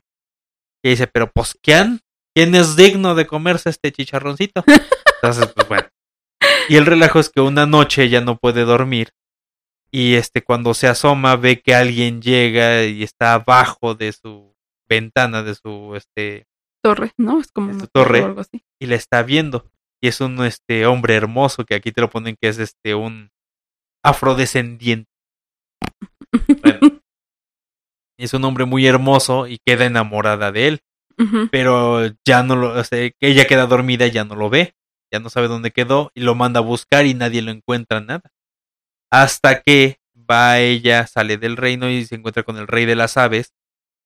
Y 0.83 0.91
dice, 0.91 1.07
pero 1.07 1.31
pues 1.31 1.57
¿quién? 1.63 2.01
¿Quién 2.39 2.55
es 2.55 2.77
digno 2.77 3.17
de 3.17 3.27
comerse 3.27 3.69
este 3.69 3.91
chicharroncito? 3.91 4.63
Entonces, 5.17 5.53
pues 5.57 5.67
bueno. 5.67 5.89
Y 6.69 6.77
el 6.77 6.87
relajo 6.87 7.19
es 7.19 7.31
que 7.31 7.41
una 7.41 7.67
noche 7.67 8.05
ella 8.05 8.21
no 8.21 8.39
puede 8.39 8.65
dormir. 8.65 9.11
Y 9.91 10.15
este, 10.15 10.45
cuando 10.45 10.73
se 10.73 10.87
asoma, 10.87 11.35
ve 11.35 11.61
que 11.61 11.75
alguien 11.75 12.23
llega 12.23 12.85
y 12.85 13.03
está 13.03 13.35
abajo 13.35 13.97
de 13.97 14.13
su 14.13 14.55
ventana, 14.89 15.43
de 15.43 15.57
su 15.57 15.97
este, 15.97 16.47
Torre, 16.81 17.11
¿no? 17.17 17.41
Es 17.41 17.51
como 17.51 17.77
tu 17.77 17.89
torre. 17.89 18.21
o 18.21 18.27
algo 18.27 18.43
así. 18.43 18.63
y 18.81 18.87
la 18.87 18.95
está 18.95 19.25
viendo. 19.25 19.69
Y 20.01 20.07
es 20.07 20.21
un 20.21 20.41
este 20.45 20.87
hombre 20.87 21.17
hermoso 21.17 21.65
que 21.65 21.75
aquí 21.75 21.91
te 21.91 22.01
lo 22.01 22.09
ponen 22.09 22.37
que 22.41 22.51
es 22.51 22.61
este 22.61 22.95
un 22.95 23.33
afrodescendiente. 24.05 25.11
Bueno, 26.63 26.79
es 28.17 28.33
un 28.33 28.45
hombre 28.45 28.65
muy 28.65 28.87
hermoso 28.87 29.49
y 29.49 29.59
queda 29.67 29.87
enamorada 29.87 30.53
de 30.53 30.69
él, 30.69 30.81
Pero 31.51 32.07
ya 32.25 32.43
no 32.43 32.55
lo, 32.55 32.79
o 32.79 32.85
sea, 32.85 33.11
ella 33.21 33.47
queda 33.47 33.67
dormida 33.67 34.07
y 34.07 34.13
ya 34.13 34.25
no 34.25 34.37
lo 34.37 34.51
ve, 34.51 34.75
ya 35.13 35.19
no 35.19 35.31
sabe 35.31 35.49
dónde 35.49 35.73
quedó 35.73 36.13
y 36.15 36.21
lo 36.21 36.35
manda 36.35 36.61
a 36.61 36.63
buscar 36.63 37.07
y 37.07 37.15
nadie 37.15 37.43
lo 37.43 37.51
encuentra 37.51 38.01
nada. 38.01 38.31
Hasta 39.11 39.63
que 39.63 39.99
va 40.15 40.59
ella, 40.59 41.07
sale 41.07 41.37
del 41.37 41.57
reino 41.57 41.91
y 41.91 42.05
se 42.05 42.15
encuentra 42.15 42.43
con 42.43 42.57
el 42.57 42.67
rey 42.67 42.85
de 42.85 42.95
las 42.95 43.17
aves 43.17 43.53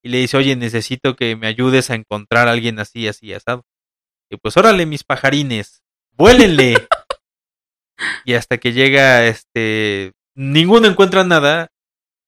y 0.02 0.08
le 0.08 0.18
dice, 0.18 0.36
oye, 0.36 0.56
necesito 0.56 1.14
que 1.14 1.36
me 1.36 1.46
ayudes 1.46 1.90
a 1.90 1.94
encontrar 1.94 2.48
a 2.48 2.52
alguien 2.52 2.78
así, 2.78 3.06
así, 3.06 3.32
asado. 3.32 3.64
Y 4.30 4.36
pues 4.36 4.56
órale, 4.56 4.86
mis 4.86 5.04
pajarines, 5.04 5.82
vuélenle. 6.12 6.88
y 8.24 8.34
hasta 8.34 8.58
que 8.58 8.72
llega 8.72 9.26
este 9.26 10.12
ninguno 10.34 10.88
encuentra 10.88 11.24
nada. 11.24 11.68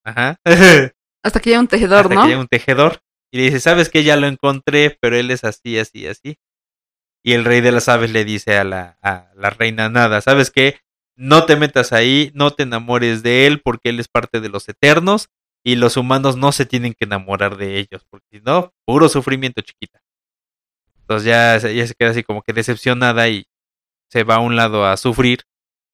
Ajá. 0.05 0.37
Hasta 1.25 1.41
que 1.41 1.49
llega 1.49 1.61
un 1.61 1.69
tejedor, 1.69 2.01
hasta 2.01 2.15
¿no? 2.15 2.23
que 2.23 2.29
llega 2.29 2.41
un 2.41 2.49
tejedor 2.49 3.01
y 3.35 3.39
le 3.39 3.45
dice, 3.47 3.59
sabes 3.59 3.89
que 3.89 4.05
ya 4.05 4.15
lo 4.15 4.29
encontré, 4.29 4.97
pero 5.01 5.17
él 5.17 5.29
es 5.33 5.43
así, 5.43 5.77
así, 5.77 6.07
así. 6.07 6.39
Y 7.25 7.33
el 7.33 7.45
rey 7.45 7.61
de 7.61 7.73
las 7.73 7.89
aves 7.89 8.13
le 8.13 8.25
dice 8.25 8.57
a 8.57 8.63
la, 8.63 8.97
a 9.03 9.33
la 9.35 9.51
reina 9.51 9.89
nada, 9.89 10.21
sabes 10.21 10.53
que 10.53 10.79
no 11.17 11.45
te 11.45 11.57
metas 11.57 11.93
ahí, 11.93 12.31
no 12.33 12.53
te 12.53 12.63
enamores 12.63 13.25
de 13.25 13.49
él 13.49 13.61
porque 13.61 13.89
él 13.89 13.99
es 13.99 14.07
parte 14.07 14.41
de 14.41 14.49
los 14.51 14.69
eternos 14.69 15.31
y 15.65 15.75
los 15.75 15.97
humanos 15.97 16.37
no 16.37 16.53
se 16.53 16.65
tienen 16.65 16.95
que 16.95 17.07
enamorar 17.07 17.57
de 17.57 17.81
ellos, 17.81 18.07
porque 18.09 18.27
si 18.31 18.41
no, 18.41 18.73
puro 18.87 19.09
sufrimiento 19.09 19.63
chiquita. 19.63 20.01
Entonces 21.01 21.27
ya, 21.27 21.59
ya 21.59 21.87
se 21.89 21.95
queda 21.97 22.11
así 22.11 22.23
como 22.23 22.43
que 22.43 22.53
decepcionada 22.53 23.29
y 23.29 23.49
se 24.13 24.23
va 24.23 24.37
a 24.37 24.41
un 24.41 24.55
lado 24.55 24.87
a 24.87 24.97
sufrir 24.97 25.41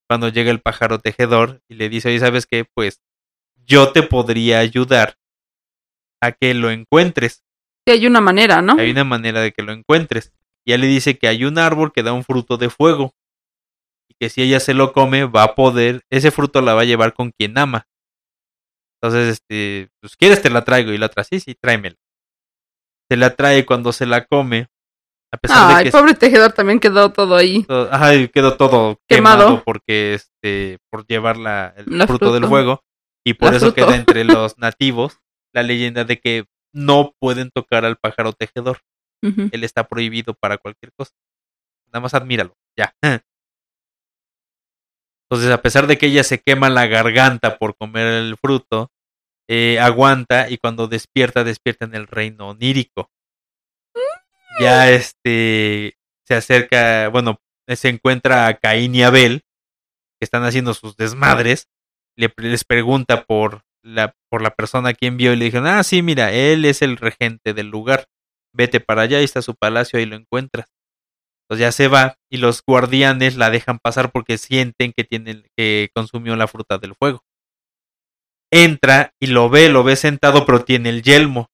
cuando 0.07 0.29
llega 0.29 0.51
el 0.51 0.61
pájaro 0.61 0.99
tejedor 0.99 1.63
y 1.69 1.77
le 1.77 1.89
dice, 1.89 2.11
oye, 2.11 2.21
¿sabes 2.21 2.45
qué? 2.45 2.67
Pues 2.67 3.01
yo 3.65 3.93
te 3.93 4.03
podría 4.03 4.59
ayudar 4.59 5.17
a 6.21 6.33
que 6.33 6.55
lo 6.55 6.71
encuentres. 6.71 7.43
Sí, 7.87 7.93
hay 7.95 8.07
una 8.07 8.21
manera, 8.21 8.61
¿no? 8.63 8.75
Hay 8.79 8.91
una 8.91 9.05
manera 9.05 9.41
de 9.41 9.53
que 9.53 9.63
lo 9.63 9.73
encuentres. 9.73 10.33
Y 10.65 10.73
ella 10.73 10.83
le 10.83 10.87
dice 10.89 11.17
que 11.19 11.29
hay 11.29 11.45
un 11.45 11.59
árbol 11.59 11.93
que 11.93 12.03
da 12.03 12.13
un 12.13 12.25
fruto 12.25 12.57
de 12.59 12.69
fuego. 12.71 13.15
Y 14.09 14.15
que 14.21 14.29
si 14.29 14.43
ella 14.43 14.61
se 14.61 14.75
lo 14.75 14.93
come, 14.93 15.25
va 15.25 15.45
a 15.45 15.55
poder, 15.55 16.03
ese 16.11 16.31
fruto 16.31 16.61
la 16.61 16.75
va 16.75 16.83
a 16.83 16.85
llevar 16.85 17.15
con 17.15 17.31
quien 17.31 17.57
ama. 17.59 17.87
Entonces, 19.03 19.33
este, 19.41 19.89
pues 20.01 20.17
quieres 20.17 20.43
te 20.43 20.51
la 20.51 20.65
traigo. 20.65 20.93
Y 20.93 20.99
la 20.99 21.07
otra, 21.07 21.25
sí, 21.25 21.41
sí, 21.41 21.55
tráemela. 21.55 21.97
Se 23.11 23.17
la 23.17 23.35
trae 23.35 23.65
cuando 23.67 23.93
se 23.93 24.07
la 24.07 24.27
come. 24.27 24.69
A 25.33 25.37
pesar 25.39 25.69
de 25.69 25.75
Ay, 25.75 25.85
que 25.85 25.91
pobre 25.93 26.15
tejedor 26.15 26.53
también 26.53 26.81
quedó 26.81 27.13
todo 27.13 27.37
ahí. 27.37 27.63
todo- 27.63 27.89
ajá, 27.93 28.15
y 28.17 28.29
quedó 28.29 28.57
todo 28.57 28.99
quemado, 29.09 29.45
Quemado. 29.47 29.63
porque 29.65 30.15
este 30.15 30.79
por 30.91 31.07
llevar 31.07 31.37
la, 31.37 31.73
el 31.77 31.85
La 31.99 32.07
fruto 32.09 32.33
del 32.35 32.47
fuego 32.47 32.83
y 33.25 33.35
por 33.35 33.53
La 33.53 33.57
eso 33.59 33.67
fruto. 33.67 33.87
queda 33.87 33.97
entre 33.97 34.25
los 34.25 34.59
nativos 34.59 35.21
la 35.53 35.63
leyenda 35.63 36.05
de 36.05 36.19
que 36.21 36.45
no 36.73 37.15
pueden 37.19 37.51
tocar 37.51 37.85
al 37.85 37.97
pájaro 37.97 38.33
tejedor. 38.33 38.81
Él 39.23 39.65
está 39.65 39.87
prohibido 39.87 40.33
para 40.33 40.57
cualquier 40.57 40.93
cosa. 40.95 41.13
Nada 41.87 42.01
más 42.01 42.15
admíralo, 42.15 42.57
ya. 42.77 42.95
Entonces, 45.31 45.53
a 45.53 45.61
pesar 45.61 45.87
de 45.87 45.99
que 45.99 46.07
ella 46.07 46.25
se 46.25 46.41
quema 46.41 46.71
la 46.71 46.87
garganta 46.87 47.59
por 47.59 47.77
comer 47.77 48.07
el 48.07 48.37
fruto, 48.37 48.91
eh, 49.47 49.79
aguanta 49.79 50.49
y 50.49 50.59
cuando 50.59 50.89
despierta, 50.89 51.45
despierta 51.45 51.85
en 51.85 51.95
el 51.95 52.07
reino 52.07 52.49
onírico. 52.49 53.11
Ya 54.61 54.91
este 54.91 55.97
se 56.27 56.35
acerca, 56.35 57.09
bueno, 57.09 57.41
se 57.67 57.89
encuentra 57.89 58.47
a 58.47 58.55
Caín 58.55 58.95
y 58.95 59.03
Abel, 59.03 59.43
que 60.19 60.25
están 60.25 60.45
haciendo 60.45 60.75
sus 60.75 60.97
desmadres. 60.97 61.69
Le, 62.17 62.33
les 62.37 62.65
pregunta 62.65 63.25
por 63.25 63.63
la, 63.83 64.15
por 64.31 64.43
la 64.43 64.51
persona 64.51 64.91
a 64.91 64.95
quien 64.95 65.17
vio 65.17 65.33
y 65.33 65.37
le 65.37 65.47
dijeron, 65.47 65.67
ah, 65.67 65.83
sí, 65.83 66.03
mira, 66.03 66.33
él 66.33 66.65
es 66.65 66.83
el 66.83 66.97
regente 66.97 67.55
del 67.55 67.69
lugar. 67.69 68.07
Vete 68.53 68.81
para 68.81 69.03
allá, 69.03 69.19
ahí 69.19 69.25
está 69.25 69.43
su 69.43 69.55
palacio, 69.55 69.99
ahí 69.99 70.07
lo 70.07 70.17
encuentras. 70.17 70.67
Entonces 71.45 71.67
ya 71.67 71.73
se 71.73 71.89
va 71.89 72.17
y 72.31 72.37
los 72.37 72.63
guardianes 72.63 73.37
la 73.37 73.51
dejan 73.51 73.79
pasar 73.79 74.13
porque 74.13 74.39
sienten 74.39 74.93
que 74.93 75.05
tienen 75.05 75.45
que 75.57 75.91
consumió 75.95 76.37
la 76.37 76.47
fruta 76.47 76.79
del 76.79 76.95
fuego. 76.95 77.25
Entra 78.53 79.15
y 79.21 79.27
lo 79.27 79.49
ve, 79.49 79.69
lo 79.69 79.83
ve 79.83 79.97
sentado, 79.97 80.47
pero 80.47 80.65
tiene 80.65 80.91
el 80.91 81.03
yelmo. 81.03 81.51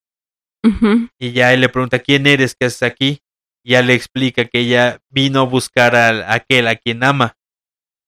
Y 1.19 1.33
ya 1.33 1.53
él 1.53 1.61
le 1.61 1.69
pregunta, 1.69 2.01
¿quién 2.01 2.27
eres? 2.27 2.57
¿Qué 2.59 2.67
haces 2.67 2.83
aquí? 2.83 3.21
Y 3.65 3.73
ya 3.73 3.83
le 3.83 3.95
explica 3.95 4.45
que 4.47 4.61
ella 4.61 4.99
vino 5.09 5.41
a 5.41 5.45
buscar 5.45 5.95
a 5.95 6.33
aquel 6.33 6.67
a 6.69 6.77
quien 6.77 7.05
ama. 7.05 7.37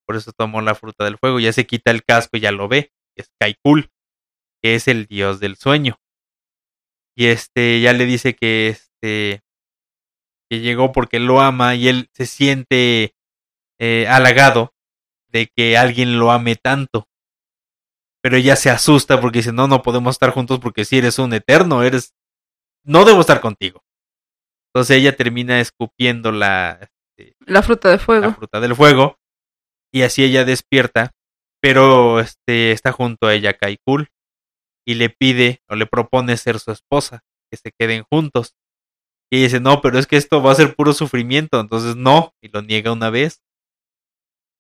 Por 0.07 0.17
eso 0.17 0.33
tomó 0.33 0.61
la 0.61 0.75
fruta 0.75 1.05
del 1.05 1.19
fuego. 1.19 1.39
Ya 1.39 1.53
se 1.53 1.67
quita 1.67 1.91
el 1.91 2.03
casco 2.03 2.37
y 2.37 2.41
ya 2.41 2.53
lo 2.53 2.69
ve. 2.69 2.91
Es 3.17 3.31
Kaikul, 3.39 3.91
que 4.63 4.75
es 4.75 4.89
el 4.89 5.07
dios 5.07 5.41
del 5.41 5.57
sueño. 5.57 5.99
Y 7.17 7.27
este 7.27 7.81
ya 7.81 7.93
le 7.93 8.07
dice 8.07 8.35
que 8.35 8.69
este 8.69 9.43
que 10.51 10.61
llegó 10.61 10.93
porque 10.93 11.21
lo 11.21 11.41
ama 11.41 11.75
y 11.75 11.89
él 11.89 12.09
se 12.13 12.27
siente 12.27 13.15
eh, 13.79 14.07
halagado 14.09 14.75
de 15.29 15.49
que 15.55 15.77
alguien 15.77 16.19
lo 16.19 16.33
ame 16.33 16.57
tanto. 16.57 17.07
Pero 18.23 18.37
ella 18.37 18.57
se 18.57 18.71
asusta 18.71 19.21
porque 19.21 19.41
dice, 19.41 19.53
no, 19.53 19.69
no 19.69 19.83
podemos 19.83 20.15
estar 20.15 20.31
juntos 20.31 20.59
porque 20.59 20.85
si 20.85 20.99
eres 20.99 21.19
un 21.19 21.33
eterno, 21.35 21.83
eres... 21.83 22.15
No 22.83 23.05
debo 23.05 23.21
estar 23.21 23.41
contigo. 23.41 23.85
Entonces 24.73 24.97
ella 24.97 25.15
termina 25.15 25.61
escupiendo 25.61 26.33
la, 26.33 26.79
este, 26.81 27.37
La 27.41 27.63
fruta 27.63 27.91
de 27.91 27.99
fuego. 27.99 28.27
la 28.27 28.35
fruta 28.35 28.61
del 28.61 28.75
fuego 28.75 29.19
y 29.93 30.03
así 30.03 30.25
ella 30.25 30.45
despierta, 30.45 31.13
pero 31.61 32.21
este 32.21 32.73
está 32.73 32.93
junto 32.93 33.27
a 33.27 33.35
ella 33.35 33.55
Kaikul 33.55 34.09
y 34.89 34.95
le 34.95 35.11
pide 35.11 35.63
o 35.69 35.77
le 35.77 35.85
propone 35.85 36.39
ser 36.39 36.59
su 36.59 36.71
esposa, 36.71 37.23
que 37.51 37.59
se 37.59 37.73
queden 37.79 38.05
juntos. 38.05 38.57
Y 39.31 39.37
ella 39.37 39.45
dice, 39.45 39.61
no, 39.61 39.83
pero 39.83 39.99
es 39.99 40.07
que 40.07 40.17
esto 40.17 40.43
va 40.43 40.53
a 40.53 40.55
ser 40.55 40.75
puro 40.75 40.95
sufrimiento, 40.95 41.61
entonces 41.61 41.95
no, 41.95 42.33
y 42.41 42.49
lo 42.49 42.63
niega 42.63 42.91
una 42.91 43.11
vez. 43.11 43.43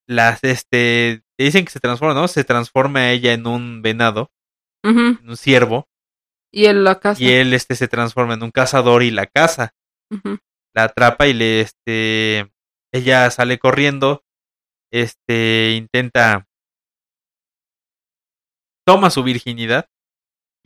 Las, 0.07 0.45
este, 0.45 1.22
te 1.39 1.45
dicen 1.45 1.64
que 1.64 1.70
se 1.70 1.81
transforma, 1.81 2.12
¿no? 2.12 2.29
Se 2.29 2.45
transforma 2.45 3.11
ella 3.11 3.33
en 3.33 3.47
un 3.47 3.81
venado, 3.81 4.31
en 4.83 5.18
un 5.26 5.37
ciervo, 5.39 5.89
Y 6.53 6.66
él 6.66 6.85
la 6.85 7.01
casa. 7.01 7.22
y 7.22 7.31
él, 7.31 7.55
este, 7.55 7.74
se 7.74 7.89
transforma 7.89 8.35
en 8.35 8.43
un 8.43 8.51
cazador 8.51 9.03
y 9.03 9.11
la 9.11 9.26
caza. 9.26 9.72
La 10.74 10.85
atrapa 10.85 11.26
y 11.26 11.33
le 11.33 11.62
este 11.62 12.53
ella 12.93 13.31
sale 13.31 13.59
corriendo 13.59 14.24
este 14.91 15.74
intenta 15.76 16.47
toma 18.87 19.11
su 19.11 19.22
virginidad 19.22 19.89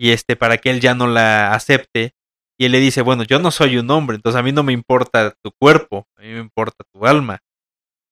y 0.03 0.11
este 0.11 0.35
para 0.35 0.59
que 0.59 0.71
él 0.71 0.81
ya 0.81 0.97
no 0.97 1.07
la 1.07 1.55
acepte 1.55 2.17
y 2.59 2.65
él 2.65 2.73
le 2.73 2.81
dice 2.81 3.03
bueno 3.03 3.23
yo 3.23 3.39
no 3.39 3.53
soy 3.53 3.77
un 3.77 3.89
hombre 3.93 4.17
entonces 4.17 4.37
a 4.37 4.43
mí 4.43 4.51
no 4.51 4.65
me 4.65 4.73
importa 4.73 5.37
tu 5.45 5.53
cuerpo 5.53 6.09
a 6.17 6.23
mí 6.23 6.29
me 6.29 6.41
importa 6.41 6.85
tu 6.93 7.07
alma 7.07 7.39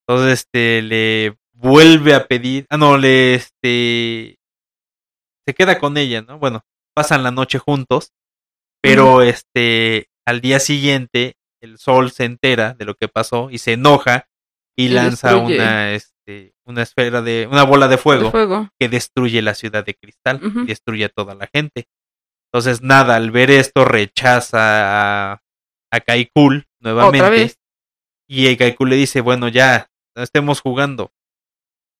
entonces 0.07 0.39
este 0.39 0.83
le 0.83 1.37
vuelve 1.53 2.15
a 2.15 2.29
pedir 2.29 2.65
ah 2.71 2.77
no 2.77 2.97
le 2.97 3.35
este 3.35 4.39
se 5.45 5.53
queda 5.53 5.81
con 5.81 5.97
ella 5.97 6.23
no 6.23 6.39
bueno 6.39 6.65
pasan 6.95 7.25
la 7.25 7.33
noche 7.33 7.59
juntos 7.59 8.13
pero 8.81 9.23
este 9.23 10.11
al 10.25 10.41
día 10.41 10.61
siguiente 10.61 11.35
el 11.61 11.77
sol 11.77 12.13
se 12.13 12.25
entera 12.25 12.75
de 12.75 12.85
lo 12.85 12.95
que 12.95 13.09
pasó 13.09 13.51
y 13.51 13.59
se 13.59 13.73
enoja 13.73 14.29
y, 14.77 14.85
Y 14.85 14.89
lanza 14.91 15.33
destruye. 15.35 15.57
una 15.57 15.93
este 15.93 16.55
una 16.71 16.83
esfera 16.83 17.21
de 17.23 17.47
una 17.51 17.65
bola 17.65 17.87
de 17.89 17.99
fuego, 17.99 18.25
De 18.27 18.31
fuego. 18.31 18.69
que 18.79 18.89
destruye 18.89 19.43
la 19.43 19.55
ciudad 19.55 19.85
de 19.85 19.95
cristal 19.95 20.41
y 20.43 20.67
destruye 20.67 21.05
a 21.05 21.09
toda 21.11 21.35
la 21.35 21.49
gente 21.53 21.87
entonces 22.53 22.83
nada 22.83 23.17
al 23.17 23.31
ver 23.31 23.51
esto 23.51 23.85
rechaza 23.85 25.33
a, 25.33 25.43
a 25.93 26.01
Kaikul 26.01 26.67
nuevamente 26.81 27.19
Otra 27.21 27.31
vez. 27.31 27.59
y 28.29 28.57
Kaikul 28.57 28.91
le 28.91 28.97
dice 28.97 29.21
bueno 29.21 29.49
ya 29.49 29.89
no 30.17 30.23
estemos 30.23 30.61
jugando 30.61 31.13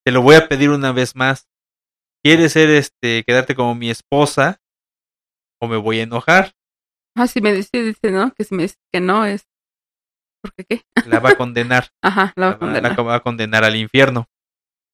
te 0.05 0.13
lo 0.13 0.23
voy 0.23 0.37
a 0.37 0.49
pedir 0.49 0.71
una 0.71 0.93
vez 0.93 1.15
más 1.15 1.47
quieres 2.25 2.53
ser 2.53 2.71
este 2.71 3.23
quedarte 3.27 3.55
como 3.55 3.75
mi 3.75 3.91
esposa 3.91 4.61
o 5.61 5.69
me 5.69 5.77
voy 5.77 6.01
a 6.01 6.05
enojar 6.05 6.53
Ah, 7.17 7.27
si 7.27 7.41
me 7.41 7.53
dice, 7.53 7.71
dice, 7.83 8.13
¿no? 8.13 8.33
Que 8.35 8.45
si 8.45 8.55
me 8.55 8.63
dice 8.63 8.77
que 8.93 9.01
no 9.01 9.25
es. 9.27 9.49
¿Por 10.41 10.55
qué 10.55 10.65
qué? 10.65 10.83
la 11.07 11.19
va 11.19 11.31
a 11.31 11.35
condenar 11.35 11.89
Ajá, 12.03 12.33
la 12.37 12.47
va 12.47 12.51
a 12.51 12.53
la, 12.53 12.59
condenar. 12.59 12.97
la 12.97 13.03
va 13.03 13.15
a 13.17 13.21
condenar 13.21 13.65
al 13.65 13.75
infierno. 13.75 14.29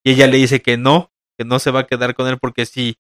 Y 0.07 0.13
ella 0.13 0.29
le 0.29 0.37
dice 0.37 0.63
que 0.63 0.77
no, 0.77 1.11
que 1.37 1.45
no 1.45 1.59
se 1.59 1.73
va 1.73 1.81
a 1.81 1.87
quedar 1.89 2.15
con 2.15 2.29
él 2.29 2.39
porque 2.39 2.65
si 2.65 2.97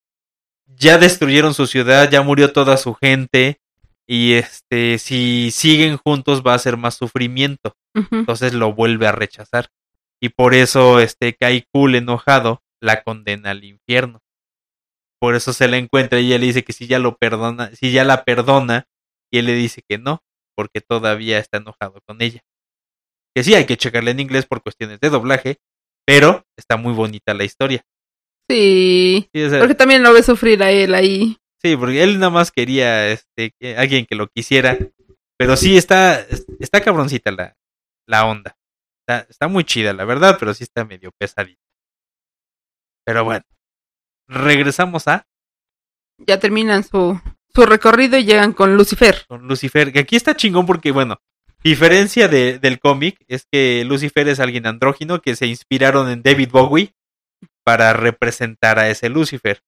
ya 0.66 0.98
destruyeron 0.98 1.54
su 1.54 1.68
ciudad, 1.68 2.11
ya 2.11 2.20
murió 2.22 2.52
toda 2.52 2.76
su 2.78 2.94
gente 2.94 3.61
y 4.09 4.32
este 4.32 4.98
si 4.98 5.52
siguen 5.52 5.98
juntos 5.98 6.42
va 6.44 6.54
a 6.54 6.59
ser 6.59 6.76
más 6.76 6.96
sufrimiento. 6.96 7.76
Entonces 7.94 8.54
lo 8.54 8.72
vuelve 8.72 9.07
a 9.07 9.12
rechazar. 9.12 9.68
Y 10.20 10.30
por 10.30 10.52
eso 10.52 10.98
este 10.98 11.36
Kaikul 11.36 11.94
enojado 11.94 12.64
la 12.80 13.04
condena 13.04 13.52
al 13.52 13.62
infierno. 13.62 14.20
Por 15.20 15.36
eso 15.36 15.52
se 15.52 15.68
la 15.68 15.76
encuentra 15.76 16.18
y 16.18 16.26
ella 16.26 16.38
le 16.38 16.46
dice 16.46 16.64
que 16.64 16.72
si 16.72 16.88
ya 16.88 16.98
lo 16.98 17.18
perdona, 17.18 17.70
si 17.76 17.92
ya 17.92 18.02
la 18.02 18.24
perdona, 18.24 18.88
y 19.30 19.38
él 19.38 19.46
le 19.46 19.54
dice 19.54 19.84
que 19.88 19.98
no, 19.98 20.24
porque 20.57 20.80
todavía 20.80 21.38
está 21.38 21.59
enojado 21.59 22.00
con 22.04 22.20
ella. 22.20 22.42
Que 23.32 23.44
sí, 23.44 23.54
hay 23.54 23.64
que 23.64 23.76
checarle 23.76 24.11
en 24.11 24.18
inglés 24.18 24.44
por 24.46 24.61
cuestiones 24.61 24.98
de 24.98 25.09
doblaje, 25.09 25.61
pero 26.07 26.44
está 26.57 26.76
muy 26.76 26.92
bonita 26.94 27.34
la 27.34 27.44
historia. 27.44 27.82
Sí. 28.48 29.28
Sí, 29.34 29.42
o 29.42 29.50
sea, 29.50 29.59
Porque 29.59 29.74
también 29.74 30.02
lo 30.02 30.12
ve 30.12 30.22
sufrir 30.22 30.62
a 30.62 30.70
él 30.70 30.94
ahí. 30.94 31.36
sí, 31.62 31.76
porque 31.76 32.02
él 32.02 32.18
nada 32.20 32.30
más 32.30 32.52
quería 32.52 33.11
este, 33.11 33.52
que- 33.61 33.76
alguien 33.76 34.07
que 34.07 34.14
lo 34.14 34.28
quisiera. 34.28 34.78
Pero 35.38 35.57
sí, 35.57 35.76
está, 35.76 36.20
está 36.61 36.80
cabroncita 36.80 37.30
la, 37.32 37.54
la 38.09 38.24
onda. 38.26 38.57
Está, 39.07 39.26
está 39.28 39.48
muy 39.48 39.64
chida, 39.64 39.92
la 39.92 40.04
verdad, 40.04 40.36
pero 40.38 40.54
sí 40.54 40.64
está 40.64 40.84
medio 40.84 41.11
pesadita. 41.18 41.61
Pero 43.04 43.24
bueno, 43.24 43.44
regresamos 44.28 45.07
a 45.09 45.26
Ya 46.26 46.38
terminan 46.40 46.82
su, 46.84 47.20
su 47.54 47.66
recorrido 47.66 48.16
y 48.18 48.24
llegan 48.24 48.52
con 48.52 48.76
Lucifer. 48.76 49.24
con 49.28 49.46
Lucifer, 49.46 49.92
que 49.92 50.00
aquí 50.00 50.16
está 50.16 50.34
chingón 50.36 50.66
porque, 50.66 50.90
bueno, 50.90 51.18
diferencia 51.68 52.28
de, 52.28 52.58
del 52.58 52.78
cómic 52.78 53.16
es 53.28 53.46
que 53.50 53.84
Lucifer 53.84 54.28
es 54.28 54.40
alguien 54.40 54.66
andrógino 54.66 55.20
que 55.20 55.36
se 55.36 55.46
inspiraron 55.46 56.08
en 56.10 56.22
David 56.22 56.50
Bowie 56.50 56.94
para 57.64 57.92
representar 57.92 58.78
a 58.78 58.88
ese 58.88 59.08
Lucifer. 59.08 59.60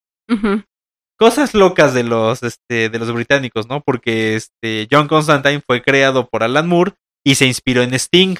Cosas 1.18 1.54
locas 1.54 1.94
de 1.94 2.04
los, 2.04 2.42
este, 2.42 2.88
de 2.90 2.98
los 2.98 3.12
británicos, 3.12 3.68
¿no? 3.68 3.80
Porque 3.80 4.36
este, 4.36 4.86
John 4.90 5.08
Constantine 5.08 5.62
fue 5.66 5.82
creado 5.82 6.28
por 6.28 6.42
Alan 6.42 6.68
Moore 6.68 6.92
y 7.24 7.34
se 7.34 7.46
inspiró 7.46 7.82
en 7.82 7.94
Sting 7.94 8.36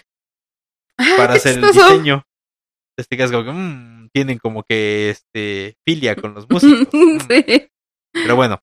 Ah, 0.98 1.14
para 1.16 1.34
hacer 1.34 1.58
el 1.58 1.72
diseño. 1.72 2.24
Este 2.98 3.22
es 3.22 3.30
como 3.30 3.44
que, 3.44 3.52
mm, 3.52 4.08
tienen 4.12 4.38
como 4.38 4.64
que 4.64 5.10
este 5.10 5.76
filia 5.86 6.16
con 6.16 6.34
los 6.34 6.48
músicos. 6.50 6.88
Mm. 6.92 7.18
sí. 7.28 7.68
Pero 8.12 8.36
bueno, 8.36 8.60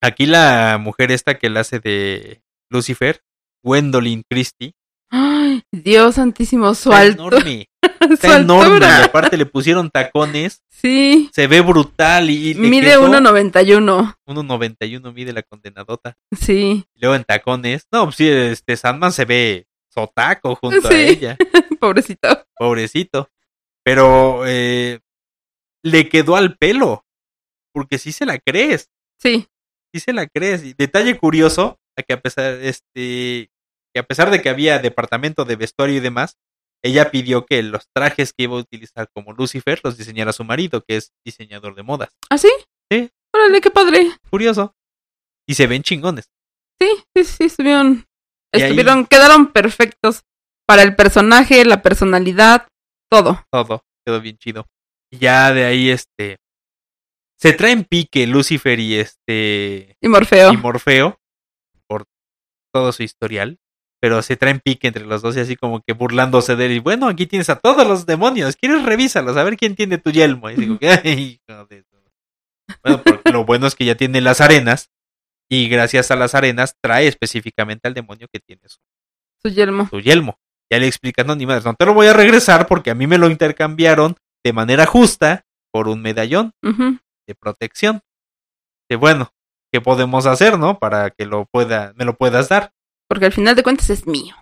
aquí 0.00 0.26
la 0.26 0.78
mujer 0.80 1.10
esta 1.10 1.38
que 1.38 1.50
la 1.50 1.60
hace 1.60 1.80
de 1.80 2.42
Lucifer, 2.70 3.22
Gwendolyn 3.66 4.22
Christie, 4.30 4.72
Ay, 5.10 5.62
Dios 5.72 6.14
santísimo, 6.16 6.74
su 6.74 6.90
está 6.90 7.00
alto. 7.00 7.22
enorme, 7.28 7.66
su 8.08 8.12
está 8.14 8.38
enorme. 8.38 8.86
Y 8.86 9.02
aparte 9.02 9.36
le 9.36 9.46
pusieron 9.46 9.90
tacones, 9.90 10.62
Sí. 10.68 11.30
se 11.32 11.46
ve 11.48 11.60
brutal 11.62 12.28
y, 12.30 12.54
Mide 12.54 12.88
quedó 12.90 13.08
1.91. 13.08 14.16
1.91 14.26 15.12
mide 15.14 15.32
la 15.32 15.42
condenadota. 15.42 16.16
Sí. 16.38 16.84
Y 16.94 17.00
luego 17.00 17.14
en 17.16 17.24
tacones, 17.24 17.86
no, 17.90 18.04
pues 18.04 18.16
sí, 18.16 18.28
este 18.28 18.76
Sandman 18.76 19.12
se 19.12 19.24
ve 19.24 19.66
sotaco 19.88 20.54
junto 20.56 20.86
a 20.88 20.94
ella, 20.94 21.36
Pobrecito. 21.80 22.44
pobrecito. 22.56 23.30
Pero 23.84 24.42
eh, 24.46 25.00
le 25.82 26.08
quedó 26.08 26.36
al 26.36 26.56
pelo, 26.56 27.04
porque 27.72 27.98
sí 27.98 28.12
se 28.12 28.26
la 28.26 28.38
crees. 28.38 28.90
Sí. 29.18 29.48
sí 29.94 30.00
se 30.00 30.12
la 30.12 30.26
crees. 30.26 30.64
Y 30.64 30.74
detalle 30.74 31.16
curioso, 31.16 31.78
a 31.96 32.02
que 32.02 32.12
a 32.14 32.20
pesar, 32.20 32.54
este, 32.60 33.48
que 33.96 34.00
a 34.00 34.02
pesar 34.02 34.30
de 34.30 34.42
que 34.42 34.50
había 34.50 34.78
departamento 34.78 35.46
de 35.46 35.56
vestuario 35.56 35.96
y 35.96 36.00
demás, 36.00 36.36
ella 36.84 37.10
pidió 37.10 37.46
que 37.46 37.62
los 37.62 37.88
trajes 37.94 38.34
que 38.36 38.44
iba 38.44 38.56
a 38.56 38.60
utilizar 38.60 39.08
como 39.14 39.32
Lucifer 39.32 39.80
los 39.82 39.96
diseñara 39.96 40.34
su 40.34 40.44
marido, 40.44 40.84
que 40.86 40.96
es 40.98 41.12
diseñador 41.24 41.74
de 41.74 41.82
modas. 41.82 42.10
¿Ah, 42.28 42.36
sí? 42.36 42.50
Sí. 42.92 43.08
Órale, 43.34 43.62
qué 43.62 43.70
padre. 43.70 44.10
Curioso. 44.30 44.74
Y 45.48 45.54
se 45.54 45.66
ven 45.66 45.82
chingones. 45.82 46.28
Sí, 46.78 46.88
sí, 47.16 47.24
sí, 47.24 47.44
estuvieron. 47.44 48.04
Ahí- 48.52 48.62
Estuvieron, 48.64 49.06
quedaron 49.06 49.46
perfectos 49.50 50.24
para 50.66 50.82
el 50.82 50.94
personaje, 50.94 51.64
la 51.64 51.80
personalidad, 51.80 52.68
todo. 53.10 53.42
Todo. 53.50 53.82
Quedó 54.04 54.20
bien 54.20 54.36
chido. 54.36 54.66
Y 55.10 55.16
ya 55.18 55.52
de 55.54 55.64
ahí, 55.64 55.88
este. 55.88 56.36
Se 57.40 57.54
traen 57.54 57.84
pique 57.84 58.26
Lucifer 58.26 58.78
y 58.78 58.96
este. 58.96 59.96
Y 60.02 60.08
Morfeo. 60.08 60.52
y 60.52 60.56
Morfeo 60.58 61.18
por 61.88 62.04
todo 62.74 62.92
su 62.92 63.02
historial, 63.02 63.58
pero 64.00 64.22
se 64.22 64.36
traen 64.36 64.60
pique 64.60 64.86
entre 64.88 65.06
los 65.06 65.22
dos 65.22 65.36
y 65.36 65.40
así 65.40 65.56
como 65.56 65.80
que 65.80 65.92
burlándose 65.94 66.56
de 66.56 66.66
él. 66.66 66.72
Y 66.72 66.78
bueno, 66.80 67.08
aquí 67.08 67.26
tienes 67.26 67.48
a 67.50 67.56
todos 67.56 67.86
los 67.86 68.06
demonios, 68.06 68.56
¿quieres 68.56 68.84
revísalos? 68.84 69.36
A 69.36 69.44
ver 69.44 69.56
quién 69.56 69.74
tiene 69.74 69.98
tu 69.98 70.10
yelmo. 70.10 70.50
Y 70.50 70.54
digo, 70.56 70.78
"Ay, 71.04 71.40
hijo 71.48 71.66
de 71.66 71.82
su-". 71.82 71.96
Bueno, 72.82 73.02
porque 73.02 73.32
lo 73.32 73.44
bueno 73.44 73.66
es 73.66 73.74
que 73.74 73.84
ya 73.84 73.94
tiene 73.94 74.20
las 74.20 74.40
arenas 74.40 74.90
y 75.48 75.68
gracias 75.68 76.10
a 76.10 76.16
las 76.16 76.34
arenas 76.34 76.74
trae 76.82 77.06
específicamente 77.06 77.86
al 77.88 77.94
demonio 77.94 78.26
que 78.32 78.40
tiene 78.40 78.62
su, 78.66 78.78
Su 79.42 79.48
yelmo. 79.48 79.88
su 79.88 80.00
yelmo. 80.00 80.38
Ya 80.70 80.78
le 80.80 80.88
explican, 80.88 81.28
no, 81.28 81.36
ni 81.36 81.46
madre, 81.46 81.62
no 81.64 81.74
te 81.74 81.86
lo 81.86 81.94
voy 81.94 82.08
a 82.08 82.12
regresar 82.12 82.66
porque 82.66 82.90
a 82.90 82.94
mí 82.96 83.06
me 83.06 83.18
lo 83.18 83.30
intercambiaron 83.30 84.16
de 84.44 84.52
manera 84.52 84.84
justa 84.84 85.44
por 85.72 85.86
un 85.88 86.02
medallón 86.02 86.50
de 87.28 87.34
protección. 87.36 88.00
De 88.90 88.96
bueno, 88.96 89.30
¿qué 89.72 89.80
podemos 89.80 90.26
hacer, 90.26 90.58
no? 90.58 90.78
Para 90.80 91.10
que 91.10 91.24
lo 91.24 91.46
pueda, 91.46 91.92
me 91.96 92.04
lo 92.04 92.16
puedas 92.16 92.48
dar. 92.48 92.72
Porque 93.08 93.26
al 93.26 93.32
final 93.32 93.54
de 93.56 93.62
cuentas 93.62 93.90
es 93.90 94.06
mío. 94.06 94.34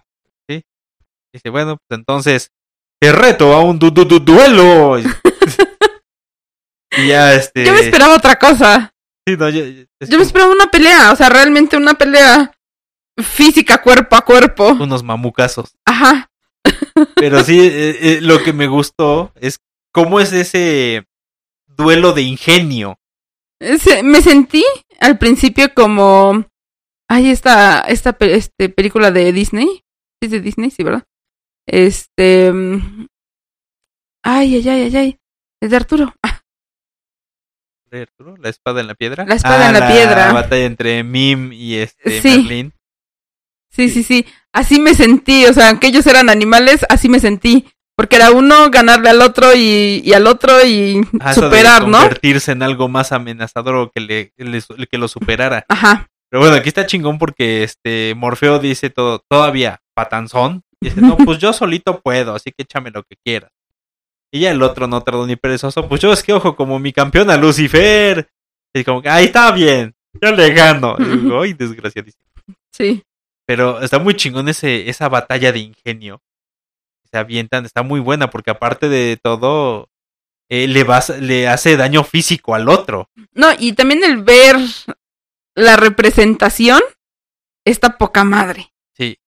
Dice, 1.32 1.50
bueno, 1.50 1.78
pues 1.88 1.98
entonces 1.98 2.52
te 3.00 3.10
reto 3.10 3.52
a 3.54 3.60
un 3.60 3.76
du 3.76 3.90
du 3.90 4.04
du 4.04 4.20
duelo. 4.20 4.96
y 6.96 7.08
ya 7.08 7.34
este. 7.34 7.64
Yo 7.64 7.72
me 7.72 7.80
esperaba 7.80 8.14
otra 8.14 8.36
cosa. 8.38 8.92
sí, 9.26 9.36
no, 9.36 9.48
yo- 9.48 9.64
es 9.64 10.08
Yo 10.08 10.18
me 10.18 10.22
esperaba 10.24 10.52
una 10.52 10.66
pelea. 10.70 11.10
O 11.12 11.16
sea, 11.16 11.28
realmente 11.28 11.76
una 11.76 11.94
pelea 11.94 12.52
física, 13.20 13.82
cuerpo 13.82 14.14
a 14.16 14.20
cuerpo. 14.24 14.68
unos 14.80 15.02
mamucazos. 15.02 15.74
Ajá. 15.84 16.30
Pero 17.16 17.42
sí, 17.42 17.58
eh, 17.60 17.98
eh, 18.00 18.18
lo 18.20 18.42
que 18.42 18.52
me 18.52 18.68
gustó 18.68 19.32
es 19.34 19.58
cómo 19.92 20.20
es 20.20 20.32
ese 20.32 21.04
duelo 21.66 22.12
de 22.12 22.22
ingenio. 22.22 22.96
Se- 23.80 24.02
me 24.04 24.20
sentí 24.22 24.64
al 25.00 25.18
principio 25.18 25.74
como. 25.74 26.44
Ay, 27.08 27.30
esta, 27.30 27.80
esta 27.80 28.16
este, 28.20 28.68
película 28.68 29.10
de 29.10 29.32
Disney. 29.32 29.66
Sí, 29.66 30.26
es 30.26 30.30
de 30.30 30.40
Disney, 30.40 30.70
sí, 30.70 30.82
¿verdad? 30.82 31.04
Este. 31.66 32.50
mm, 32.52 33.06
Ay, 34.24 34.54
ay, 34.56 34.68
ay, 34.68 34.82
ay, 34.82 34.96
ay. 34.96 35.18
Es 35.60 35.70
de 35.70 35.76
Arturo. 35.76 36.14
Ah, 36.22 36.40
¿De 37.90 38.02
Arturo? 38.02 38.36
¿La 38.38 38.48
espada 38.48 38.80
en 38.80 38.86
la 38.88 38.94
piedra? 38.94 39.24
La 39.26 39.34
espada 39.34 39.66
Ah, 39.66 39.68
en 39.68 39.80
la 39.80 39.88
piedra. 39.88 40.26
La 40.28 40.32
batalla 40.32 40.64
entre 40.64 41.04
Mim 41.04 41.52
y 41.52 41.76
este 41.76 42.20
Sí. 42.22 42.28
Merlin. 42.38 42.72
sí, 43.70 43.88
sí, 43.88 44.02
sí. 44.02 44.26
Así 44.52 44.80
me 44.80 44.94
sentí. 44.94 45.44
O 45.46 45.52
sea, 45.52 45.68
aunque 45.68 45.88
ellos 45.88 46.06
eran 46.06 46.28
animales, 46.30 46.84
así 46.88 47.08
me 47.08 47.20
sentí. 47.20 47.66
Porque 47.96 48.16
era 48.16 48.32
uno 48.32 48.70
ganarle 48.70 49.10
al 49.10 49.20
otro 49.22 49.54
y, 49.54 50.02
y 50.04 50.12
al 50.14 50.26
otro 50.26 50.64
y 50.66 51.00
Ah, 51.20 51.30
eso 51.30 51.42
de 51.42 51.46
superar, 51.48 51.86
¿no? 51.86 51.98
Convertirse 51.98 52.50
en 52.52 52.62
algo 52.64 52.88
más 52.88 53.12
amenazador 53.12 53.76
o 53.76 53.90
que, 53.92 54.00
le, 54.00 54.32
le- 54.36 54.86
que 54.88 54.98
lo 54.98 55.06
superara. 55.06 55.64
Ajá. 55.68 56.08
Pero 56.34 56.46
bueno, 56.46 56.56
aquí 56.56 56.68
está 56.68 56.84
chingón 56.84 57.16
porque 57.16 57.62
este 57.62 58.12
Morfeo 58.16 58.58
dice 58.58 58.90
todo, 58.90 59.20
todavía 59.30 59.80
patanzón. 59.94 60.64
Dice, 60.80 61.00
no, 61.00 61.16
pues 61.16 61.38
yo 61.38 61.52
solito 61.52 62.00
puedo, 62.00 62.34
así 62.34 62.50
que 62.50 62.64
échame 62.64 62.90
lo 62.90 63.04
que 63.04 63.14
quieras. 63.24 63.52
Y 64.32 64.40
ya 64.40 64.50
el 64.50 64.60
otro 64.60 64.88
no 64.88 65.00
tardó 65.00 65.28
ni 65.28 65.36
perezoso, 65.36 65.88
pues 65.88 66.00
yo 66.00 66.12
es 66.12 66.24
que 66.24 66.32
ojo 66.32 66.56
como 66.56 66.80
mi 66.80 66.92
campeona 66.92 67.36
Lucifer. 67.36 68.28
Y 68.74 68.82
como 68.82 69.00
que, 69.00 69.10
ahí 69.10 69.26
está 69.26 69.52
bien, 69.52 69.94
yo 70.20 70.32
le 70.32 70.52
gano. 70.52 70.96
Y 70.98 71.04
digo, 71.04 71.40
ay, 71.40 71.52
desgraciadísimo. 71.52 72.24
Sí. 72.72 73.04
Pero 73.46 73.80
está 73.80 74.00
muy 74.00 74.14
chingón 74.16 74.48
ese, 74.48 74.90
esa 74.90 75.08
batalla 75.08 75.52
de 75.52 75.60
ingenio. 75.60 76.20
Se 77.12 77.16
avientan, 77.16 77.64
está 77.64 77.84
muy 77.84 78.00
buena 78.00 78.28
porque 78.30 78.50
aparte 78.50 78.88
de 78.88 79.20
todo, 79.22 79.88
eh, 80.48 80.66
le, 80.66 80.82
vas, 80.82 81.10
le 81.10 81.46
hace 81.46 81.76
daño 81.76 82.02
físico 82.02 82.56
al 82.56 82.68
otro. 82.68 83.08
No, 83.34 83.50
y 83.56 83.74
también 83.74 84.02
el 84.02 84.24
ver 84.24 84.56
la 85.56 85.76
representación 85.76 86.80
está 87.64 87.96
poca 87.98 88.24
madre. 88.24 88.72
Sí. 88.96 89.18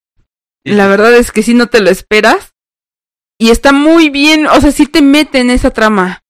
Sí, 0.65 0.73
La 0.73 0.87
verdad 0.87 1.15
es 1.15 1.31
que 1.31 1.43
sí 1.43 1.53
no 1.53 1.67
te 1.67 1.79
lo 1.81 1.89
esperas. 1.89 2.53
Y 3.39 3.51
está 3.51 3.71
muy 3.71 4.09
bien, 4.09 4.47
o 4.47 4.59
sea, 4.61 4.71
sí 4.71 4.87
te 4.87 5.01
mete 5.01 5.39
en 5.39 5.51
esa 5.51 5.69
trama. 5.71 6.23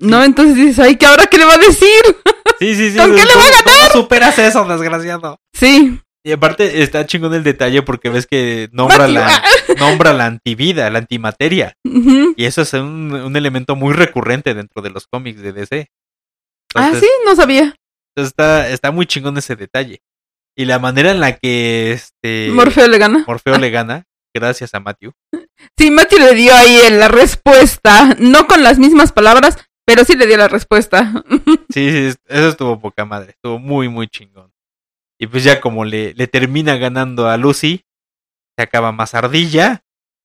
¿No? 0.00 0.24
Entonces 0.24 0.56
dices, 0.56 0.78
ay, 0.80 0.96
¿qué 0.96 1.06
ahora 1.06 1.26
qué 1.26 1.38
le 1.38 1.44
va 1.44 1.54
a 1.54 1.58
decir? 1.58 1.88
Sí, 2.60 2.74
sí, 2.76 2.92
sí. 2.92 2.98
¿Con 2.98 3.10
qué 3.16 3.24
le 3.24 3.32
¿cómo- 3.32 3.44
va 3.44 3.48
a 3.58 3.62
¿Cómo 3.64 3.92
superas 3.92 4.38
eso, 4.38 4.64
desgraciado? 4.64 5.40
Sí. 5.52 6.00
Y 6.22 6.30
aparte 6.32 6.82
está 6.82 7.04
chingón 7.04 7.34
el 7.34 7.42
detalle 7.42 7.82
porque 7.82 8.10
ves 8.10 8.26
que 8.26 8.68
nombra 8.72 9.08
la, 9.08 9.42
nombra 9.78 10.12
la 10.12 10.26
antivida, 10.26 10.88
la 10.88 11.00
antimateria. 11.00 11.74
Y 11.84 12.44
eso 12.44 12.62
es 12.62 12.72
un, 12.74 13.12
un 13.12 13.36
elemento 13.36 13.74
muy 13.76 13.92
recurrente 13.92 14.54
dentro 14.54 14.82
de 14.82 14.90
los 14.90 15.06
cómics 15.08 15.40
de 15.42 15.52
DC. 15.52 15.88
Ah, 16.76 16.92
sí, 16.98 17.08
no 17.26 17.34
sabía. 17.34 17.74
Está, 18.16 18.68
está 18.68 18.90
muy 18.90 19.06
chingón 19.06 19.36
ese 19.38 19.56
detalle. 19.56 20.00
Y 20.56 20.66
la 20.66 20.78
manera 20.78 21.10
en 21.10 21.20
la 21.20 21.36
que 21.36 21.92
este 21.92 22.50
Morfeo 22.52 22.86
le 22.88 22.98
gana. 22.98 23.24
Morfeo 23.26 23.58
le 23.58 23.70
gana, 23.72 24.04
gracias 24.34 24.74
a 24.74 24.80
Matthew. 24.80 25.12
Sí, 25.78 25.90
Matthew 25.90 26.18
le 26.20 26.34
dio 26.34 26.54
ahí 26.54 26.78
la 26.90 27.08
respuesta. 27.08 28.14
No 28.18 28.46
con 28.46 28.62
las 28.62 28.78
mismas 28.78 29.12
palabras, 29.12 29.58
pero 29.84 30.04
sí 30.04 30.16
le 30.16 30.26
dio 30.26 30.36
la 30.36 30.48
respuesta. 30.48 31.24
Sí, 31.74 31.90
sí, 31.90 32.16
eso 32.28 32.48
estuvo 32.50 32.78
poca 32.78 33.04
madre. 33.04 33.30
Estuvo 33.30 33.58
muy, 33.58 33.88
muy 33.88 34.06
chingón. 34.06 34.52
Y 35.18 35.26
pues 35.26 35.42
ya 35.42 35.60
como 35.60 35.84
le, 35.84 36.14
le 36.14 36.28
termina 36.28 36.76
ganando 36.76 37.28
a 37.28 37.36
Lucy, 37.36 37.84
se 38.56 38.62
acaba 38.62 38.92
más 38.92 39.14
ardilla. 39.14 39.82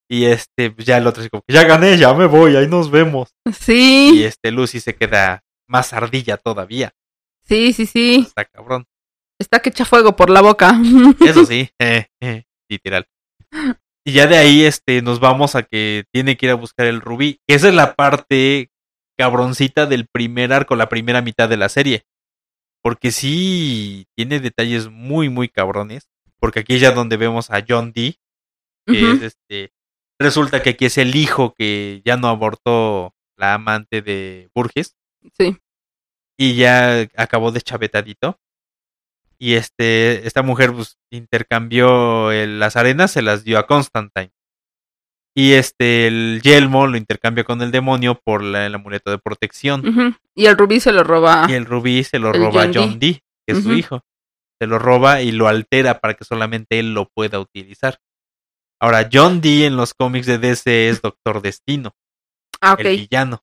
Y 0.07 0.25
este, 0.25 0.69
pues 0.69 0.85
ya 0.85 0.97
el 0.97 1.07
otro 1.07 1.21
así 1.21 1.29
como, 1.29 1.43
ya 1.47 1.63
gané, 1.63 1.97
ya 1.97 2.13
me 2.13 2.27
voy, 2.27 2.55
ahí 2.55 2.67
nos 2.67 2.91
vemos. 2.91 3.29
Y 3.45 3.53
Sí, 3.53 4.23
este 4.23 4.51
Lucy 4.51 4.79
se 4.79 4.95
queda 4.95 5.41
más 5.67 5.93
ardilla 5.93 6.37
todavía. 6.37 6.91
Sí, 7.50 7.74
sí, 7.74 7.86
sí. 7.86 8.26
Está 8.28 8.45
cabrón. 8.45 8.86
Está 9.39 9.62
que 9.62 9.70
echa 9.70 9.86
fuego 9.86 10.16
por 10.16 10.30
la 10.30 10.41
boca. 10.41 10.80
Eso 11.26 11.45
sí, 11.45 11.70
eh, 11.80 12.08
eh, 12.22 12.43
literal. 12.70 13.08
Y 14.06 14.14
ya 14.14 14.28
de 14.28 14.38
ahí 14.38 14.64
este 14.64 15.02
nos 15.02 15.20
vamos 15.20 15.56
a 15.56 15.64
que 15.64 16.06
tiene 16.14 16.38
que 16.38 16.45
ir 16.45 16.52
a 16.52 16.56
buscar 16.56 16.86
el 16.86 17.02
rubí. 17.02 17.41
Que 17.47 17.56
esa 17.56 17.70
es 17.70 17.74
la 17.74 17.95
parte 17.95 18.72
cabroncita 19.18 19.86
del 19.86 20.08
primer 20.08 20.54
arco, 20.54 20.76
la 20.76 20.89
primera 20.89 21.22
mitad 21.22 21.50
de 21.50 21.58
la 21.58 21.70
serie. 21.70 22.06
Porque 22.82 23.12
sí 23.12 24.08
tiene 24.16 24.39
detalles 24.39 24.89
muy, 24.89 25.30
muy 25.30 25.50
cabrones. 25.50 26.10
Porque 26.39 26.62
aquí 26.62 26.76
es 26.76 26.82
ya 26.82 26.91
donde 26.91 27.18
vemos 27.18 27.50
a 27.50 27.66
John 27.68 27.91
Dee, 27.91 28.20
que 28.86 29.12
es 29.12 29.22
este. 29.22 29.74
Resulta 30.18 30.62
que 30.62 30.72
aquí 30.72 30.86
es 30.86 30.97
el 30.97 31.16
hijo 31.16 31.54
que 31.54 32.02
ya 32.06 32.18
no 32.18 32.28
abortó 32.28 33.14
la 33.38 33.54
amante 33.54 34.02
de 34.02 34.50
Burgess. 34.54 34.95
Sí. 35.38 35.58
Y 36.39 36.55
ya 36.55 37.01
acabó 37.17 37.51
de 37.51 37.61
chavetadito. 37.61 38.39
Y 39.37 39.53
este, 39.55 40.25
esta 40.27 40.41
mujer 40.41 40.73
pues, 40.73 40.97
intercambió 41.11 42.31
el- 42.31 42.59
las 42.59 42.75
arenas, 42.77 43.11
se 43.11 43.21
las 43.21 43.43
dio 43.43 43.57
a 43.59 43.67
Constantine. 43.67 44.31
Y 45.35 45.53
este, 45.53 46.07
el 46.07 46.41
yelmo 46.43 46.87
lo 46.87 46.97
intercambia 46.97 47.43
con 47.43 47.61
el 47.61 47.71
demonio 47.71 48.19
por 48.23 48.41
la- 48.43 48.65
el 48.65 48.75
amuleto 48.75 49.11
de 49.11 49.17
protección. 49.17 49.81
Y 50.35 50.45
el 50.47 50.57
rubí 50.57 50.79
se 50.79 50.91
lo 50.91 51.03
roba. 51.03 51.45
Y 51.49 51.53
el 51.53 51.65
rubí 51.65 52.03
se 52.03 52.19
lo 52.19 52.31
roba 52.33 52.63
a 52.63 52.65
John 52.73 52.89
John 52.91 52.99
Dee, 52.99 53.21
que 53.47 53.53
es 53.55 53.63
su 53.63 53.69
hijo. 53.73 54.01
Se 54.61 54.67
lo 54.67 54.79
roba 54.79 55.21
y 55.21 55.31
lo 55.31 55.47
altera 55.47 55.99
para 55.99 56.15
que 56.15 56.25
solamente 56.25 56.79
él 56.79 56.93
lo 56.93 57.07
pueda 57.09 57.39
utilizar. 57.39 57.99
Ahora, 58.81 59.09
John 59.11 59.39
Dee 59.41 59.65
en 59.65 59.75
los 59.77 59.93
cómics 59.93 60.25
de 60.25 60.37
DC 60.37 60.89
es 60.89 61.01
Doctor 61.01 61.41
Destino, 61.41 61.91
Ah, 62.61 62.73
ok. 62.73 62.79
el 62.81 62.97
villano. 62.97 63.41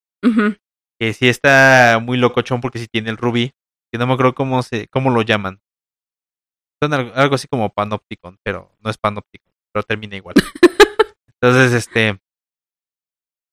Que 0.98 1.12
sí 1.12 1.28
está 1.28 2.00
muy 2.02 2.16
locochón 2.18 2.60
porque 2.60 2.78
sí 2.78 2.88
tiene 2.88 3.10
el 3.10 3.16
rubí. 3.16 3.52
Que 3.92 3.98
no 3.98 4.06
me 4.06 4.14
acuerdo 4.14 4.34
cómo, 4.34 4.62
se, 4.62 4.88
cómo 4.88 5.10
lo 5.10 5.22
llaman. 5.22 5.60
Son 6.82 6.92
algo, 6.92 7.12
algo 7.14 7.34
así 7.34 7.48
como 7.48 7.72
Panopticon, 7.72 8.38
pero 8.42 8.76
no 8.80 8.90
es 8.90 8.98
Panopticon, 8.98 9.52
pero 9.72 9.82
termina 9.82 10.16
igual. 10.16 10.34
Entonces, 11.40 11.72
este. 11.72 12.20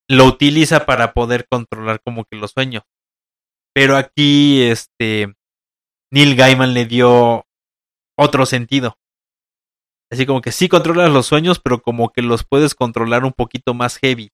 Lo 0.09 0.25
utiliza 0.25 0.85
para 0.85 1.13
poder 1.13 1.47
controlar 1.49 2.01
como 2.01 2.25
que 2.25 2.35
los 2.35 2.51
sueños. 2.51 2.83
Pero 3.73 3.95
aquí, 3.95 4.63
este. 4.63 5.33
Neil 6.11 6.35
Gaiman 6.35 6.73
le 6.73 6.85
dio 6.85 7.45
otro 8.17 8.45
sentido. 8.45 8.97
Así 10.11 10.27
como 10.27 10.41
que 10.41 10.51
sí 10.51 10.69
controlas 10.69 11.09
los 11.09 11.25
sueños, 11.25 11.59
pero 11.59 11.81
como 11.81 12.09
que 12.11 12.21
los 12.21 12.43
puedes 12.43 12.75
controlar 12.75 13.25
un 13.25 13.33
poquito 13.33 13.73
más 13.73 13.97
heavy. 13.97 14.31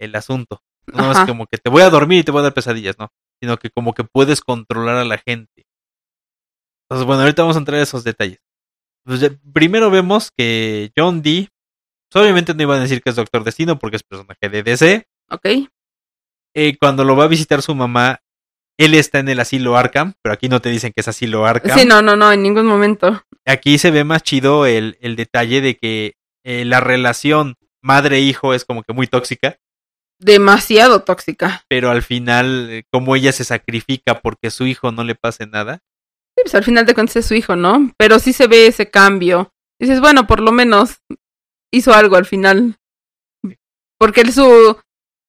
El 0.00 0.16
asunto. 0.16 0.60
No 0.86 1.12
es 1.12 1.18
como 1.20 1.46
que 1.46 1.58
te 1.58 1.70
voy 1.70 1.82
a 1.82 1.90
dormir 1.90 2.20
y 2.20 2.24
te 2.24 2.32
voy 2.32 2.40
a 2.40 2.44
dar 2.44 2.54
pesadillas, 2.54 2.98
no. 2.98 3.10
Sino 3.40 3.56
que 3.56 3.70
como 3.70 3.94
que 3.94 4.04
puedes 4.04 4.40
controlar 4.40 4.96
a 4.96 5.04
la 5.04 5.18
gente. 5.18 5.66
Entonces, 6.84 7.06
bueno, 7.06 7.22
ahorita 7.22 7.42
vamos 7.42 7.56
a 7.56 7.60
entrar 7.60 7.80
a 7.80 7.82
esos 7.82 8.04
detalles. 8.04 8.38
Pues, 9.04 9.32
primero 9.52 9.90
vemos 9.90 10.30
que 10.36 10.92
John 10.96 11.22
Dee, 11.22 11.48
pues, 12.10 12.22
obviamente 12.22 12.54
no 12.54 12.62
iban 12.62 12.78
a 12.78 12.82
decir 12.82 13.02
que 13.02 13.10
es 13.10 13.16
Doctor 13.16 13.44
Destino 13.44 13.78
porque 13.78 13.96
es 13.96 14.02
personaje 14.02 14.48
de 14.48 14.62
DC. 14.62 15.06
Ok. 15.30 15.46
Eh, 16.54 16.76
cuando 16.78 17.04
lo 17.04 17.16
va 17.16 17.24
a 17.24 17.28
visitar 17.28 17.62
su 17.62 17.74
mamá, 17.74 18.20
él 18.78 18.94
está 18.94 19.18
en 19.20 19.28
el 19.28 19.40
asilo 19.40 19.76
Arkham, 19.76 20.14
pero 20.22 20.34
aquí 20.34 20.48
no 20.48 20.60
te 20.60 20.68
dicen 20.68 20.92
que 20.94 21.00
es 21.00 21.08
asilo 21.08 21.46
Arkham. 21.46 21.78
Sí, 21.78 21.86
no, 21.86 22.02
no, 22.02 22.16
no, 22.16 22.32
en 22.32 22.42
ningún 22.42 22.66
momento. 22.66 23.22
Aquí 23.46 23.78
se 23.78 23.90
ve 23.90 24.04
más 24.04 24.22
chido 24.22 24.66
el, 24.66 24.98
el 25.00 25.16
detalle 25.16 25.60
de 25.60 25.76
que 25.76 26.14
eh, 26.44 26.64
la 26.64 26.80
relación 26.80 27.54
madre-hijo 27.82 28.54
es 28.54 28.64
como 28.64 28.82
que 28.82 28.92
muy 28.92 29.06
tóxica, 29.06 29.56
Demasiado 30.22 31.02
tóxica. 31.02 31.64
pero 31.68 31.90
al 31.90 32.02
final, 32.02 32.68
eh, 32.70 32.84
como 32.90 33.16
ella 33.16 33.32
se 33.32 33.44
sacrifica 33.44 34.20
porque 34.20 34.50
su 34.50 34.66
hijo 34.66 34.92
no 34.92 35.02
le 35.04 35.14
pase 35.14 35.46
nada. 35.46 35.80
Sí, 36.36 36.42
pues 36.44 36.54
al 36.54 36.64
final 36.64 36.86
de 36.86 36.94
cuentas 36.94 37.16
es 37.16 37.26
su 37.26 37.34
hijo, 37.34 37.56
¿no? 37.56 37.90
Pero 37.98 38.18
sí 38.18 38.32
se 38.32 38.46
ve 38.46 38.66
ese 38.66 38.88
cambio. 38.90 39.52
Dices, 39.80 40.00
bueno, 40.00 40.26
por 40.26 40.40
lo 40.40 40.52
menos 40.52 41.02
hizo 41.72 41.92
algo 41.92 42.16
al 42.16 42.24
final. 42.24 42.76
Porque 43.98 44.20
él 44.22 44.32
su. 44.32 44.78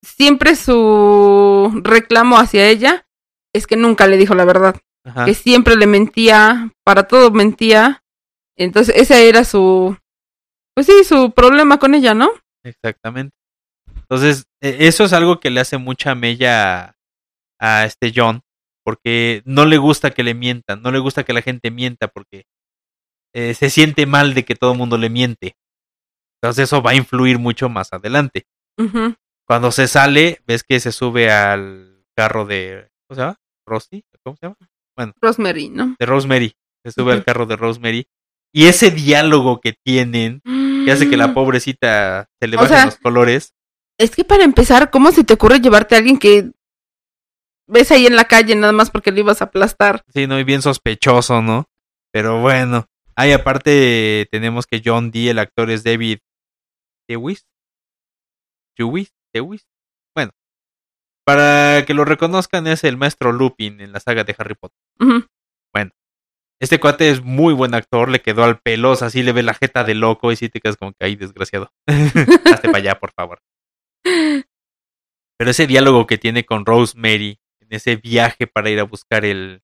Siempre 0.05 0.55
su 0.55 1.71
reclamo 1.83 2.37
hacia 2.37 2.67
ella 2.67 3.05
es 3.53 3.67
que 3.67 3.77
nunca 3.77 4.05
le 4.07 4.17
dijo 4.17 4.35
la 4.35 4.45
verdad. 4.45 4.75
Ajá. 5.05 5.25
Que 5.25 5.33
siempre 5.33 5.75
le 5.75 5.87
mentía, 5.87 6.71
para 6.83 7.07
todo 7.07 7.31
mentía. 7.31 8.03
Entonces, 8.57 8.95
ese 8.97 9.27
era 9.27 9.43
su. 9.43 9.97
Pues 10.75 10.87
sí, 10.87 11.03
su 11.03 11.31
problema 11.31 11.77
con 11.79 11.95
ella, 11.95 12.13
¿no? 12.13 12.31
Exactamente. 12.63 13.35
Entonces, 14.13 14.45
eh, 14.61 14.77
eso 14.81 15.05
es 15.05 15.13
algo 15.13 15.39
que 15.39 15.49
le 15.49 15.59
hace 15.59 15.79
mucha 15.79 16.13
mella 16.13 16.83
a, 16.83 16.95
a 17.59 17.85
este 17.85 18.11
John, 18.15 18.41
porque 18.85 19.41
no 19.45 19.65
le 19.65 19.77
gusta 19.77 20.11
que 20.11 20.21
le 20.21 20.35
mientan, 20.35 20.83
no 20.83 20.91
le 20.91 20.99
gusta 20.99 21.23
que 21.23 21.33
la 21.33 21.41
gente 21.41 21.71
mienta, 21.71 22.07
porque 22.07 22.45
eh, 23.33 23.55
se 23.55 23.71
siente 23.71 24.05
mal 24.05 24.35
de 24.35 24.45
que 24.45 24.53
todo 24.53 24.73
el 24.73 24.77
mundo 24.77 24.99
le 24.99 25.09
miente. 25.09 25.55
Entonces, 26.39 26.65
eso 26.65 26.83
va 26.83 26.91
a 26.91 26.95
influir 26.95 27.39
mucho 27.39 27.69
más 27.69 27.91
adelante. 27.91 28.45
Cuando 29.47 29.71
se 29.71 29.87
sale, 29.87 30.41
ves 30.45 30.63
que 30.63 30.79
se 30.79 30.91
sube 30.91 31.31
al 31.31 32.05
carro 32.15 32.45
de. 32.45 32.89
¿Cómo 33.07 33.15
se 33.15 33.21
llama? 33.21 33.37
¿Rosy? 33.65 34.03
¿Cómo 34.23 34.37
se 34.37 34.45
llama? 34.45 35.13
Rosemary, 35.21 35.69
¿no? 35.69 35.95
De 35.97 36.05
Rosemary. 36.05 36.53
Se 36.85 36.91
sube 36.91 37.13
al 37.13 37.23
carro 37.23 37.47
de 37.47 37.55
Rosemary. 37.55 38.07
Y 38.53 38.67
ese 38.67 38.91
diálogo 38.91 39.59
que 39.59 39.73
tienen, 39.73 40.41
que 40.85 40.91
hace 40.91 41.09
que 41.09 41.17
la 41.17 41.33
pobrecita 41.33 42.29
se 42.39 42.47
le 42.47 42.57
bajen 42.57 42.85
los 42.85 42.97
colores. 42.97 43.53
Es 43.97 44.15
que 44.15 44.23
para 44.23 44.43
empezar, 44.43 44.89
¿cómo 44.89 45.11
se 45.11 45.23
te 45.23 45.33
ocurre 45.33 45.59
llevarte 45.59 45.95
a 45.95 45.99
alguien 45.99 46.17
que 46.17 46.51
ves 47.67 47.91
ahí 47.91 48.07
en 48.07 48.15
la 48.15 48.25
calle 48.25 48.55
nada 48.55 48.73
más 48.73 48.91
porque 48.91 49.11
le 49.11 49.21
ibas 49.21 49.41
a 49.41 49.45
aplastar? 49.45 50.03
Sí, 50.13 50.27
no, 50.27 50.39
y 50.39 50.43
bien 50.43 50.61
sospechoso, 50.61 51.41
¿no? 51.41 51.69
Pero 52.11 52.41
bueno. 52.41 52.87
Ahí 53.15 53.31
aparte 53.31 54.27
tenemos 54.31 54.65
que 54.65 54.81
John 54.83 55.11
Dee, 55.11 55.29
el 55.29 55.37
actor, 55.37 55.69
es 55.69 55.83
David 55.83 56.19
Lewis. 57.07 57.45
Lewis, 58.75 59.13
Lewis. 59.33 59.67
Bueno, 60.15 60.31
para 61.23 61.85
que 61.85 61.93
lo 61.93 62.05
reconozcan 62.05 62.65
es 62.65 62.83
el 62.83 62.97
maestro 62.97 63.31
Lupin 63.31 63.81
en 63.81 63.91
la 63.91 63.99
saga 63.99 64.23
de 64.23 64.35
Harry 64.37 64.55
Potter. 64.55 64.79
Ujú. 64.99 65.27
Este 66.63 66.79
cuate 66.79 67.09
es 67.09 67.21
muy 67.21 67.53
buen 67.53 67.73
actor, 67.75 68.07
le 68.07 68.21
quedó 68.21 68.45
al 68.45 68.57
pelos, 68.57 69.01
así 69.01 69.21
le 69.21 69.33
ve 69.33 69.43
la 69.43 69.53
jeta 69.53 69.83
de 69.83 69.95
loco 69.95 70.31
y 70.31 70.37
sí 70.37 70.47
te 70.47 70.61
quedas 70.61 70.77
como 70.77 70.93
que 70.93 71.05
ahí 71.05 71.17
desgraciado. 71.17 71.73
Hazte 71.87 72.69
para 72.69 72.77
allá, 72.77 72.99
por 72.99 73.11
favor. 73.11 73.39
Pero 75.37 75.51
ese 75.51 75.67
diálogo 75.67 76.05
que 76.07 76.17
tiene 76.17 76.45
con 76.45 76.65
Rosemary 76.65 77.37
en 77.61 77.67
ese 77.71 77.95
viaje 77.95 78.47
para 78.47 78.69
ir 78.69 78.79
a 78.79 78.83
buscar 78.83 79.25
el, 79.25 79.61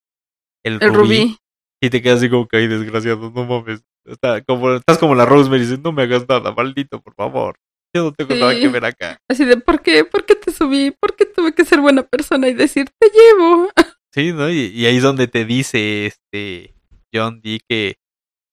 el, 0.63 0.73
El 0.81 0.93
rubí, 0.93 1.19
rubí. 1.19 1.37
y 1.81 1.89
te 1.89 2.01
quedas 2.01 2.19
así 2.19 2.29
como 2.29 2.47
que 2.47 2.57
ahí 2.57 2.67
desgraciado, 2.67 3.31
no 3.31 3.45
mames. 3.45 3.83
Está 4.05 4.41
como, 4.43 4.73
estás 4.73 4.97
como 4.97 5.13
la 5.15 5.25
Rosemary, 5.25 5.61
dices, 5.61 5.79
no 5.79 5.91
me 5.91 6.03
hagas 6.03 6.27
nada, 6.27 6.51
maldito, 6.53 7.01
por 7.01 7.13
favor. 7.13 7.57
Yo 7.95 8.03
no 8.03 8.13
tengo 8.13 8.35
nada 8.35 8.53
que 8.53 8.67
ver 8.67 8.85
acá. 8.85 9.19
Así 9.27 9.45
de, 9.45 9.57
¿por 9.57 9.81
qué? 9.81 10.05
¿Por 10.05 10.25
qué 10.25 10.35
te 10.35 10.51
subí? 10.51 10.91
¿Por 10.91 11.15
qué 11.15 11.25
tuve 11.25 11.53
que 11.53 11.65
ser 11.65 11.81
buena 11.81 12.03
persona 12.03 12.47
y 12.47 12.53
decir, 12.53 12.89
te 12.99 13.09
llevo? 13.09 13.69
Sí, 14.11 14.33
¿no? 14.33 14.49
Y, 14.49 14.57
y 14.73 14.87
ahí 14.87 14.97
es 14.97 15.03
donde 15.03 15.27
te 15.27 15.45
dice 15.45 16.07
este 16.07 16.73
John 17.13 17.41
Dee 17.41 17.59
que 17.67 17.97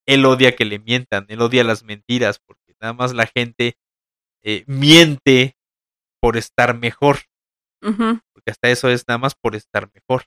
él 0.06 0.26
odia 0.26 0.54
que 0.54 0.66
le 0.66 0.78
mientan, 0.78 1.24
él 1.28 1.40
odia 1.40 1.64
las 1.64 1.82
mentiras, 1.82 2.38
porque 2.46 2.74
nada 2.78 2.92
más 2.92 3.14
la 3.14 3.26
gente 3.26 3.74
eh, 4.44 4.64
miente 4.66 5.56
por 6.26 6.36
estar 6.36 6.76
mejor, 6.76 7.18
porque 8.32 8.50
hasta 8.50 8.68
eso 8.68 8.88
es 8.88 9.06
nada 9.06 9.18
más 9.18 9.36
por 9.36 9.54
estar 9.54 9.88
mejor. 9.94 10.24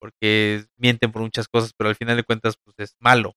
Porque 0.00 0.64
mienten 0.76 1.10
por 1.10 1.22
muchas 1.22 1.48
cosas, 1.48 1.72
pero 1.76 1.88
al 1.90 1.96
final 1.96 2.16
de 2.16 2.22
cuentas 2.22 2.56
pues 2.62 2.76
es 2.78 2.94
malo. 3.00 3.34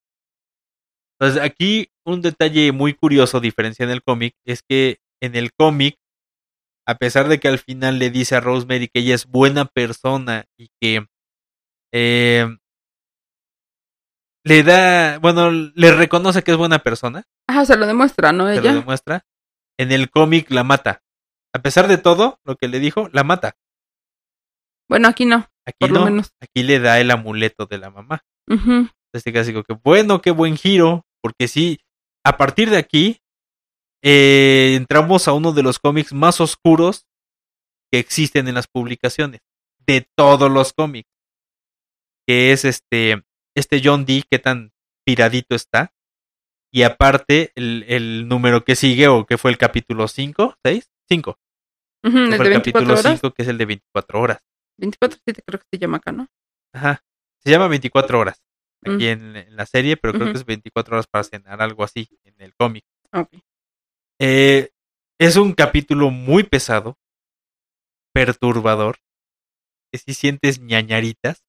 Entonces 1.20 1.42
aquí 1.42 1.90
un 2.06 2.22
detalle 2.22 2.72
muy 2.72 2.94
curioso, 2.94 3.40
diferencia 3.40 3.84
en 3.84 3.90
el 3.90 4.04
cómic, 4.04 4.36
es 4.46 4.62
que 4.62 5.00
en 5.24 5.36
el 5.36 5.52
cómic, 5.54 5.98
a 6.88 6.96
pesar 7.00 7.28
de 7.30 7.40
que 7.40 7.48
al 7.48 7.58
final 7.58 7.98
le 7.98 8.12
dice 8.12 8.36
a 8.36 8.42
Rosemary 8.42 8.90
que 8.90 9.00
ella 9.00 9.16
es 9.16 9.26
buena 9.26 9.66
persona 9.66 10.46
y 10.56 10.70
que 10.80 11.08
eh, 11.92 12.46
le 14.46 14.62
da, 14.64 15.18
bueno, 15.18 15.50
le 15.50 15.92
reconoce 15.94 16.44
que 16.44 16.52
es 16.52 16.58
buena 16.58 16.78
persona, 16.80 17.24
Ajá, 17.48 17.66
se 17.66 17.76
lo 17.76 17.88
demuestra, 17.88 18.32
¿no? 18.34 18.48
se 18.48 18.56
lo 18.58 18.62
Ella. 18.62 18.74
demuestra, 18.76 19.26
en 19.80 19.92
el 19.92 20.12
cómic 20.12 20.52
la 20.52 20.64
mata. 20.64 21.02
A 21.54 21.62
pesar 21.62 21.88
de 21.88 21.98
todo 21.98 22.40
lo 22.44 22.56
que 22.56 22.68
le 22.68 22.80
dijo, 22.80 23.10
la 23.12 23.24
mata. 23.24 23.56
Bueno, 24.88 25.08
aquí 25.08 25.26
no. 25.26 25.48
Aquí 25.66 25.78
Por 25.80 25.92
lo 25.92 26.00
no, 26.00 26.06
menos. 26.06 26.32
aquí 26.42 26.64
le 26.64 26.80
da 26.80 27.00
el 27.00 27.12
amuleto 27.12 27.66
de 27.66 27.78
la 27.78 27.90
mamá. 27.90 28.24
Ujú. 28.48 28.90
Este 29.14 29.32
clásico 29.32 29.64
que 29.64 29.74
bueno, 29.84 30.22
qué 30.22 30.32
buen 30.32 30.58
giro, 30.58 31.06
porque 31.22 31.48
sí, 31.48 31.80
a 32.24 32.38
partir 32.38 32.70
de 32.70 32.78
aquí 32.78 33.22
eh, 34.04 34.74
entramos 34.76 35.28
a 35.28 35.34
uno 35.34 35.52
de 35.52 35.64
los 35.64 35.80
cómics 35.80 36.14
más 36.14 36.40
oscuros 36.42 37.06
que 37.92 38.00
existen 38.00 38.48
en 38.48 38.56
las 38.56 38.68
publicaciones, 38.68 39.42
de 39.86 40.08
todos 40.16 40.52
los 40.52 40.74
cómics, 40.74 41.10
que 42.28 42.52
es 42.52 42.66
este, 42.66 43.24
este 43.56 43.82
John 43.84 44.06
Dee, 44.06 44.24
que 44.30 44.38
tan 44.38 44.72
piradito 45.06 45.56
está, 45.56 45.92
y 46.72 46.84
aparte 46.84 47.52
el, 47.56 47.84
el 47.88 48.28
número 48.28 48.64
que 48.64 48.76
sigue, 48.76 49.08
o 49.08 49.26
que 49.26 49.40
fue 49.40 49.50
el 49.50 49.58
capítulo 49.58 50.08
5, 50.08 50.56
6, 50.64 50.88
5, 51.10 51.38
Ujú, 52.04 52.14
que 52.14 52.24
El 52.24 52.30
de 52.30 52.36
el 52.36 52.40
24 52.50 52.60
capítulo 52.62 52.94
horas. 53.00 53.20
5, 53.20 53.34
que 53.34 53.42
es 53.42 53.48
el 53.48 53.58
de 53.58 53.66
24 53.66 54.22
horas. 54.22 54.40
24, 54.78 55.20
sí, 55.26 55.34
creo 55.46 55.60
que 55.60 55.66
se 55.72 55.78
llama 55.80 55.98
acá, 55.98 56.12
¿no? 56.12 56.28
Ajá, 56.74 57.04
se 57.40 57.50
llama 57.50 57.68
24 57.68 58.20
horas 58.20 58.42
aquí 58.86 59.06
Mm. 59.06 59.10
en, 59.10 59.36
en 59.36 59.56
la 59.58 59.66
serie, 59.66 59.98
pero 59.98 60.14
creo 60.14 60.26
Ujú. 60.26 60.34
que 60.34 60.38
es 60.40 60.46
24 60.46 60.96
horas 60.96 61.08
para 61.08 61.24
cenar, 61.24 61.62
algo 61.62 61.84
así, 61.84 62.08
en 62.24 62.36
el 62.40 62.56
cómic. 62.56 62.86
Ok. 63.12 63.28
Eh, 64.22 64.70
es 65.20 65.36
un 65.36 65.54
capítulo 65.54 66.12
muy 66.12 66.44
pesado, 66.44 66.98
perturbador, 68.14 68.98
que 69.92 69.98
si 70.00 70.14
sientes 70.14 70.60
ñañaritas 70.62 71.44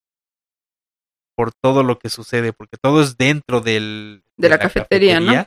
por 1.36 1.52
todo 1.52 1.82
lo 1.82 1.98
que 1.98 2.10
sucede, 2.10 2.52
porque 2.52 2.76
todo 2.76 3.02
es 3.02 3.16
dentro 3.16 3.60
del, 3.60 4.24
De 4.36 4.48
la 4.48 4.58
cafetería, 4.58 5.20
¿no? 5.20 5.46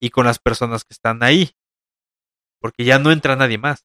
Y 0.00 0.10
con 0.10 0.26
las 0.26 0.38
personas 0.38 0.84
que 0.84 0.92
están 0.92 1.22
ahí, 1.22 1.52
porque 2.62 2.84
ya 2.84 2.98
no 2.98 3.10
entra 3.12 3.36
nadie 3.36 3.58
más. 3.58 3.84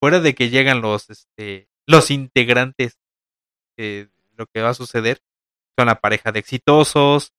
Fuera 0.00 0.20
de 0.20 0.34
que 0.34 0.50
llegan 0.50 0.80
los, 0.82 1.08
este, 1.08 1.68
los 1.86 2.10
integrantes, 2.10 2.98
eh, 3.78 4.08
lo 4.36 4.46
que 4.46 4.60
va 4.60 4.70
a 4.70 4.74
suceder 4.74 5.22
son 5.78 5.86
la 5.86 6.00
pareja 6.00 6.32
de 6.32 6.40
exitosos, 6.40 7.32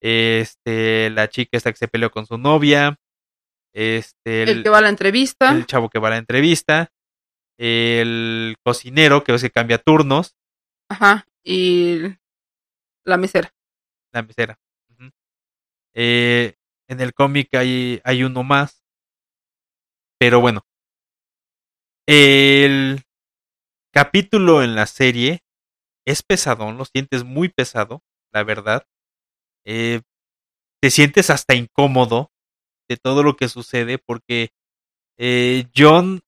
este, 0.00 1.10
la 1.10 1.28
chica 1.28 1.56
esta 1.56 1.70
que 1.70 1.78
se 1.78 1.88
peleó 1.88 2.10
con 2.10 2.26
su 2.26 2.38
novia, 2.38 2.98
Este, 3.72 4.44
El, 4.44 4.62
que 4.62 4.68
va 4.70 4.78
a 4.78 4.82
la 4.82 4.88
entrevista. 4.88 5.50
el 5.52 5.66
chavo 5.66 5.90
que 5.90 5.98
va 5.98 6.08
a 6.08 6.12
la 6.12 6.16
entrevista, 6.18 6.92
el 7.58 8.56
cocinero 8.64 9.22
que 9.24 9.32
ves 9.32 9.42
que 9.42 9.50
cambia 9.50 9.78
turnos, 9.78 10.34
Ajá. 10.88 11.26
Y 11.42 11.98
la 13.04 13.16
mesera. 13.16 13.52
la 14.12 14.22
mesera. 14.22 14.58
Eh, 15.94 16.54
en 16.88 17.00
el 17.00 17.14
cómic 17.14 17.54
hay, 17.54 18.00
hay 18.04 18.22
uno 18.24 18.42
más. 18.42 18.83
Pero 20.18 20.40
bueno. 20.40 20.62
El 22.06 23.02
capítulo 23.92 24.62
en 24.62 24.74
la 24.74 24.86
serie 24.86 25.40
es 26.06 26.22
pesadón, 26.22 26.76
lo 26.76 26.84
sientes 26.84 27.24
muy 27.24 27.48
pesado, 27.48 28.02
la 28.32 28.44
verdad. 28.44 28.86
Eh, 29.64 30.02
te 30.82 30.90
sientes 30.90 31.30
hasta 31.30 31.54
incómodo 31.54 32.30
de 32.88 32.98
todo 32.98 33.22
lo 33.22 33.36
que 33.36 33.48
sucede 33.48 33.98
porque 33.98 34.50
eh, 35.18 35.64
John 35.74 36.20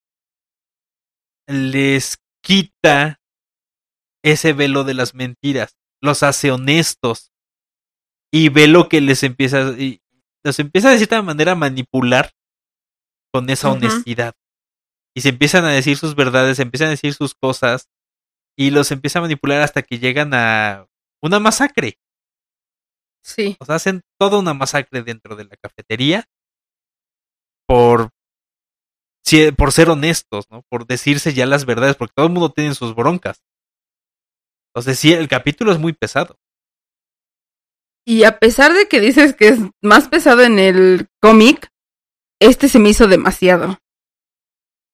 les 1.47 2.17
quita 2.43 3.21
ese 4.25 4.53
velo 4.53 4.85
de 4.85 4.95
las 4.95 5.15
mentiras, 5.15 5.77
los 6.01 6.23
hace 6.23 6.51
honestos 6.51 7.33
y 8.33 8.49
ve 8.49 8.67
lo 8.67 8.89
que 8.89 9.01
les 9.01 9.23
empieza 9.23 9.73
y 9.79 10.01
los 10.43 10.59
empieza 10.59 10.91
de 10.91 10.97
cierta 10.97 11.23
manera 11.23 11.53
a 11.53 11.57
manipular 11.57 12.33
con 13.33 13.49
esa 13.51 13.71
honestidad 13.71 14.35
y 15.17 15.23
se 15.23 15.31
empiezan 15.31 15.65
a 15.65 15.73
decir 15.73 15.97
sus 15.97 16.15
verdades, 16.15 16.59
se 16.59 16.63
empiezan 16.63 16.89
a 16.89 16.91
decir 16.91 17.15
sus 17.15 17.35
cosas 17.35 17.89
y 18.55 18.71
los 18.71 18.91
empieza 18.91 19.19
a 19.19 19.23
manipular 19.23 19.63
hasta 19.63 19.83
que 19.83 19.99
llegan 19.99 20.35
a 20.35 20.87
una 21.23 21.41
masacre. 21.41 21.99
Sí. 23.23 23.57
O 23.59 23.65
sea, 23.65 23.77
hacen 23.77 24.03
toda 24.21 24.39
una 24.39 24.53
masacre 24.53 25.03
dentro 25.03 25.35
de 25.35 25.45
la 25.45 25.57
cafetería 25.57 26.29
por, 27.67 28.11
por 29.57 29.73
ser 29.73 29.89
honestos, 29.89 30.51
¿no? 30.51 30.63
Por 30.69 30.87
decirse 30.87 31.33
ya 31.33 31.47
las 31.47 31.65
verdades, 31.65 31.97
porque 31.97 32.13
todo 32.15 32.27
el 32.27 32.33
mundo 32.33 32.53
tiene 32.53 32.75
sus 32.75 32.95
broncas. 32.95 33.43
Entonces, 34.75 34.99
sí, 34.99 35.15
el 35.15 35.29
capítulo 35.29 35.73
es 35.73 35.79
muy 35.79 35.95
pesado. 35.95 36.39
Y 38.07 38.25
a 38.25 38.39
pesar 38.39 38.75
de 38.75 38.87
que 38.87 39.01
dices 39.01 39.35
que 39.35 39.49
es 39.49 39.59
más 39.83 40.09
pesado 40.09 40.43
en 40.43 40.59
el 40.59 41.09
cómic, 41.23 41.73
este 42.41 42.69
se 42.69 42.79
me 42.79 42.91
hizo 42.91 43.07
demasiado. 43.07 43.79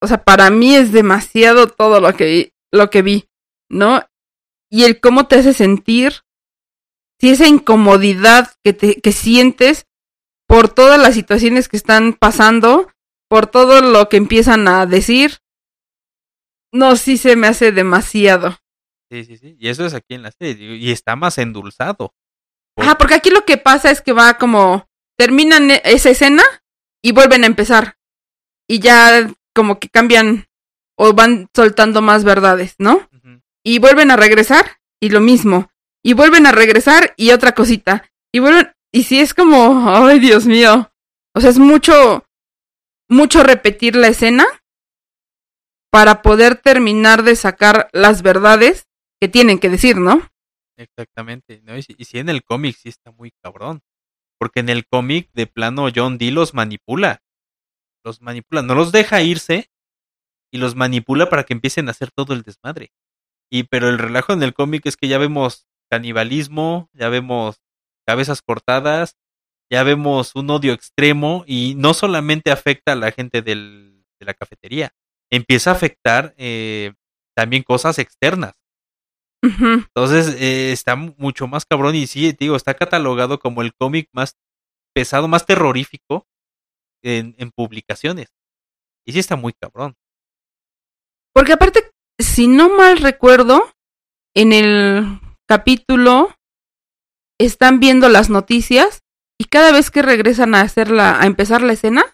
O 0.01 0.07
sea, 0.09 0.23
para 0.25 0.51
mí 0.51 0.75
es 0.75 0.93
demasiado 0.93 1.67
todo 1.69 2.01
lo 2.01 2.15
que, 2.17 2.53
lo 2.73 2.91
que 2.91 3.03
vi, 3.03 3.29
¿no? 3.71 4.03
Y 4.71 4.85
el 4.85 5.01
cómo 5.01 5.29
te 5.29 5.37
hace 5.37 5.53
sentir, 5.53 6.23
si 7.21 7.31
esa 7.31 7.47
incomodidad 7.47 8.53
que, 8.65 8.73
te, 8.73 9.01
que 9.01 9.13
sientes 9.13 9.87
por 10.49 10.69
todas 10.69 11.01
las 11.01 11.15
situaciones 11.15 11.69
que 11.69 11.77
están 11.77 12.15
pasando, 12.15 12.91
por 13.29 13.47
todo 13.47 13.81
lo 13.81 14.09
que 14.09 14.17
empiezan 14.17 14.67
a 14.67 14.87
decir, 14.87 15.39
no, 16.73 16.97
sí 16.97 17.17
se 17.19 17.37
me 17.37 17.47
hace 17.47 17.71
demasiado. 17.73 18.59
Sí, 19.11 19.25
sí, 19.25 19.37
sí. 19.37 19.57
Y 19.59 19.69
eso 19.69 19.85
es 19.85 19.95
aquí 19.95 20.15
en 20.15 20.23
la 20.23 20.33
serie. 20.33 20.77
Y 20.77 20.91
está 20.91 21.17
más 21.17 21.37
endulzado. 21.39 22.15
Por- 22.75 22.85
Ajá, 22.87 22.97
porque 22.97 23.15
aquí 23.15 23.31
lo 23.31 23.45
que 23.45 23.59
pasa 23.59 23.91
es 23.91 24.01
que 24.01 24.13
va 24.13 24.39
como 24.39 24.89
terminan 25.19 25.71
e- 25.71 25.83
esa 25.85 26.11
escena 26.11 26.43
y 27.03 27.13
vuelven 27.13 27.45
a 27.45 27.47
empezar. 27.47 27.97
Y 28.69 28.79
ya 28.79 29.31
como 29.55 29.79
que 29.79 29.89
cambian 29.89 30.47
o 30.97 31.13
van 31.13 31.49
soltando 31.55 32.01
más 32.01 32.25
verdades, 32.25 32.77
¿no? 32.79 33.09
Y 33.65 33.79
vuelven 33.79 34.11
a 34.11 34.17
regresar 34.17 34.79
y 35.01 35.11
lo 35.11 35.21
mismo. 35.21 35.71
Y 36.03 36.15
vuelven 36.15 36.47
a 36.47 36.53
regresar 36.53 37.15
y 37.17 37.31
otra 37.31 37.53
cosita. 37.53 38.11
Y 38.33 38.39
vuelven 38.39 38.73
y 38.93 39.05
sí 39.05 39.21
es 39.21 39.35
como, 39.35 39.89
ay, 39.89 40.21
Dios 40.21 40.47
mío. 40.47 40.91
O 41.35 41.41
sea, 41.41 41.51
es 41.51 41.59
mucho 41.59 42.25
mucho 43.09 43.43
repetir 43.43 43.95
la 43.95 44.09
escena 44.09 44.47
para 45.91 46.23
poder 46.23 46.57
terminar 46.57 47.23
de 47.23 47.37
sacar 47.37 47.89
las 47.93 48.23
verdades 48.23 48.87
que 49.21 49.29
tienen 49.29 49.59
que 49.59 49.69
decir, 49.69 49.99
¿no? 49.99 50.31
Exactamente. 50.77 51.61
¿no? 51.63 51.77
Y, 51.77 51.83
si, 51.83 51.95
y 51.99 52.07
si 52.07 52.19
en 52.19 52.31
el 52.31 52.43
cómic 52.43 52.77
sí 52.77 52.89
está 52.89 53.11
muy 53.13 53.31
cabrón. 53.43 53.83
Porque 54.43 54.59
en 54.59 54.71
el 54.71 54.85
cómic, 54.89 55.31
de 55.35 55.47
plano, 55.47 55.87
John 55.95 56.19
Dee 56.19 56.33
los 56.33 56.53
manipula. 56.53 57.23
Los 58.05 58.21
manipula. 58.21 58.61
No 58.63 58.75
los 58.75 58.91
deja 58.91 59.23
irse 59.23 59.71
y 60.53 60.59
los 60.59 60.75
manipula 60.75 61.31
para 61.31 61.45
que 61.45 61.53
empiecen 61.53 61.87
a 61.87 61.93
hacer 61.93 62.11
todo 62.11 62.35
el 62.35 62.43
desmadre. 62.43 62.91
Y 63.53 63.63
pero 63.63 63.89
el 63.89 63.99
relajo 64.01 64.33
en 64.33 64.43
el 64.43 64.53
cómic 64.53 64.85
es 64.87 64.97
que 64.97 65.07
ya 65.07 65.19
vemos 65.19 65.69
canibalismo, 65.89 66.91
ya 66.93 67.09
vemos 67.09 67.61
cabezas 68.05 68.43
cortadas, 68.43 69.15
ya 69.71 69.85
vemos 69.85 70.35
un 70.35 70.51
odio 70.51 70.73
extremo 70.73 71.45
y 71.47 71.77
no 71.77 71.95
solamente 71.95 72.51
afecta 72.51 72.95
a 72.95 72.97
la 72.97 73.13
gente 73.13 73.43
del- 73.43 74.05
de 74.19 74.27
la 74.27 74.35
cafetería, 74.35 74.91
empieza 75.31 75.71
a 75.71 75.75
afectar 75.75 76.35
eh, 76.37 76.95
también 77.37 77.63
cosas 77.63 78.01
externas. 78.01 78.55
Entonces 79.43 80.37
eh, 80.41 80.73
está 80.73 80.95
mu- 80.97 81.15
mucho 81.19 81.47
más 81.49 81.67
cabrón 81.67 81.95
y 81.97 82.07
sí, 82.07 82.33
te 82.33 82.45
digo, 82.45 82.57
está 82.57 82.75
catalogado 82.75 83.39
como 83.41 83.63
el 83.63 83.75
cómic 83.75 84.09
más 84.13 84.37
pesado, 84.95 85.27
más 85.27 85.47
terrorífico 85.47 86.27
en, 87.03 87.35
en 87.39 87.51
publicaciones. 87.51 88.29
Y 89.05 89.13
sí 89.13 89.19
está 89.19 89.35
muy 89.37 89.53
cabrón. 89.53 89.97
Porque 91.35 91.53
aparte, 91.55 91.91
si 92.19 92.47
no 92.47 92.69
mal 92.69 92.99
recuerdo, 92.99 93.69
en 94.35 94.53
el 94.53 95.21
capítulo 95.49 96.35
están 97.41 97.81
viendo 97.81 98.09
las 98.09 98.31
noticias 98.31 99.01
y 99.41 99.47
cada 99.47 99.73
vez 99.73 99.91
que 99.91 100.03
regresan 100.03 100.55
a 100.55 100.61
hacer 100.61 100.91
la, 100.91 101.21
a 101.21 101.27
empezar 101.27 101.63
la 101.63 101.73
escena, 101.73 102.05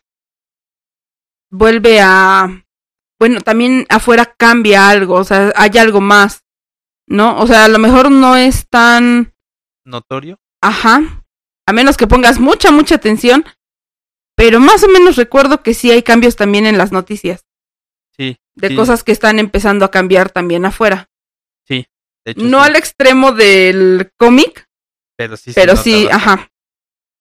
vuelve 1.50 2.00
a 2.00 2.64
bueno, 3.20 3.40
también 3.40 3.84
afuera 3.88 4.32
cambia 4.38 4.88
algo, 4.88 5.14
o 5.16 5.24
sea, 5.24 5.52
hay 5.56 5.76
algo 5.78 6.00
más, 6.00 6.44
¿no? 7.08 7.38
O 7.40 7.46
sea, 7.46 7.64
a 7.64 7.68
lo 7.68 7.78
mejor 7.78 8.10
no 8.10 8.36
es 8.36 8.68
tan 8.68 9.34
Notorio. 9.84 10.38
ajá, 10.60 11.24
a 11.66 11.72
menos 11.72 11.96
que 11.96 12.06
pongas 12.06 12.38
mucha, 12.38 12.70
mucha 12.70 12.94
atención, 12.96 13.44
pero 14.36 14.60
más 14.60 14.82
o 14.84 14.88
menos 14.88 15.16
recuerdo 15.16 15.62
que 15.62 15.74
sí 15.74 15.90
hay 15.90 16.02
cambios 16.02 16.36
también 16.36 16.66
en 16.66 16.78
las 16.78 16.92
noticias, 16.92 17.44
Sí. 18.16 18.38
de 18.54 18.68
sí, 18.68 18.76
cosas 18.76 19.04
que 19.04 19.12
están 19.12 19.38
empezando 19.38 19.84
a 19.84 19.90
cambiar 19.90 20.30
también 20.30 20.64
afuera. 20.64 21.08
de 22.24 22.32
hecho, 22.32 22.42
No 22.44 22.62
sí, 22.62 22.68
al 22.70 22.76
extremo 22.76 23.32
del 23.32 24.10
cómic, 24.18 24.68
pero 25.16 25.36
sí. 25.38 25.52
pero 25.54 25.76
sí, 25.76 26.04
bastante. 26.04 26.12
ajá. 26.14 26.50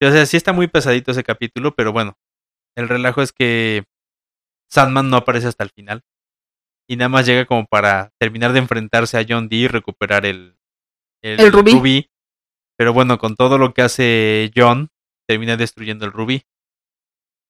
O 0.03 0.11
sea, 0.11 0.25
sí 0.25 0.35
está 0.35 0.51
muy 0.53 0.67
pesadito 0.67 1.11
ese 1.11 1.23
capítulo, 1.23 1.73
pero 1.75 1.93
bueno. 1.93 2.17
El 2.75 2.89
relajo 2.89 3.21
es 3.21 3.31
que 3.31 3.85
Sandman 4.69 5.09
no 5.09 5.17
aparece 5.17 5.47
hasta 5.47 5.63
el 5.63 5.69
final. 5.71 6.03
Y 6.87 6.95
nada 6.95 7.09
más 7.09 7.25
llega 7.25 7.45
como 7.45 7.65
para 7.65 8.11
terminar 8.19 8.53
de 8.53 8.59
enfrentarse 8.59 9.17
a 9.17 9.25
John 9.27 9.49
Dee 9.49 9.63
y 9.63 9.67
recuperar 9.67 10.25
el, 10.25 10.57
El 11.21 11.51
rubí. 11.51 12.09
Pero 12.77 12.93
bueno, 12.93 13.17
con 13.17 13.35
todo 13.35 13.57
lo 13.57 13.73
que 13.73 13.81
hace 13.81 14.51
John, 14.55 14.89
termina 15.27 15.57
destruyendo 15.57 16.05
el 16.05 16.13
rubí. 16.13 16.43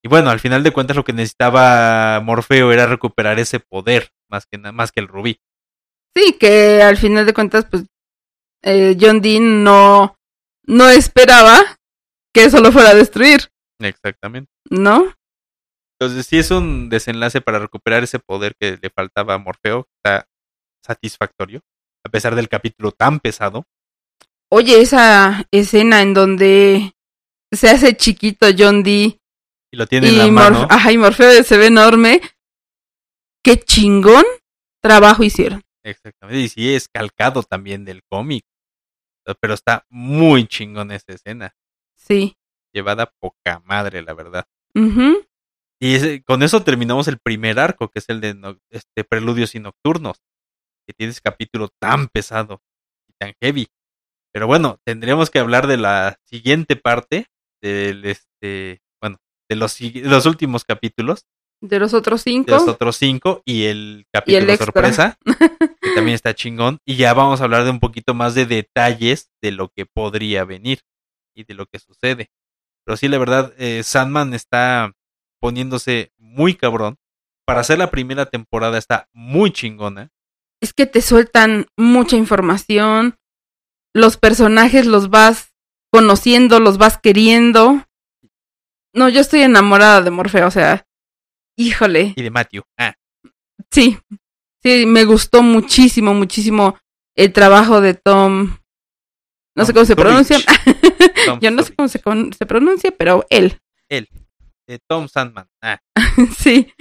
Y 0.03 0.09
bueno, 0.09 0.29
al 0.29 0.39
final 0.39 0.63
de 0.63 0.71
cuentas 0.71 0.95
lo 0.95 1.03
que 1.03 1.13
necesitaba 1.13 2.19
Morfeo 2.21 2.71
era 2.71 2.85
recuperar 2.85 3.39
ese 3.39 3.59
poder, 3.59 4.11
más 4.29 4.45
que, 4.45 4.57
más 4.57 4.91
que 4.91 5.01
el 5.01 5.07
rubí. 5.07 5.39
Sí, 6.15 6.33
que 6.39 6.81
al 6.81 6.97
final 6.97 7.25
de 7.25 7.33
cuentas, 7.33 7.65
pues, 7.69 7.83
eh, 8.63 8.97
John 8.99 9.21
Dean 9.21 9.63
no, 9.63 10.15
no 10.63 10.89
esperaba 10.89 11.77
que 12.33 12.45
eso 12.45 12.61
lo 12.61 12.71
fuera 12.71 12.91
a 12.91 12.95
destruir, 12.95 13.49
Exactamente. 13.79 14.51
¿no? 14.69 15.13
Entonces 15.99 16.25
sí 16.27 16.37
es 16.37 16.51
un 16.51 16.89
desenlace 16.89 17.41
para 17.41 17.59
recuperar 17.59 18.03
ese 18.03 18.19
poder 18.19 18.55
que 18.59 18.77
le 18.81 18.89
faltaba 18.89 19.33
a 19.33 19.37
Morfeo. 19.39 19.87
Está 19.97 20.27
satisfactorio. 20.85 21.61
A 22.05 22.09
pesar 22.09 22.35
del 22.35 22.47
capítulo 22.49 22.91
tan 22.91 23.19
pesado. 23.19 23.65
Oye, 24.49 24.79
esa 24.81 25.45
escena 25.51 26.01
en 26.01 26.13
donde 26.13 26.93
se 27.51 27.69
hace 27.69 27.97
chiquito 27.97 28.47
John 28.57 28.83
Dee 28.83 29.19
Y 29.71 29.77
lo 29.77 29.87
tiene 29.87 30.09
en 30.09 30.17
la 30.19 30.27
y, 30.27 30.31
mano. 30.31 30.61
Morf- 30.61 30.67
ajá, 30.69 30.91
y 30.91 30.97
Morfeo 30.97 31.43
se 31.43 31.57
ve 31.57 31.67
enorme, 31.67 32.21
qué 33.43 33.57
chingón 33.59 34.23
trabajo 34.81 35.23
hicieron. 35.23 35.61
Exactamente. 35.83 36.39
Y 36.41 36.49
sí 36.49 36.75
es 36.75 36.87
calcado 36.87 37.43
también 37.43 37.83
del 37.85 38.03
cómic. 38.03 38.45
Pero 39.41 39.53
está 39.55 39.85
muy 39.89 40.47
chingón 40.47 40.91
esa 40.91 41.11
escena. 41.11 41.53
Sí. 41.95 42.37
Llevada 42.73 43.11
poca 43.19 43.59
madre, 43.65 44.01
la 44.01 44.13
verdad. 44.13 44.45
Ujú. 44.73 45.25
Y 45.79 46.21
con 46.21 46.41
eso 46.43 46.63
terminamos 46.63 47.07
el 47.07 47.19
primer 47.19 47.59
arco, 47.59 47.89
que 47.89 47.99
es 47.99 48.09
el 48.09 48.19
de 48.21 48.33
no- 48.33 48.57
este, 48.71 49.03
Preludios 49.03 49.53
y 49.55 49.59
Nocturnos. 49.59 50.17
Que 50.87 50.93
tiene 50.93 51.11
ese 51.11 51.21
capítulo 51.21 51.69
tan 51.79 52.07
pesado 52.07 52.61
y 53.09 53.13
tan 53.19 53.33
heavy. 53.41 53.67
Pero 54.33 54.47
bueno, 54.47 54.79
tendríamos 54.85 55.29
que 55.29 55.39
hablar 55.39 55.67
de 55.67 55.77
la 55.77 56.17
siguiente 56.25 56.75
parte. 56.75 57.27
Del 57.61 58.05
este. 58.05 58.81
Bueno, 59.01 59.17
de 59.49 59.55
los, 59.55 59.77
de 59.77 60.21
últimos 60.27 60.63
capítulos. 60.63 61.25
De 61.61 61.79
los 61.79 61.93
otros 61.95 62.23
De 62.23 62.31
cinco. 62.31 62.51
los 62.51 62.67
otros 62.67 62.95
cinco. 62.97 63.41
Y 63.45 63.65
el 63.65 64.05
capítulo 64.13 64.51
extra. 64.51 64.65
sorpresa. 64.65 65.17
Que 65.87 65.95
también 65.95 66.15
está 66.15 66.33
chingón. 66.35 66.79
Y 66.85 66.95
ya 66.97 67.13
vamos 67.13 67.39
a 67.39 67.45
hablar 67.45 67.63
de 67.63 67.69
un 67.69 67.79
poquito 67.79 68.13
más 68.13 68.35
de 68.35 68.45
detalles 68.45 69.29
de 69.41 69.51
lo 69.51 69.69
que 69.69 69.85
podría 69.85 70.43
venir. 70.43 70.81
Y 71.35 71.43
de 71.45 71.53
lo 71.53 71.65
que 71.65 71.79
sucede. 71.79 72.29
Pero 72.85 72.97
sí, 72.97 73.07
la 73.07 73.17
verdad, 73.17 73.53
eh, 73.57 73.83
Sandman 73.83 74.33
está 74.33 74.91
poniéndose 75.39 76.11
muy 76.17 76.55
cabrón. 76.55 76.97
Para 77.45 77.61
hacer 77.61 77.77
la 77.77 77.91
primera 77.91 78.25
temporada 78.25 78.77
está 78.77 79.07
muy 79.13 79.51
chingona. 79.51 80.11
Es 80.61 80.73
que 80.73 80.85
te 80.85 81.01
sueltan 81.01 81.67
mucha 81.77 82.17
información. 82.17 83.17
Los 83.93 84.17
personajes 84.17 84.85
los 84.85 85.09
vas 85.09 85.53
conociendo, 85.91 86.59
los 86.59 86.77
vas 86.77 86.97
queriendo. 86.97 87.85
No, 88.93 89.09
yo 89.09 89.21
estoy 89.21 89.41
enamorada 89.41 90.01
de 90.01 90.11
Morfeo, 90.11 90.47
o 90.47 90.51
sea, 90.51 90.85
híjole. 91.57 92.13
Y 92.15 92.21
de 92.21 92.31
Matthew. 92.31 92.63
Ah. 92.77 92.95
Sí, 93.71 93.97
sí, 94.63 94.85
me 94.85 95.05
gustó 95.05 95.43
muchísimo, 95.43 96.13
muchísimo 96.13 96.77
el 97.15 97.33
trabajo 97.33 97.81
de 97.81 97.93
Tom. 97.93 98.57
No 99.55 99.65
sé 99.65 99.73
cómo 99.73 99.85
se 99.85 99.95
pronuncia. 99.95 100.37
Yo 101.41 101.51
no 101.51 101.63
sé 101.63 101.73
cómo 101.75 101.87
se, 101.87 101.99
se, 102.37 102.45
pronuncia, 102.45 102.91
pero 102.91 103.25
él. 103.29 103.59
Él. 103.89 104.07
De 104.67 104.79
Tom 104.87 105.07
Sandman. 105.07 105.49
Ah. 105.61 105.79
sí. 106.37 106.73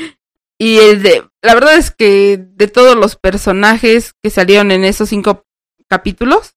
Y 0.58 0.78
el 0.78 1.02
de, 1.02 1.28
la 1.42 1.54
verdad 1.54 1.76
es 1.76 1.90
que 1.90 2.38
de 2.38 2.68
todos 2.68 2.96
los 2.96 3.16
personajes 3.16 4.14
que 4.22 4.30
salieron 4.30 4.70
en 4.72 4.84
esos 4.84 5.10
cinco 5.10 5.46
capítulos, 5.88 6.56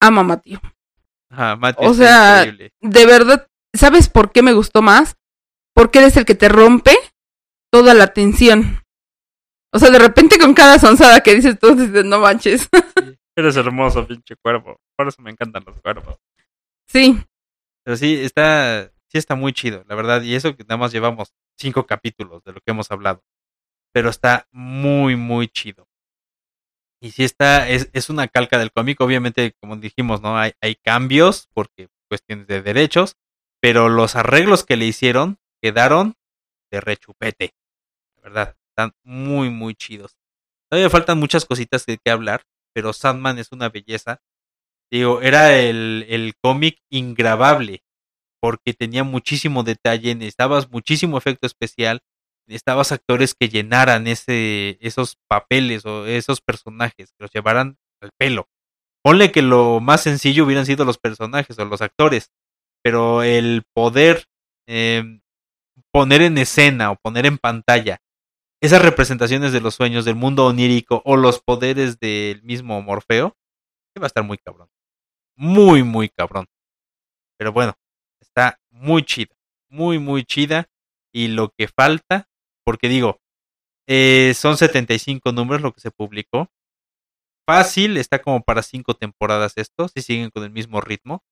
amo 0.00 0.20
a 0.20 0.24
Matthew. 0.24 0.60
Ajá, 1.30 1.58
o 1.78 1.94
sea, 1.94 2.44
de 2.44 3.06
verdad, 3.06 3.48
¿sabes 3.74 4.08
por 4.08 4.32
qué 4.32 4.42
me 4.42 4.52
gustó 4.52 4.82
más? 4.82 5.16
Porque 5.74 5.98
eres 5.98 6.16
el 6.16 6.24
que 6.24 6.34
te 6.34 6.48
rompe 6.48 6.96
toda 7.72 7.94
la 7.94 8.12
tensión. 8.12 8.82
O 9.72 9.78
sea, 9.78 9.90
de 9.90 9.98
repente 9.98 10.38
con 10.38 10.52
cada 10.52 10.78
sonzada 10.78 11.22
que 11.22 11.34
dices 11.34 11.58
tú, 11.58 11.74
dices, 11.74 12.04
no 12.04 12.18
manches. 12.20 12.68
eres 13.36 13.56
hermoso, 13.56 14.06
pinche 14.06 14.36
cuervo. 14.36 14.78
Por 14.96 15.08
eso 15.08 15.22
me 15.22 15.30
encantan 15.30 15.64
los 15.66 15.80
cuervos. 15.80 16.18
Sí. 16.86 17.18
Pero 17.82 17.96
sí, 17.96 18.14
está, 18.22 18.91
sí 19.12 19.18
está 19.18 19.34
muy 19.34 19.52
chido, 19.52 19.84
la 19.86 19.94
verdad. 19.94 20.22
Y 20.22 20.34
eso 20.34 20.56
que 20.56 20.64
nada 20.64 20.78
más 20.78 20.92
llevamos 20.92 21.34
cinco 21.58 21.86
capítulos 21.86 22.42
de 22.44 22.52
lo 22.52 22.60
que 22.60 22.70
hemos 22.70 22.90
hablado. 22.90 23.22
Pero 23.92 24.08
está 24.08 24.48
muy, 24.50 25.16
muy 25.16 25.48
chido. 25.48 25.86
Y 27.00 27.10
sí 27.10 27.24
está, 27.24 27.68
es, 27.68 27.90
es 27.92 28.08
una 28.08 28.26
calca 28.28 28.58
del 28.58 28.72
cómic. 28.72 29.00
Obviamente, 29.00 29.52
como 29.60 29.76
dijimos, 29.76 30.22
¿no? 30.22 30.38
Hay, 30.38 30.52
hay 30.62 30.76
cambios 30.76 31.48
porque 31.52 31.88
cuestiones 32.08 32.46
de 32.46 32.62
derechos. 32.62 33.16
Pero 33.60 33.90
los 33.90 34.16
arreglos 34.16 34.64
que 34.64 34.76
le 34.76 34.86
hicieron 34.86 35.38
quedaron 35.60 36.14
de 36.70 36.80
rechupete. 36.80 37.54
La 38.16 38.22
verdad, 38.22 38.56
están 38.70 38.92
muy, 39.04 39.50
muy 39.50 39.74
chidos. 39.74 40.16
Todavía 40.70 40.88
faltan 40.88 41.18
muchas 41.18 41.44
cositas 41.44 41.84
de 41.84 41.98
que 41.98 42.10
hablar, 42.10 42.44
pero 42.72 42.94
Sandman 42.94 43.38
es 43.38 43.52
una 43.52 43.68
belleza. 43.68 44.22
Digo, 44.90 45.20
era 45.20 45.58
el, 45.58 46.06
el 46.08 46.34
cómic 46.42 46.80
ingrabable, 46.90 47.82
porque 48.42 48.74
tenía 48.74 49.04
muchísimo 49.04 49.62
detalle, 49.62 50.16
necesitabas 50.16 50.68
muchísimo 50.68 51.16
efecto 51.16 51.46
especial, 51.46 52.00
necesitabas 52.48 52.90
actores 52.90 53.36
que 53.36 53.48
llenaran 53.48 54.08
ese, 54.08 54.78
esos 54.80 55.16
papeles 55.28 55.86
o 55.86 56.06
esos 56.06 56.40
personajes, 56.40 57.12
que 57.12 57.22
los 57.22 57.30
llevaran 57.30 57.78
al 58.00 58.10
pelo. 58.18 58.48
Ponle 59.04 59.30
que 59.30 59.42
lo 59.42 59.78
más 59.78 60.02
sencillo 60.02 60.44
hubieran 60.44 60.66
sido 60.66 60.84
los 60.84 60.98
personajes 60.98 61.56
o 61.56 61.64
los 61.64 61.82
actores, 61.82 62.32
pero 62.82 63.22
el 63.22 63.62
poder 63.74 64.24
eh, 64.66 65.20
poner 65.92 66.22
en 66.22 66.36
escena 66.36 66.90
o 66.90 66.96
poner 66.96 67.26
en 67.26 67.38
pantalla 67.38 68.00
esas 68.60 68.82
representaciones 68.82 69.52
de 69.52 69.60
los 69.60 69.76
sueños 69.76 70.04
del 70.04 70.16
mundo 70.16 70.46
onírico 70.46 71.00
o 71.04 71.16
los 71.16 71.40
poderes 71.40 72.00
del 72.00 72.42
mismo 72.42 72.82
Morfeo, 72.82 73.36
va 74.00 74.04
a 74.04 74.06
estar 74.06 74.24
muy 74.24 74.38
cabrón. 74.38 74.68
Muy, 75.36 75.84
muy 75.84 76.08
cabrón. 76.08 76.46
Pero 77.38 77.52
bueno, 77.52 77.74
está 78.34 78.58
muy 78.70 79.02
chida. 79.04 79.34
Muy, 79.68 79.98
muy 79.98 80.24
chida. 80.24 80.68
Y 81.14 81.28
lo 81.28 81.50
que 81.50 81.68
falta, 81.68 82.28
porque 82.64 82.88
digo, 82.88 83.20
eh, 83.86 84.32
son 84.34 84.56
75 84.56 85.32
números 85.32 85.62
lo 85.62 85.72
que 85.72 85.80
se 85.80 85.90
publicó. 85.90 86.50
Fácil, 87.46 87.96
está 87.98 88.20
como 88.20 88.42
para 88.42 88.62
cinco 88.62 88.94
temporadas 88.94 89.54
esto, 89.56 89.88
si 89.88 90.00
siguen 90.00 90.30
con 90.30 90.44
el 90.44 90.50
mismo 90.50 90.80
ritmo. 90.80 91.22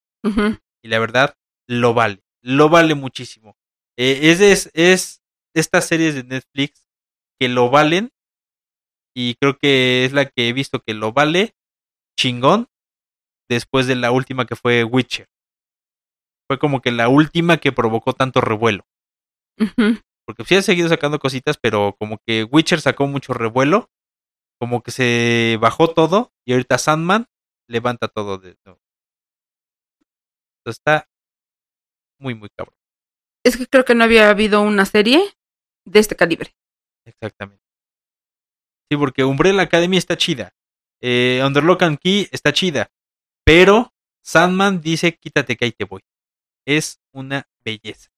Y 0.82 0.88
la 0.88 0.98
verdad, 0.98 1.34
lo 1.66 1.94
vale. 1.94 2.22
Lo 2.42 2.68
vale 2.68 2.94
muchísimo. 2.94 3.56
Eh, 3.96 4.30
es, 4.30 4.70
es, 4.74 5.22
estas 5.54 5.86
series 5.86 6.14
de 6.14 6.24
Netflix 6.24 6.88
que 7.38 7.48
lo 7.48 7.70
valen 7.70 8.10
y 9.14 9.34
creo 9.36 9.56
que 9.56 10.04
es 10.04 10.12
la 10.12 10.26
que 10.26 10.48
he 10.48 10.52
visto 10.52 10.80
que 10.80 10.94
lo 10.94 11.12
vale 11.12 11.54
chingón 12.18 12.68
después 13.48 13.86
de 13.86 13.96
la 13.96 14.10
última 14.10 14.46
que 14.46 14.56
fue 14.56 14.84
Witcher. 14.84 15.26
Fue 16.50 16.58
como 16.58 16.80
que 16.82 16.90
la 16.90 17.08
última 17.08 17.58
que 17.58 17.70
provocó 17.70 18.12
tanto 18.12 18.40
revuelo. 18.40 18.84
Porque 20.26 20.44
sí 20.44 20.56
han 20.56 20.64
seguido 20.64 20.88
sacando 20.88 21.20
cositas, 21.20 21.56
pero 21.56 21.94
como 21.96 22.18
que 22.26 22.42
Witcher 22.42 22.80
sacó 22.80 23.06
mucho 23.06 23.34
revuelo, 23.34 23.88
como 24.58 24.82
que 24.82 24.90
se 24.90 25.58
bajó 25.60 25.94
todo 25.94 26.32
y 26.44 26.52
ahorita 26.52 26.78
Sandman 26.78 27.26
levanta 27.68 28.08
todo 28.08 28.38
de 28.38 28.56
nuevo. 28.64 28.80
Entonces 30.58 30.80
está 30.80 31.08
muy, 32.18 32.34
muy 32.34 32.48
cabrón 32.50 32.74
es 33.44 33.56
que 33.56 33.66
creo 33.66 33.84
que 33.84 33.94
no 33.94 34.04
había 34.04 34.30
habido 34.30 34.62
una 34.62 34.84
serie 34.84 35.22
de 35.84 35.98
este 35.98 36.16
calibre. 36.16 36.54
Exactamente. 37.04 37.64
Sí, 38.90 38.96
porque 38.98 39.24
Umbrella 39.24 39.62
Academy 39.62 39.96
está 39.96 40.16
chida. 40.16 40.52
Eh, 41.00 41.42
Underlock 41.44 41.82
and 41.82 41.98
Key 41.98 42.28
está 42.32 42.52
chida. 42.52 42.90
Pero 43.44 43.92
Sandman 44.22 44.80
dice, 44.80 45.16
quítate 45.16 45.56
que 45.56 45.64
ahí 45.64 45.72
te 45.72 45.84
voy. 45.84 46.02
Es 46.70 47.00
una 47.12 47.48
belleza. 47.64 48.12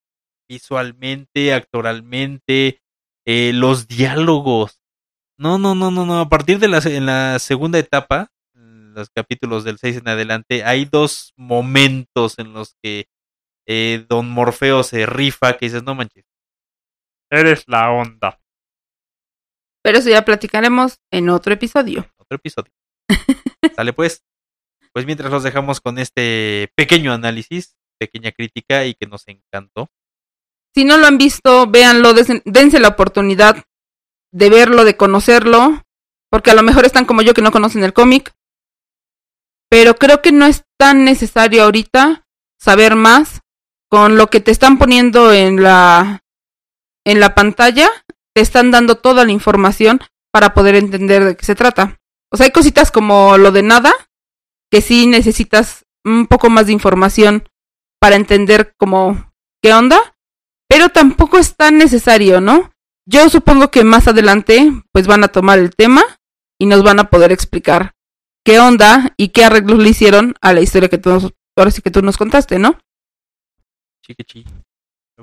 Visualmente, 0.47 1.55
actoralmente, 1.55 2.83
eh, 3.25 3.53
los 3.55 3.89
diálogos. 3.89 4.79
No, 5.39 5.57
no, 5.57 5.75
no, 5.75 5.91
no, 5.91 6.05
no. 6.05 6.21
A 6.21 6.29
partir 6.29 6.59
de 6.59 6.69
la, 6.69 6.81
en 6.85 7.07
la 7.07 7.39
segunda 7.39 7.79
etapa, 7.79 8.31
los 8.53 9.09
capítulos 9.09 9.65
del 9.65 9.79
6 9.79 9.97
en 9.97 10.09
adelante, 10.09 10.65
hay 10.65 10.85
dos 10.85 11.33
momentos 11.35 12.39
en 12.39 12.53
los 12.53 12.77
que 12.83 13.07
eh, 13.67 14.05
Don 14.07 14.29
Morfeo 14.29 14.83
se 14.83 15.07
rifa, 15.07 15.57
que 15.57 15.65
dices, 15.65 15.83
no 15.83 15.95
manches, 15.95 16.27
eres 17.31 17.65
la 17.69 17.91
onda. 17.91 18.39
Pero 19.83 19.97
eso 19.97 20.11
ya 20.11 20.27
platicaremos 20.27 21.01
en 21.11 21.31
otro 21.31 21.55
episodio. 21.55 22.07
Otro 22.19 22.37
episodio. 22.37 22.73
Sale 23.77 23.95
pues. 23.95 24.23
Pues 24.93 25.07
mientras 25.07 25.31
los 25.31 25.43
dejamos 25.43 25.81
con 25.81 25.99
este 25.99 26.71
pequeño 26.77 27.15
análisis, 27.15 27.79
pequeña 28.07 28.33
crítica 28.33 28.85
y 28.85 28.95
que 28.95 29.07
nos 29.07 29.29
encantó. 29.29 29.89
Si 30.75 30.85
no 30.85 30.97
lo 30.97 31.07
han 31.07 31.19
visto, 31.19 31.67
véanlo, 31.67 32.15
dense 32.15 32.81
la 32.81 32.89
oportunidad 32.89 33.65
de 34.33 34.51
verlo, 34.51 34.85
de 34.85 34.97
conocerlo, 34.97 35.83
porque 36.31 36.51
a 36.51 36.55
lo 36.55 36.63
mejor 36.63 36.85
están 36.85 37.05
como 37.05 37.23
yo 37.23 37.35
que 37.35 37.43
no 37.43 37.53
conocen 37.53 37.85
el 37.85 37.93
cómic. 37.93 38.33
Pero 39.71 39.95
creo 39.95 40.21
que 40.21 40.33
no 40.33 40.47
es 40.47 40.65
tan 40.79 41.05
necesario 41.05 41.63
ahorita 41.63 42.25
saber 42.59 42.97
más 42.97 43.41
con 43.89 44.17
lo 44.17 44.29
que 44.29 44.41
te 44.41 44.51
están 44.51 44.79
poniendo 44.79 45.33
en 45.33 45.63
la 45.63 46.23
en 47.05 47.21
la 47.21 47.35
pantalla, 47.35 47.91
te 48.35 48.41
están 48.41 48.71
dando 48.71 48.97
toda 48.97 49.25
la 49.25 49.33
información 49.33 50.01
para 50.33 50.55
poder 50.55 50.75
entender 50.75 51.25
de 51.25 51.37
qué 51.37 51.45
se 51.45 51.55
trata. 51.55 52.01
O 52.31 52.37
sea, 52.37 52.47
hay 52.47 52.53
cositas 52.53 52.91
como 52.91 53.37
lo 53.37 53.53
de 53.53 53.63
nada, 53.63 53.93
que 54.71 54.81
sí 54.81 55.07
necesitas 55.07 55.85
un 56.05 56.27
poco 56.27 56.49
más 56.49 56.67
de 56.67 56.73
información 56.73 57.49
para 58.03 58.17
entender 58.17 58.75
cómo 58.77 59.33
qué 59.63 59.73
onda, 59.73 60.17
pero 60.69 60.89
tampoco 60.89 61.39
es 61.39 61.55
tan 61.55 61.79
necesario, 61.79 62.41
¿no? 62.41 62.73
Yo 63.07 63.29
supongo 63.29 63.71
que 63.71 63.85
más 63.85 64.09
adelante 64.09 64.73
pues 64.91 65.07
van 65.07 65.23
a 65.23 65.29
tomar 65.29 65.61
el 65.61 65.71
tema 65.77 66.03
y 66.59 66.67
nos 66.67 66.83
van 66.83 66.99
a 66.99 67.11
poder 67.11 67.31
explicar 67.31 67.93
qué 68.45 68.59
onda 68.59 69.15
y 69.17 69.29
qué 69.29 69.45
arreglos 69.45 69.79
le 69.79 69.91
hicieron 69.91 70.35
a 70.41 70.53
la 70.53 70.63
historia 70.63 70.89
que 70.89 70.99
tú, 70.99 71.33
ahora 71.57 71.71
sí 71.71 71.81
que 71.81 71.93
tú 71.93 72.03
nos 72.03 72.17
contaste, 72.17 72.59
¿no? 72.59 72.77
chiquichi. 74.05 74.47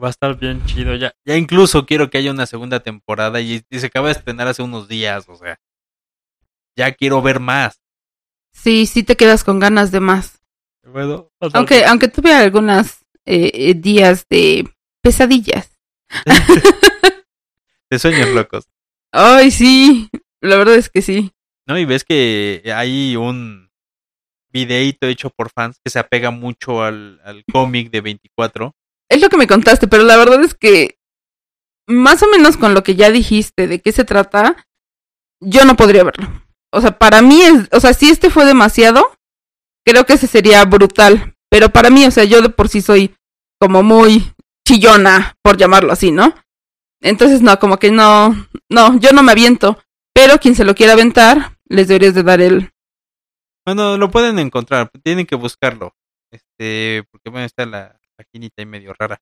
Va 0.02 0.08
a 0.08 0.12
estar 0.12 0.40
bien 0.40 0.66
chido. 0.66 0.96
Ya, 0.96 1.12
ya 1.26 1.36
incluso 1.36 1.86
quiero 1.86 2.10
que 2.10 2.20
haya 2.20 2.32
una 2.32 2.46
segunda 2.46 2.80
temporada 2.80 3.42
y, 3.42 3.62
se 3.70 3.88
acaba 3.88 4.08
de 4.08 4.14
estrenar 4.14 4.48
hace 4.48 4.64
unos 4.64 4.88
días, 4.88 5.28
o 5.28 5.36
sea. 5.36 5.60
Ya 6.78 6.94
quiero 6.94 7.22
ver 7.22 7.42
más. 7.42 7.82
Sí, 8.54 8.86
sí 8.86 9.04
te 9.04 9.18
quedas 9.18 9.44
con 9.44 9.60
ganas 9.60 9.92
de 9.92 10.00
más. 10.00 10.39
Bueno, 10.84 11.32
aunque, 11.54 11.86
aunque 11.86 12.08
tuve 12.08 12.34
algunas 12.34 13.06
eh, 13.26 13.52
eh, 13.54 13.74
días 13.74 14.26
de 14.30 14.68
pesadillas. 15.02 15.78
de 17.90 18.00
sueños 18.00 18.30
locos. 18.30 18.68
Ay, 19.12 19.52
sí. 19.52 20.10
La 20.42 20.58
verdad 20.58 20.76
es 20.76 20.90
que 20.90 21.02
sí. 21.02 21.32
No, 21.68 21.78
y 21.78 21.86
ves 21.86 22.04
que 22.04 22.64
hay 22.74 23.16
un 23.16 23.70
videíto 24.52 25.08
hecho 25.08 25.30
por 25.30 25.52
fans 25.52 25.80
que 25.84 25.92
se 25.92 26.00
apega 26.00 26.32
mucho 26.32 26.82
al, 26.82 27.22
al 27.24 27.44
cómic 27.52 27.92
de 27.92 28.02
24. 28.02 28.74
Es 29.10 29.22
lo 29.22 29.30
que 29.30 29.38
me 29.38 29.48
contaste, 29.48 29.88
pero 29.88 30.04
la 30.04 30.18
verdad 30.18 30.44
es 30.44 30.56
que 30.56 31.00
más 31.88 32.24
o 32.24 32.28
menos 32.30 32.58
con 32.58 32.74
lo 32.74 32.84
que 32.84 32.96
ya 32.96 33.10
dijiste 33.12 33.68
de 33.68 33.82
qué 33.82 33.92
se 33.92 34.06
trata, 34.06 34.68
yo 35.40 35.66
no 35.66 35.76
podría 35.76 36.04
verlo. 36.04 36.28
O 36.72 36.82
sea, 36.82 36.98
para 36.98 37.22
mí 37.22 37.42
es, 37.42 37.68
o 37.72 37.80
sea, 37.80 37.94
si 37.94 38.10
este 38.10 38.30
fue 38.30 38.46
demasiado, 38.46 39.12
creo 39.86 40.06
que 40.06 40.14
ese 40.14 40.28
sería 40.28 40.64
brutal. 40.66 41.36
Pero 41.50 41.70
para 41.70 41.90
mí, 41.90 42.06
o 42.06 42.12
sea, 42.12 42.24
yo 42.24 42.42
de 42.42 42.50
por 42.50 42.70
sí 42.70 42.82
soy 42.82 43.16
como 43.60 43.84
muy 43.84 44.34
chillona, 44.68 45.36
por 45.42 45.58
llamarlo 45.58 45.92
así, 45.92 46.12
¿no? 46.12 46.34
Entonces, 47.02 47.42
no, 47.42 47.58
como 47.60 47.78
que 47.78 47.92
no, 47.92 48.48
no, 48.70 49.00
yo 49.00 49.12
no 49.12 49.24
me 49.24 49.32
aviento. 49.32 49.80
Pero 50.14 50.38
quien 50.40 50.56
se 50.56 50.66
lo 50.66 50.76
quiera 50.76 50.94
aventar, 50.94 51.58
les 51.66 51.88
deberías 51.88 52.14
de 52.14 52.24
dar 52.24 52.42
el... 52.42 52.72
Bueno, 53.66 53.98
lo 53.98 54.10
pueden 54.12 54.40
encontrar, 54.40 54.92
tienen 55.04 55.26
que 55.26 55.36
buscarlo. 55.36 55.94
Este, 56.32 57.04
porque 57.12 57.30
bueno, 57.30 57.46
está 57.46 57.66
la 57.66 58.00
paginita 58.16 58.56
ahí 58.58 58.66
medio 58.66 58.94
rara. 58.98 59.22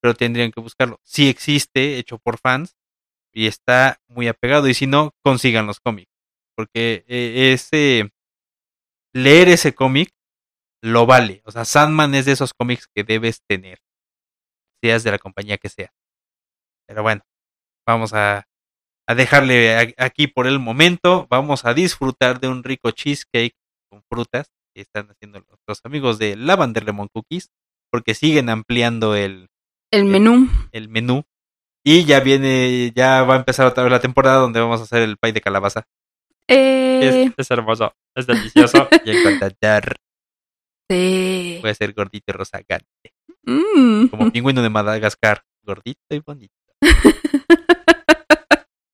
Pero 0.00 0.14
tendrían 0.14 0.52
que 0.52 0.60
buscarlo. 0.60 1.00
Si 1.02 1.28
existe, 1.28 1.98
hecho 1.98 2.18
por 2.18 2.38
fans, 2.38 2.76
y 3.32 3.46
está 3.46 4.00
muy 4.08 4.28
apegado. 4.28 4.68
Y 4.68 4.74
si 4.74 4.86
no, 4.86 5.12
consigan 5.22 5.66
los 5.66 5.80
cómics. 5.80 6.10
Porque 6.54 7.04
eh, 7.06 7.52
ese 7.52 8.10
leer 9.16 9.48
ese 9.48 9.74
cómic 9.74 10.10
lo 10.82 11.06
vale. 11.06 11.42
O 11.44 11.50
sea, 11.50 11.64
Sandman 11.64 12.14
es 12.14 12.26
de 12.26 12.32
esos 12.32 12.52
cómics 12.52 12.86
que 12.94 13.02
debes 13.02 13.40
tener. 13.48 13.78
Seas 14.82 15.04
de 15.04 15.10
la 15.10 15.18
compañía 15.18 15.56
que 15.56 15.70
sea. 15.70 15.92
Pero 16.86 17.02
bueno, 17.02 17.22
vamos 17.86 18.12
a, 18.12 18.46
a 19.08 19.14
dejarle 19.14 19.94
aquí 19.96 20.26
por 20.26 20.46
el 20.46 20.58
momento. 20.58 21.26
Vamos 21.30 21.64
a 21.64 21.74
disfrutar 21.74 22.40
de 22.40 22.48
un 22.48 22.62
rico 22.62 22.90
cheesecake 22.90 23.56
con 23.90 24.02
frutas 24.08 24.48
que 24.74 24.82
están 24.82 25.10
haciendo 25.10 25.42
los 25.66 25.80
amigos 25.84 26.18
de 26.18 26.36
Lavender 26.36 26.84
Lemon 26.84 27.08
Cookies. 27.08 27.48
Porque 27.90 28.14
siguen 28.14 28.50
ampliando 28.50 29.14
el, 29.14 29.48
el 29.90 30.04
menú. 30.04 30.48
El, 30.72 30.88
menú. 30.88 31.24
Y 31.84 32.04
ya 32.04 32.20
viene, 32.20 32.92
ya 32.94 33.22
va 33.22 33.34
a 33.34 33.38
empezar 33.38 33.66
otra 33.66 33.84
vez 33.84 33.92
la 33.92 34.00
temporada 34.00 34.40
donde 34.40 34.60
vamos 34.60 34.80
a 34.80 34.84
hacer 34.84 35.02
el 35.02 35.16
pay 35.16 35.32
de 35.32 35.40
calabaza. 35.40 35.86
Eh... 36.48 37.32
Es, 37.36 37.50
hermoso, 37.50 37.94
es 38.16 38.26
delicioso 38.26 38.88
y 39.04 39.10
encantador. 39.10 39.96
Sí. 40.88 41.58
Puede 41.60 41.74
ser 41.74 41.92
gordito 41.92 42.24
y 42.28 42.32
rozagante. 42.32 43.12
Mm. 43.44 44.06
Como 44.06 44.32
pingüino 44.32 44.62
de 44.62 44.70
Madagascar. 44.70 45.44
Gordito 45.62 46.00
y 46.10 46.20
bonito. 46.20 46.54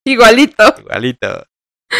Igualito. 0.05 0.75
Igualito. 0.79 1.45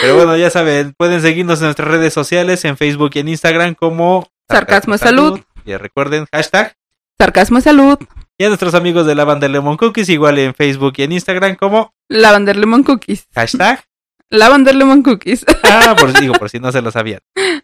Pero 0.02 0.16
bueno, 0.16 0.36
ya 0.36 0.50
saben, 0.50 0.94
pueden 0.98 1.22
seguirnos 1.22 1.60
en 1.60 1.66
nuestras 1.66 1.88
redes 1.88 2.14
sociales, 2.14 2.66
en 2.66 2.78
Facebook 2.78 3.12
y 3.14 3.20
en 3.20 3.30
Instagram 3.30 3.76
como 3.76 4.28
Sarcasmo, 4.50 4.98
Salud. 4.98 5.40
Y 5.66 5.78
recuerden, 5.78 6.26
hashtag 6.32 6.76
Sarcasmo 7.18 7.62
Salud. 7.62 8.00
Y 8.38 8.46
a 8.46 8.48
nuestros 8.48 8.74
amigos 8.74 9.06
de 9.06 9.14
Lavender 9.14 9.52
Lemon 9.52 9.78
Cookies, 9.78 10.10
igual 10.10 10.40
en 10.40 10.56
Facebook 10.56 10.94
y 10.98 11.04
en 11.04 11.12
Instagram 11.12 11.56
como 11.56 11.94
Lavender 12.10 12.58
Lemon 12.58 12.84
Cookies. 12.84 13.28
Hashtag 13.36 13.86
Lavender 14.34 14.76
Lemon 14.76 15.04
Cookies. 15.04 15.46
Ah, 15.64 15.96
por, 15.98 16.14
digo, 16.20 16.34
por 16.34 16.50
si 16.50 16.60
no 16.60 16.72
se 16.72 16.82
lo 16.82 16.92
sabían. 16.92 17.22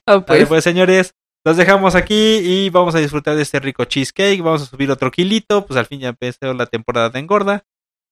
Oh, 0.07 0.26
pues. 0.26 0.47
pues 0.47 0.63
señores, 0.63 1.13
los 1.45 1.57
dejamos 1.57 1.93
aquí 1.93 2.38
y 2.38 2.70
vamos 2.70 2.95
a 2.95 2.99
disfrutar 2.99 3.36
de 3.36 3.43
este 3.43 3.59
rico 3.59 3.86
cheesecake. 3.86 4.41
Vamos 4.41 4.63
a 4.63 4.65
subir 4.65 4.89
otro 4.89 5.11
kilito, 5.11 5.65
pues 5.65 5.78
al 5.78 5.86
fin 5.86 5.99
ya 5.99 6.09
empezó 6.09 6.53
la 6.53 6.65
temporada 6.65 7.09
de 7.09 7.20
engorda. 7.20 7.65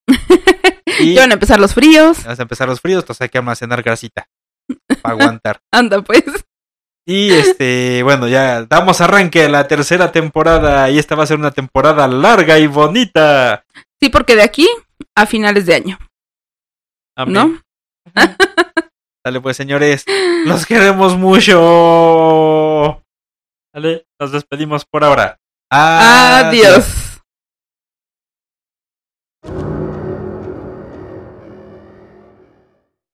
y 0.99 1.15
ya 1.15 1.21
van 1.21 1.31
a 1.31 1.33
empezar 1.33 1.59
los 1.59 1.73
fríos. 1.73 2.23
Van 2.25 2.35
a 2.37 2.41
empezar 2.41 2.67
los 2.67 2.79
fríos, 2.79 3.03
entonces 3.03 3.21
hay 3.21 3.29
que 3.29 3.39
almacenar 3.39 3.81
grasita 3.81 4.29
para 5.01 5.13
aguantar. 5.13 5.61
Anda, 5.71 6.01
pues. 6.03 6.23
Y 7.07 7.31
este, 7.31 8.03
bueno, 8.03 8.27
ya 8.27 8.65
damos 8.65 9.01
arranque 9.01 9.45
a 9.45 9.49
la 9.49 9.67
tercera 9.67 10.11
temporada 10.11 10.91
y 10.91 10.99
esta 10.99 11.15
va 11.15 11.23
a 11.23 11.27
ser 11.27 11.37
una 11.37 11.51
temporada 11.51 12.07
larga 12.07 12.59
y 12.59 12.67
bonita. 12.67 13.65
Sí, 13.99 14.09
porque 14.09 14.35
de 14.35 14.43
aquí 14.43 14.67
a 15.15 15.25
finales 15.25 15.65
de 15.65 15.75
año. 15.75 15.99
¿No? 17.25 17.59
Dale 19.25 19.41
pues, 19.41 19.57
señores, 19.57 20.05
los 20.45 20.65
queremos 20.65 21.17
mucho. 21.17 23.03
Dale, 23.73 24.05
nos 24.19 24.31
despedimos 24.31 24.85
por 24.85 25.03
ahora. 25.03 25.37
Adiós. 25.69 27.06